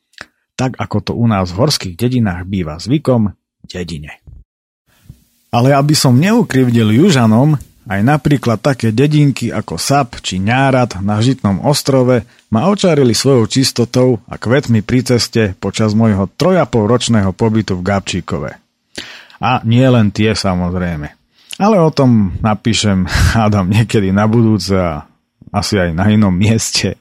tak 0.55 0.79
ako 0.79 0.97
to 1.03 1.11
u 1.19 1.27
nás 1.27 1.51
v 1.51 1.59
horských 1.59 1.95
dedinách 1.99 2.47
býva 2.47 2.79
zvykom, 2.79 3.35
dedine. 3.67 4.23
Ale 5.51 5.75
aby 5.75 5.99
som 5.99 6.15
neukrivdil 6.15 6.95
južanom, 6.95 7.59
aj 7.83 7.99
napríklad 8.07 8.63
také 8.63 8.95
dedinky 8.95 9.51
ako 9.51 9.75
Sap 9.75 10.23
či 10.23 10.39
Ňárad 10.39 11.03
na 11.03 11.19
Žitnom 11.19 11.59
ostrove 11.67 12.23
ma 12.47 12.71
očarili 12.71 13.11
svojou 13.11 13.51
čistotou 13.51 14.23
a 14.31 14.39
kvetmi 14.39 14.79
pri 14.79 15.03
ceste 15.03 15.59
počas 15.59 15.91
môjho 15.91 16.31
trojapol 16.39 16.87
ročného 16.87 17.35
pobytu 17.35 17.75
v 17.75 17.83
Gabčíkove. 17.83 18.62
A 19.43 19.59
nie 19.67 19.83
len 19.83 20.07
tie 20.15 20.31
samozrejme. 20.31 21.11
Ale 21.59 21.75
o 21.83 21.91
tom 21.91 22.39
napíšem, 22.39 23.03
hádam, 23.35 23.67
niekedy 23.67 24.15
na 24.15 24.23
budúce 24.23 24.71
a 24.71 25.03
asi 25.51 25.75
aj 25.77 25.91
na 25.91 26.07
inom 26.07 26.31
mieste. 26.31 26.95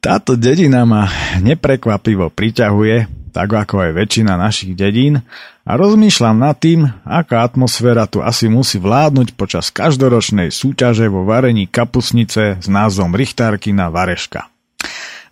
Táto 0.00 0.36
dedina 0.36 0.88
ma 0.88 1.08
neprekvapivo 1.40 2.32
priťahuje, 2.32 3.28
tak 3.32 3.48
ako 3.50 3.88
aj 3.88 3.90
väčšina 3.92 4.36
našich 4.36 4.72
dedín, 4.72 5.24
a 5.64 5.80
rozmýšľam 5.80 6.44
nad 6.44 6.60
tým, 6.60 6.84
aká 7.08 7.40
atmosféra 7.40 8.04
tu 8.04 8.20
asi 8.20 8.52
musí 8.52 8.76
vládnuť 8.76 9.32
počas 9.32 9.72
každoročnej 9.72 10.52
súťaže 10.52 11.08
vo 11.08 11.24
varení 11.24 11.64
kapusnice 11.64 12.60
s 12.60 12.66
názvom 12.68 13.16
Richtárkina 13.16 13.88
Vareška. 13.88 14.52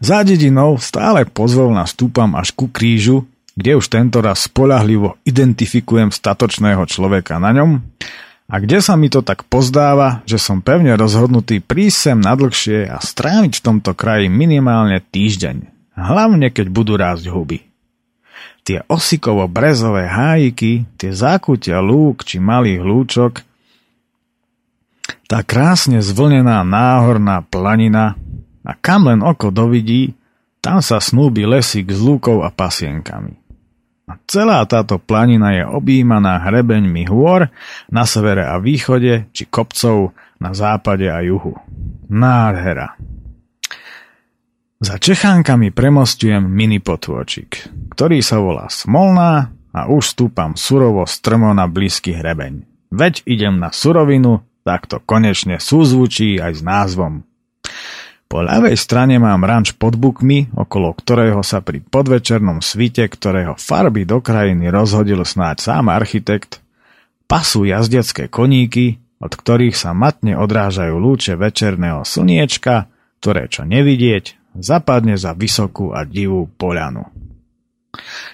Za 0.00 0.24
dedinou 0.24 0.80
stále 0.80 1.28
pozvolna 1.28 1.84
stúpam 1.84 2.32
až 2.32 2.56
ku 2.56 2.72
krížu, 2.72 3.28
kde 3.62 3.78
už 3.78 3.86
tento 3.86 4.18
raz 4.18 4.50
spolahlivo 4.50 5.22
identifikujem 5.22 6.10
statočného 6.10 6.82
človeka 6.90 7.38
na 7.38 7.54
ňom 7.54 7.78
a 8.50 8.58
kde 8.58 8.82
sa 8.82 8.98
mi 8.98 9.06
to 9.06 9.22
tak 9.22 9.46
pozdáva, 9.46 10.26
že 10.26 10.42
som 10.42 10.58
pevne 10.58 10.98
rozhodnutý 10.98 11.62
prísť 11.62 12.10
sem 12.10 12.18
nadlhšie 12.18 12.90
a 12.90 12.98
stráviť 12.98 13.62
v 13.62 13.64
tomto 13.64 13.94
kraji 13.94 14.26
minimálne 14.26 14.98
týždeň. 14.98 15.70
Hlavne 15.94 16.50
keď 16.50 16.66
budú 16.74 16.98
rásť 16.98 17.30
huby. 17.30 17.62
Tie 18.66 18.82
osikovo-brezové 18.90 20.10
hájiky, 20.10 20.98
tie 20.98 21.14
zákutia 21.14 21.78
lúk 21.78 22.26
či 22.26 22.42
malých 22.42 22.82
lúčok, 22.82 23.32
tá 25.30 25.46
krásne 25.46 26.02
zvlnená 26.02 26.66
náhorná 26.66 27.46
planina 27.46 28.18
a 28.66 28.74
kam 28.74 29.06
len 29.06 29.22
oko 29.22 29.54
dovidí, 29.54 30.18
tam 30.62 30.78
sa 30.78 31.02
snúbi 31.02 31.42
lesík 31.42 31.90
s 31.90 31.98
lúkou 31.98 32.46
a 32.46 32.54
pasienkami. 32.54 33.41
Celá 34.26 34.66
táto 34.66 34.98
planina 34.98 35.54
je 35.54 35.64
objímaná 35.64 36.42
hrebeňmi 36.42 37.06
hôr 37.06 37.46
na 37.88 38.02
severe 38.02 38.42
a 38.42 38.58
východe, 38.58 39.30
či 39.30 39.46
kopcov 39.46 40.12
na 40.42 40.50
západe 40.52 41.06
a 41.06 41.22
juhu. 41.22 41.54
Nádhera. 42.10 42.98
Za 44.82 44.98
Čechánkami 44.98 45.70
premostujem 45.70 46.42
mini 46.42 46.82
potôčik, 46.82 47.70
ktorý 47.94 48.18
sa 48.18 48.42
volá 48.42 48.66
Smolná 48.66 49.54
a 49.70 49.86
už 49.86 50.18
stúpam 50.18 50.58
surovo 50.58 51.06
strmo 51.06 51.54
na 51.54 51.70
blízky 51.70 52.10
hrebeň. 52.10 52.66
Veď 52.90 53.22
idem 53.24 53.62
na 53.62 53.70
surovinu, 53.70 54.42
tak 54.66 54.90
to 54.90 54.98
konečne 54.98 55.62
súzvučí 55.62 56.42
aj 56.42 56.52
s 56.58 56.62
názvom. 56.66 57.22
Po 58.32 58.40
ľavej 58.40 58.80
strane 58.80 59.20
mám 59.20 59.44
ranč 59.44 59.76
pod 59.76 60.00
bukmi, 60.00 60.48
okolo 60.56 60.96
ktorého 60.96 61.44
sa 61.44 61.60
pri 61.60 61.84
podvečernom 61.84 62.64
svite, 62.64 63.04
ktorého 63.04 63.60
farby 63.60 64.08
do 64.08 64.24
krajiny 64.24 64.72
rozhodil 64.72 65.20
snáď 65.20 65.60
sám 65.60 65.92
architekt, 65.92 66.64
pasú 67.28 67.68
jazdecké 67.68 68.32
koníky, 68.32 69.04
od 69.20 69.36
ktorých 69.36 69.76
sa 69.76 69.92
matne 69.92 70.40
odrážajú 70.40 70.96
lúče 70.96 71.36
večerného 71.36 72.08
slniečka, 72.08 72.88
ktoré 73.20 73.52
čo 73.52 73.68
nevidieť, 73.68 74.56
zapadne 74.56 75.20
za 75.20 75.36
vysokú 75.36 75.92
a 75.92 76.08
divú 76.08 76.48
poľanu. 76.56 77.04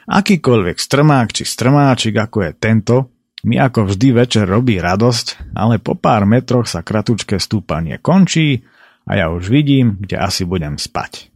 Akýkoľvek 0.06 0.78
strmák 0.78 1.34
či 1.34 1.42
strmáčik 1.42 2.14
ako 2.14 2.46
je 2.46 2.52
tento, 2.54 2.96
mi 3.42 3.58
ako 3.58 3.90
vždy 3.90 4.14
večer 4.14 4.46
robí 4.46 4.78
radosť, 4.78 5.58
ale 5.58 5.82
po 5.82 5.98
pár 5.98 6.22
metroch 6.22 6.70
sa 6.70 6.86
kratučké 6.86 7.42
stúpanie 7.42 7.98
končí 7.98 8.62
a 9.08 9.16
ja 9.16 9.32
už 9.32 9.48
vidím, 9.48 9.96
kde 9.96 10.20
asi 10.20 10.44
budem 10.44 10.76
spať. 10.76 11.32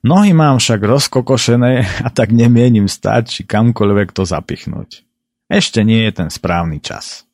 Nohy 0.00 0.32
mám 0.32 0.56
však 0.56 0.80
rozkokošené 0.80 1.72
a 2.06 2.08
tak 2.08 2.32
nemienim 2.32 2.88
stať 2.88 3.22
či 3.28 3.40
kamkoľvek 3.44 4.16
to 4.16 4.24
zapichnúť. 4.24 5.04
Ešte 5.52 5.84
nie 5.84 6.08
je 6.08 6.12
ten 6.24 6.28
správny 6.32 6.80
čas. 6.80 7.28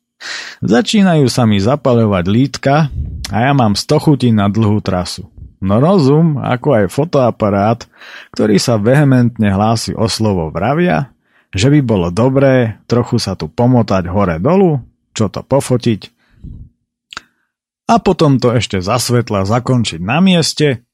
Začínajú 0.61 1.25
sa 1.31 1.49
mi 1.49 1.57
zapaľovať 1.57 2.25
lítka 2.29 2.75
a 3.31 3.37
ja 3.41 3.51
mám 3.55 3.73
stochutí 3.73 4.29
na 4.29 4.51
dlhú 4.51 4.83
trasu. 4.83 5.31
No 5.61 5.77
rozum, 5.77 6.41
ako 6.41 6.67
aj 6.83 6.85
fotoaparát, 6.89 7.79
ktorý 8.33 8.57
sa 8.57 8.81
vehementne 8.81 9.53
hlási 9.53 9.93
o 9.93 10.09
slovo 10.09 10.49
vravia, 10.49 11.13
že 11.53 11.69
by 11.69 11.79
bolo 11.85 12.07
dobré 12.09 12.81
trochu 12.89 13.21
sa 13.21 13.37
tu 13.37 13.45
pomotať 13.45 14.09
hore 14.09 14.41
dolu, 14.41 14.81
čo 15.13 15.29
to 15.29 15.45
pofotiť 15.45 16.10
a 17.91 17.99
potom 17.99 18.39
to 18.39 18.55
ešte 18.55 18.79
zasvetla 18.79 19.43
zakončiť 19.43 19.99
na 19.99 20.23
mieste, 20.23 20.87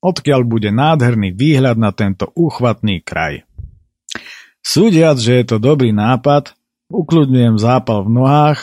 odkiaľ 0.00 0.40
bude 0.48 0.72
nádherný 0.72 1.36
výhľad 1.36 1.76
na 1.76 1.92
tento 1.92 2.32
úchvatný 2.32 3.04
kraj. 3.04 3.44
Súdiac, 4.64 5.20
že 5.20 5.40
je 5.40 5.44
to 5.44 5.56
dobrý 5.60 5.92
nápad, 5.92 6.56
ukludňujem 6.88 7.60
zápal 7.60 8.08
v 8.08 8.10
nohách, 8.16 8.60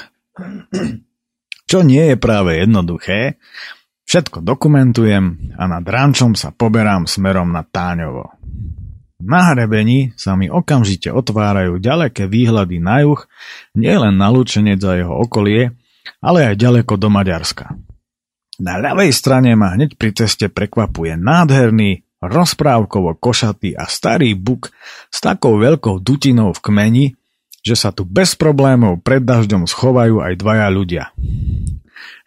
čo 1.70 1.86
nie 1.86 2.02
je 2.14 2.18
práve 2.18 2.58
jednoduché, 2.58 3.38
všetko 4.10 4.42
dokumentujem 4.42 5.54
a 5.54 5.64
nad 5.70 5.86
rančom 5.86 6.34
sa 6.34 6.50
poberám 6.50 7.06
smerom 7.06 7.54
na 7.54 7.62
Táňovo. 7.62 8.34
Na 9.18 9.54
hrebení 9.54 10.14
sa 10.14 10.38
mi 10.38 10.46
okamžite 10.46 11.10
otvárajú 11.10 11.82
ďaleké 11.82 12.30
výhľady 12.30 12.78
na 12.78 13.02
juh, 13.02 13.22
nielen 13.74 14.18
na 14.18 14.30
Lučenec 14.30 14.82
a 14.86 14.94
jeho 14.94 15.14
okolie, 15.14 15.74
ale 16.22 16.54
aj 16.54 16.56
ďaleko 16.60 16.94
do 17.00 17.08
Maďarska. 17.12 17.76
Na 18.58 18.82
ľavej 18.82 19.14
strane 19.14 19.54
ma 19.54 19.78
hneď 19.78 19.96
pri 20.02 20.18
ceste 20.18 20.50
prekvapuje 20.50 21.14
nádherný, 21.14 22.08
rozprávkovo 22.18 23.14
košatý 23.14 23.78
a 23.78 23.86
starý 23.86 24.34
buk 24.34 24.74
s 25.14 25.22
takou 25.22 25.62
veľkou 25.62 26.02
dutinou 26.02 26.50
v 26.58 26.64
kmeni, 26.66 27.06
že 27.62 27.78
sa 27.78 27.94
tu 27.94 28.08
bez 28.08 28.34
problémov 28.34 29.06
pred 29.06 29.22
dažďom 29.22 29.70
schovajú 29.70 30.26
aj 30.26 30.34
dvaja 30.42 30.68
ľudia. 30.74 31.04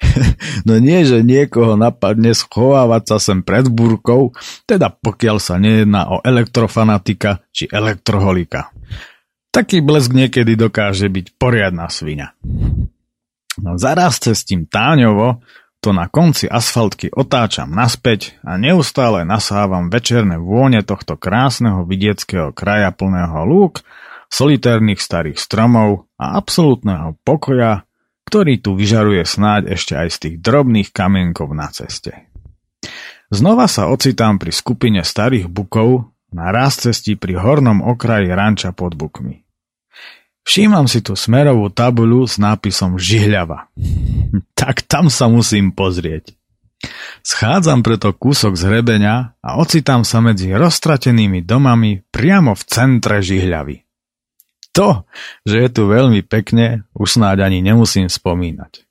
no 0.68 0.78
nie, 0.78 1.02
že 1.02 1.24
niekoho 1.24 1.74
napadne 1.74 2.32
schovávať 2.32 3.02
sa 3.10 3.16
sem 3.18 3.38
pred 3.42 3.68
búrkou, 3.68 4.32
teda 4.64 4.92
pokiaľ 4.92 5.36
sa 5.42 5.58
nejedná 5.58 6.08
o 6.14 6.16
elektrofanatika 6.22 7.44
či 7.50 7.66
elektroholika. 7.66 8.72
Taký 9.50 9.82
blesk 9.82 10.14
niekedy 10.14 10.54
dokáže 10.54 11.10
byť 11.10 11.26
poriadna 11.34 11.90
svinia. 11.90 12.38
No 13.60 13.76
zaraz 13.76 14.16
cez 14.16 14.42
tým 14.48 14.64
táňovo 14.64 15.44
to 15.80 15.96
na 15.96 16.12
konci 16.12 16.44
asfaltky 16.44 17.08
otáčam 17.08 17.72
naspäť 17.72 18.36
a 18.44 18.60
neustále 18.60 19.24
nasávam 19.24 19.88
večerné 19.88 20.36
vône 20.36 20.84
tohto 20.84 21.16
krásneho 21.16 21.88
vidieckého 21.88 22.52
kraja 22.52 22.92
plného 22.92 23.48
lúk, 23.48 23.80
solitérnych 24.28 25.00
starých 25.00 25.40
stromov 25.40 26.08
a 26.20 26.36
absolútneho 26.36 27.16
pokoja, 27.24 27.88
ktorý 28.28 28.60
tu 28.60 28.76
vyžaruje 28.76 29.24
snáď 29.24 29.74
ešte 29.74 29.96
aj 29.96 30.08
z 30.12 30.16
tých 30.20 30.36
drobných 30.44 30.92
kamienkov 30.92 31.48
na 31.56 31.72
ceste. 31.72 32.28
Znova 33.32 33.64
sa 33.64 33.88
ocitám 33.88 34.36
pri 34.36 34.52
skupine 34.52 35.00
starých 35.00 35.48
bukov 35.48 36.12
na 36.30 36.52
raz 36.52 36.76
cesti 36.78 37.16
pri 37.16 37.40
hornom 37.40 37.80
okraji 37.82 38.28
ranča 38.30 38.70
pod 38.76 38.94
bukmi. 38.94 39.42
Všímam 40.44 40.88
si 40.88 41.04
tu 41.04 41.14
smerovú 41.14 41.68
tabuľu 41.70 42.26
s 42.26 42.40
nápisom 42.40 42.96
Žihľava. 42.96 43.70
tak 44.60 44.82
tam 44.88 45.12
sa 45.12 45.28
musím 45.28 45.72
pozrieť. 45.72 46.34
Schádzam 47.20 47.84
preto 47.84 48.08
kúsok 48.16 48.56
z 48.56 48.72
hrebenia 48.72 49.36
a 49.44 49.60
ocitám 49.60 50.00
sa 50.00 50.24
medzi 50.24 50.48
roztratenými 50.48 51.44
domami 51.44 52.00
priamo 52.08 52.56
v 52.56 52.62
centre 52.64 53.20
Žihľavy. 53.20 53.84
To, 54.72 55.04
že 55.44 55.56
je 55.66 55.68
tu 55.68 55.82
veľmi 55.90 56.24
pekne, 56.24 56.88
už 56.96 57.20
snáď 57.20 57.44
ani 57.44 57.60
nemusím 57.60 58.08
spomínať. 58.08 58.86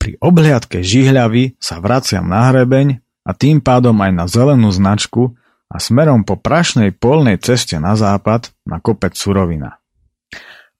Pri 0.00 0.16
obhliadke 0.24 0.80
Žihľavy 0.80 1.60
sa 1.60 1.82
vraciam 1.84 2.24
na 2.24 2.48
hrebeň 2.48 3.04
a 3.28 3.36
tým 3.36 3.60
pádom 3.60 4.00
aj 4.00 4.12
na 4.16 4.24
zelenú 4.24 4.72
značku 4.72 5.36
a 5.68 5.76
smerom 5.76 6.24
po 6.24 6.40
prašnej 6.40 6.96
polnej 6.96 7.36
ceste 7.36 7.76
na 7.76 7.92
západ 7.92 8.48
na 8.64 8.80
kopec 8.80 9.12
Surovina. 9.12 9.79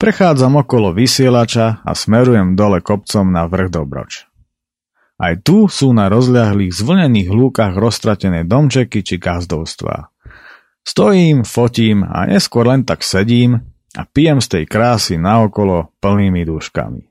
Prechádzam 0.01 0.65
okolo 0.65 0.97
vysielača 0.97 1.85
a 1.85 1.93
smerujem 1.93 2.57
dole 2.57 2.81
kopcom 2.81 3.29
na 3.29 3.45
vrch 3.45 3.69
Dobroč. 3.69 4.25
Aj 5.21 5.37
tu 5.45 5.69
sú 5.69 5.93
na 5.93 6.09
rozľahlých 6.09 6.73
zvlnených 6.73 7.29
lúkach 7.29 7.77
roztratené 7.77 8.49
domčeky 8.49 9.05
či 9.05 9.21
gazdovstvá. 9.21 10.09
Stojím, 10.81 11.45
fotím 11.45 12.09
a 12.09 12.25
neskôr 12.25 12.65
len 12.65 12.89
tak 12.89 13.05
sedím 13.05 13.61
a 13.93 14.09
pijem 14.09 14.41
z 14.41 14.49
tej 14.49 14.65
krásy 14.65 15.21
naokolo 15.21 15.93
plnými 16.01 16.49
dúškami. 16.49 17.05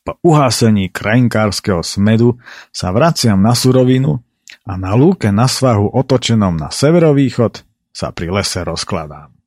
Po 0.00 0.16
uhásení 0.24 0.88
krajinkárskeho 0.88 1.84
smedu 1.84 2.40
sa 2.72 2.88
vraciam 2.96 3.36
na 3.36 3.52
surovinu 3.52 4.16
a 4.64 4.80
na 4.80 4.96
lúke 4.96 5.28
na 5.28 5.44
svahu 5.44 5.92
otočenom 5.92 6.56
na 6.56 6.72
severovýchod 6.72 7.60
sa 7.92 8.16
pri 8.16 8.32
lese 8.32 8.64
rozkladám. 8.64 9.41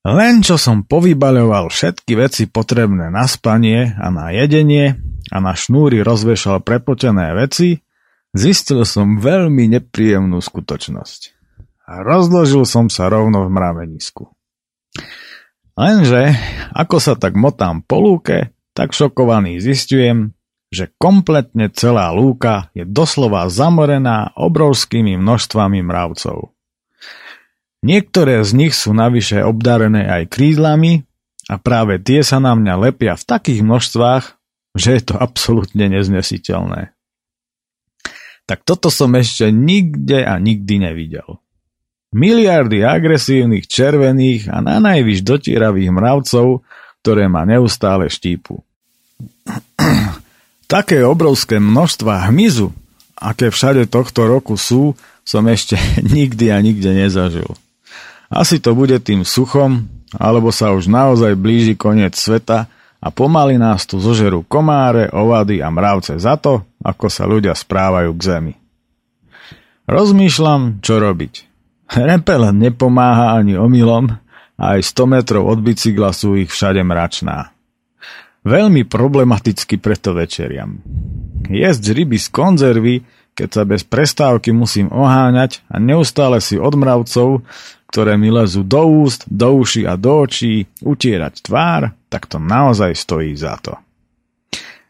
Len 0.00 0.40
čo 0.40 0.56
som 0.56 0.80
povybaľoval 0.80 1.68
všetky 1.68 2.16
veci 2.16 2.48
potrebné 2.48 3.12
na 3.12 3.28
spanie 3.28 3.92
a 4.00 4.08
na 4.08 4.32
jedenie 4.32 4.96
a 5.28 5.36
na 5.44 5.52
šnúry 5.52 6.00
rozvešal 6.00 6.64
prepotené 6.64 7.36
veci, 7.36 7.84
zistil 8.32 8.88
som 8.88 9.20
veľmi 9.20 9.68
nepríjemnú 9.76 10.40
skutočnosť. 10.40 11.36
Rozložil 11.84 12.64
som 12.64 12.88
sa 12.88 13.12
rovno 13.12 13.44
v 13.44 13.52
mravenisku. 13.52 14.24
Lenže, 15.76 16.32
ako 16.72 16.96
sa 16.96 17.12
tak 17.20 17.36
motám 17.36 17.84
po 17.84 18.00
lúke, 18.00 18.56
tak 18.72 18.96
šokovaný 18.96 19.60
zistujem, 19.60 20.32
že 20.70 20.88
kompletne 20.96 21.68
celá 21.74 22.08
lúka 22.14 22.70
je 22.72 22.86
doslova 22.86 23.50
zamorená 23.50 24.32
obrovskými 24.38 25.18
množstvami 25.18 25.82
mravcov. 25.82 26.54
Niektoré 27.80 28.44
z 28.44 28.50
nich 28.52 28.76
sú 28.76 28.92
navyše 28.92 29.40
obdarené 29.40 30.04
aj 30.04 30.28
krídlami 30.28 31.08
a 31.48 31.56
práve 31.56 31.96
tie 31.96 32.20
sa 32.20 32.36
na 32.36 32.52
mňa 32.52 32.74
lepia 32.76 33.16
v 33.16 33.24
takých 33.24 33.60
množstvách, 33.64 34.24
že 34.76 35.00
je 35.00 35.02
to 35.02 35.14
absolútne 35.16 35.88
neznesiteľné. 35.88 36.92
Tak 38.44 38.66
toto 38.68 38.92
som 38.92 39.14
ešte 39.16 39.48
nikde 39.48 40.26
a 40.26 40.36
nikdy 40.36 40.82
nevidel. 40.82 41.40
Miliardy 42.10 42.82
agresívnych, 42.82 43.70
červených 43.70 44.50
a 44.50 44.58
na 44.58 44.82
najvyš 44.82 45.22
dotíravých 45.22 45.94
mravcov, 45.94 46.66
ktoré 47.00 47.30
ma 47.30 47.46
neustále 47.46 48.10
štípu. 48.10 48.60
Také 50.74 51.00
obrovské 51.06 51.62
množstva 51.62 52.28
hmyzu, 52.28 52.74
aké 53.16 53.48
všade 53.48 53.88
tohto 53.88 54.26
roku 54.26 54.58
sú, 54.58 54.98
som 55.24 55.46
ešte 55.48 55.80
nikdy 56.14 56.52
a 56.52 56.58
nikde 56.60 56.92
nezažil. 56.92 57.48
Asi 58.30 58.62
to 58.62 58.78
bude 58.78 58.94
tým 59.02 59.26
suchom, 59.26 59.90
alebo 60.14 60.54
sa 60.54 60.70
už 60.70 60.86
naozaj 60.86 61.34
blíži 61.34 61.74
koniec 61.74 62.14
sveta 62.14 62.70
a 63.02 63.08
pomaly 63.10 63.58
nás 63.58 63.84
tu 63.84 63.98
zožerú 63.98 64.46
komáre, 64.46 65.10
ovady 65.10 65.58
a 65.58 65.68
mravce 65.68 66.14
za 66.16 66.38
to, 66.38 66.62
ako 66.80 67.06
sa 67.10 67.26
ľudia 67.26 67.52
správajú 67.52 68.10
k 68.14 68.22
zemi. 68.22 68.54
Rozmýšľam, 69.90 70.78
čo 70.78 71.02
robiť. 71.02 71.50
Repel 71.90 72.54
nepomáha 72.54 73.34
ani 73.34 73.58
omylom 73.58 74.14
aj 74.60 74.92
100 74.92 75.08
metrov 75.08 75.48
od 75.48 75.64
bicykla 75.64 76.12
sú 76.12 76.36
ich 76.36 76.52
všade 76.52 76.84
mračná. 76.84 77.56
Veľmi 78.44 78.84
problematicky 78.84 79.80
preto 79.80 80.12
večeriam. 80.12 80.84
Jesť 81.48 81.96
ryby 81.96 82.20
z 82.20 82.28
konzervy, 82.28 82.94
keď 83.32 83.48
sa 83.48 83.62
bez 83.64 83.88
prestávky 83.88 84.52
musím 84.52 84.92
oháňať 84.92 85.64
a 85.72 85.80
neustále 85.80 86.44
si 86.44 86.60
od 86.60 86.76
mravcov, 86.76 87.40
ktoré 87.90 88.14
mi 88.14 88.30
lezú 88.30 88.62
do 88.62 88.86
úst, 89.02 89.26
do 89.26 89.50
uší 89.58 89.82
a 89.82 89.98
do 89.98 90.22
očí, 90.22 90.70
utierať 90.78 91.42
tvár, 91.42 91.90
tak 92.06 92.30
to 92.30 92.38
naozaj 92.38 92.94
stojí 92.94 93.34
za 93.34 93.58
to. 93.58 93.74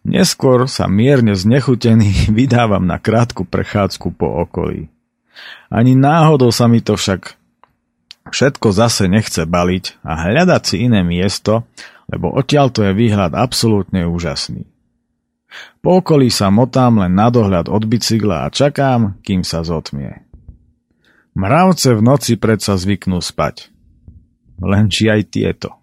Neskôr 0.05 0.69
sa 0.69 0.85
mierne 0.85 1.33
znechutený 1.33 2.29
vydávam 2.39 2.85
na 2.85 3.01
krátku 3.01 3.49
prechádzku 3.49 4.13
po 4.13 4.45
okolí. 4.45 4.93
Ani 5.73 5.97
náhodou 5.97 6.53
sa 6.53 6.69
mi 6.69 6.85
to 6.85 7.01
však 7.01 7.41
všetko 8.29 8.69
zase 8.69 9.09
nechce 9.09 9.49
baliť 9.49 10.05
a 10.05 10.29
hľadať 10.29 10.63
si 10.63 10.77
iné 10.85 11.01
miesto, 11.01 11.65
lebo 12.13 12.29
odtiaľto 12.37 12.85
je 12.85 12.93
výhľad 12.93 13.33
absolútne 13.33 14.05
úžasný. 14.05 14.69
Po 15.81 16.05
okolí 16.05 16.29
sa 16.29 16.53
motám 16.53 17.01
len 17.01 17.17
na 17.17 17.33
dohľad 17.33 17.73
od 17.73 17.83
bicykla 17.89 18.47
a 18.47 18.53
čakám, 18.53 19.19
kým 19.25 19.41
sa 19.41 19.65
zotmie. 19.65 20.30
Mravce 21.39 21.95
v 21.95 22.03
noci 22.03 22.35
predsa 22.35 22.75
zvyknú 22.75 23.23
spať. 23.23 23.71
Len 24.61 24.91
či 24.91 25.07
aj 25.07 25.31
tieto. 25.31 25.79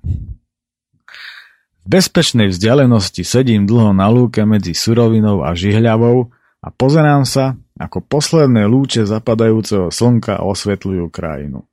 V 1.81 1.85
bezpečnej 1.87 2.51
vzdialenosti 2.51 3.23
sedím 3.23 3.63
dlho 3.63 3.95
na 3.95 4.11
lúke 4.11 4.43
medzi 4.43 4.75
surovinou 4.75 5.47
a 5.47 5.55
žihľavou 5.55 6.29
a 6.59 6.67
pozerám 6.67 7.23
sa, 7.23 7.55
ako 7.79 8.03
posledné 8.03 8.67
lúče 8.67 9.07
zapadajúceho 9.07 9.87
slnka 9.87 10.43
osvetľujú 10.43 11.07
krajinu. 11.07 11.63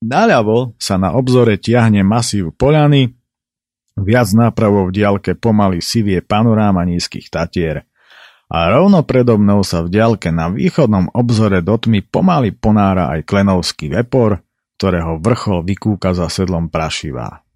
Naľavo 0.00 0.72
sa 0.80 0.96
na 0.96 1.12
obzore 1.12 1.60
tiahne 1.60 2.00
masív 2.00 2.56
poľany, 2.56 3.12
viac 4.00 4.32
nápravou 4.32 4.88
v 4.88 4.96
diaľke 4.96 5.36
pomaly 5.36 5.84
sivie 5.84 6.24
panoráma 6.24 6.88
nízkych 6.88 7.28
tatier 7.28 7.89
a 8.50 8.66
rovno 8.66 9.06
predo 9.06 9.38
mnou 9.38 9.62
sa 9.62 9.86
v 9.86 9.94
diaľke 9.94 10.34
na 10.34 10.50
východnom 10.50 11.14
obzore 11.14 11.62
do 11.62 11.78
tmy 11.78 12.02
pomaly 12.02 12.50
ponára 12.50 13.14
aj 13.14 13.22
klenovský 13.22 13.94
vepor, 13.94 14.42
ktorého 14.74 15.22
vrchol 15.22 15.62
vykúka 15.62 16.10
za 16.18 16.26
sedlom 16.26 16.66
prašivá. 16.66 17.46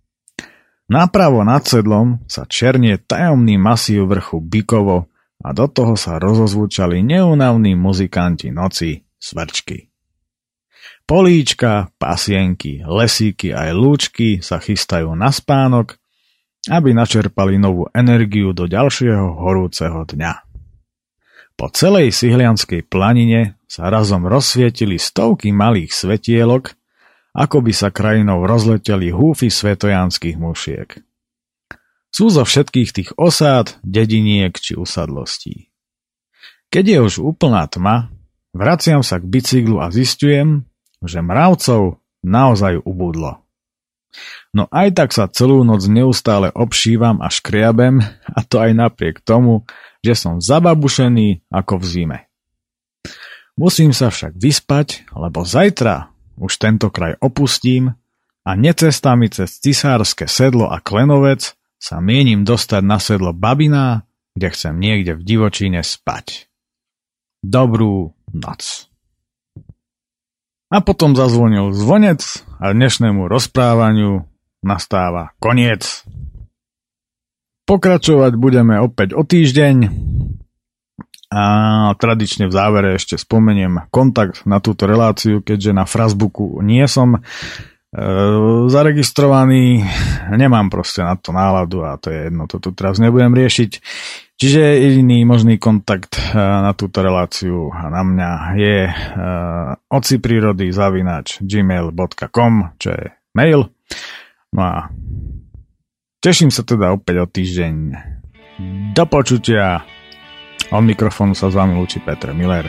Napravo 0.87 1.43
nad 1.43 1.67
sedlom 1.67 2.23
sa 2.31 2.47
černie 2.47 3.01
tajomný 3.01 3.59
masív 3.59 4.07
vrchu 4.07 4.39
Bikovo 4.39 5.11
a 5.43 5.51
do 5.51 5.67
toho 5.67 5.99
sa 5.99 6.23
rozozvučali 6.23 7.03
neunavní 7.03 7.75
muzikanti 7.75 8.55
noci, 8.55 9.03
svrčky. 9.19 9.91
Políčka, 11.05 11.91
pasienky, 11.97 12.85
lesíky 12.85 13.53
aj 13.53 13.77
lúčky 13.77 14.29
sa 14.41 14.61
chystajú 14.61 15.13
na 15.17 15.33
spánok, 15.33 15.97
aby 16.69 16.97
načerpali 16.97 17.61
novú 17.61 17.89
energiu 17.93 18.57
do 18.57 18.65
ďalšieho 18.65 19.37
horúceho 19.37 20.05
dňa. 20.09 20.44
Po 21.55 21.71
celej 21.71 22.11
Sihlianskej 22.11 22.91
planine 22.91 23.63
sa 23.71 23.87
razom 23.87 24.27
rozsvietili 24.27 24.99
stovky 24.99 25.55
malých 25.55 25.95
svetielok, 25.95 26.75
ako 27.35 27.63
by 27.63 27.73
sa 27.75 27.95
krajinou 27.95 28.47
rozleteli 28.47 29.11
húfy 29.15 29.51
svetojanských 29.51 30.39
mušiek. 30.39 30.99
Sú 32.15 32.31
zo 32.31 32.47
všetkých 32.47 32.91
tých 32.95 33.11
osád, 33.19 33.79
dediniek 33.83 34.55
či 34.55 34.79
usadlostí. 34.79 35.75
Keď 36.71 36.85
je 36.87 36.99
už 37.03 37.15
úplná 37.23 37.67
tma, 37.67 38.11
vraciam 38.55 39.03
sa 39.03 39.19
k 39.19 39.27
bicyklu 39.27 39.83
a 39.83 39.91
zistujem, 39.91 40.67
že 41.03 41.23
mravcov 41.23 41.99
naozaj 42.23 42.83
ubudlo. 42.83 43.43
No 44.55 44.71
aj 44.71 44.95
tak 44.95 45.11
sa 45.11 45.27
celú 45.27 45.67
noc 45.67 45.83
neustále 45.91 46.55
obšívam 46.55 47.19
a 47.19 47.27
škriabem, 47.31 47.99
a 48.31 48.41
to 48.47 48.63
aj 48.63 48.71
napriek 48.79 49.19
tomu, 49.27 49.67
že 50.05 50.13
som 50.13 50.37
zababušený 50.45 51.49
ako 51.49 51.81
v 51.81 51.85
zime. 51.89 52.19
Musím 53.57 53.97
sa 53.97 54.13
však 54.13 54.37
vyspať, 54.37 55.09
lebo 55.17 55.47
zajtra 55.47 56.13
už 56.37 56.53
tento 56.61 56.93
kraj 56.93 57.17
opustím 57.23 57.97
a 58.45 58.51
necestami 58.53 59.33
cez 59.33 59.57
cisárske 59.63 60.29
sedlo 60.29 60.69
a 60.69 60.83
klenovec 60.83 61.57
sa 61.81 62.03
mienim 62.05 62.45
dostať 62.45 62.83
na 62.85 62.99
sedlo 63.01 63.33
Babina, 63.33 64.05
kde 64.37 64.49
chcem 64.53 64.75
niekde 64.77 65.17
v 65.17 65.23
divočine 65.23 65.81
spať. 65.81 66.51
Dobrú 67.41 68.13
noc. 68.35 68.91
A 70.75 70.83
potom 70.83 71.15
zazvonil 71.15 71.71
zvonec 71.71 72.21
a 72.59 72.75
dnešnému 72.75 73.31
rozprávaniu 73.31 74.27
nastáva 74.67 75.31
koniec. 75.39 76.03
Pokračovať 77.65 78.33
budeme 78.37 78.77
opäť 78.77 79.17
o 79.17 79.25
týždeň 79.25 79.77
a 81.35 81.45
tradične 81.99 82.47
v 82.47 82.53
závere 82.55 82.89
ešte 82.95 83.19
spomeniem 83.19 83.91
kontakt 83.91 84.47
na 84.47 84.63
túto 84.63 84.87
reláciu, 84.87 85.43
keďže 85.43 85.75
na 85.75 85.83
Frasbooku 85.83 86.63
nie 86.63 86.87
som 86.87 87.19
e, 87.19 87.21
zaregistrovaný, 88.71 89.83
nemám 90.31 90.71
proste 90.71 91.03
na 91.03 91.19
to 91.19 91.35
náladu 91.35 91.83
a 91.83 91.99
to 91.99 92.15
je 92.15 92.31
jedno, 92.31 92.47
to 92.47 92.63
tu 92.63 92.71
teraz 92.71 93.03
nebudem 93.03 93.35
riešiť. 93.35 93.71
Čiže 94.35 94.63
jediný 94.63 95.27
možný 95.27 95.59
kontakt 95.59 96.21
e, 96.21 96.39
na 96.39 96.71
túto 96.79 97.03
reláciu 97.03 97.75
na 97.75 98.03
mňa 98.07 98.31
je 98.55 98.79
e, 98.87 98.95
oci 99.91 100.23
prírody 100.23 100.71
zavinač 100.71 101.43
gmail.com, 101.43 102.79
čo 102.79 102.89
je 102.95 103.11
mail. 103.35 103.75
No 104.55 104.61
a 104.63 104.87
Teším 106.25 106.49
sa 106.49 106.65
teda 106.65 106.97
opäť 106.97 107.21
o 107.21 107.27
týždeň. 107.29 107.75
Do 108.97 109.05
počutia. 109.05 109.85
Od 110.73 110.81
mikrofónu 110.81 111.37
sa 111.37 111.53
s 111.53 111.55
vami 111.55 111.77
lúči 111.77 112.01
Petr 112.01 112.33
Miller. 112.33 112.65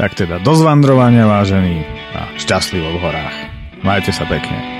Tak 0.00 0.16
teda 0.16 0.40
do 0.40 0.56
zvandrovania 0.56 1.28
vážený 1.28 1.84
a 2.16 2.32
šťastlivo 2.40 2.96
v 2.96 3.02
horách. 3.04 3.36
Majte 3.84 4.08
sa 4.08 4.24
pekne. 4.24 4.77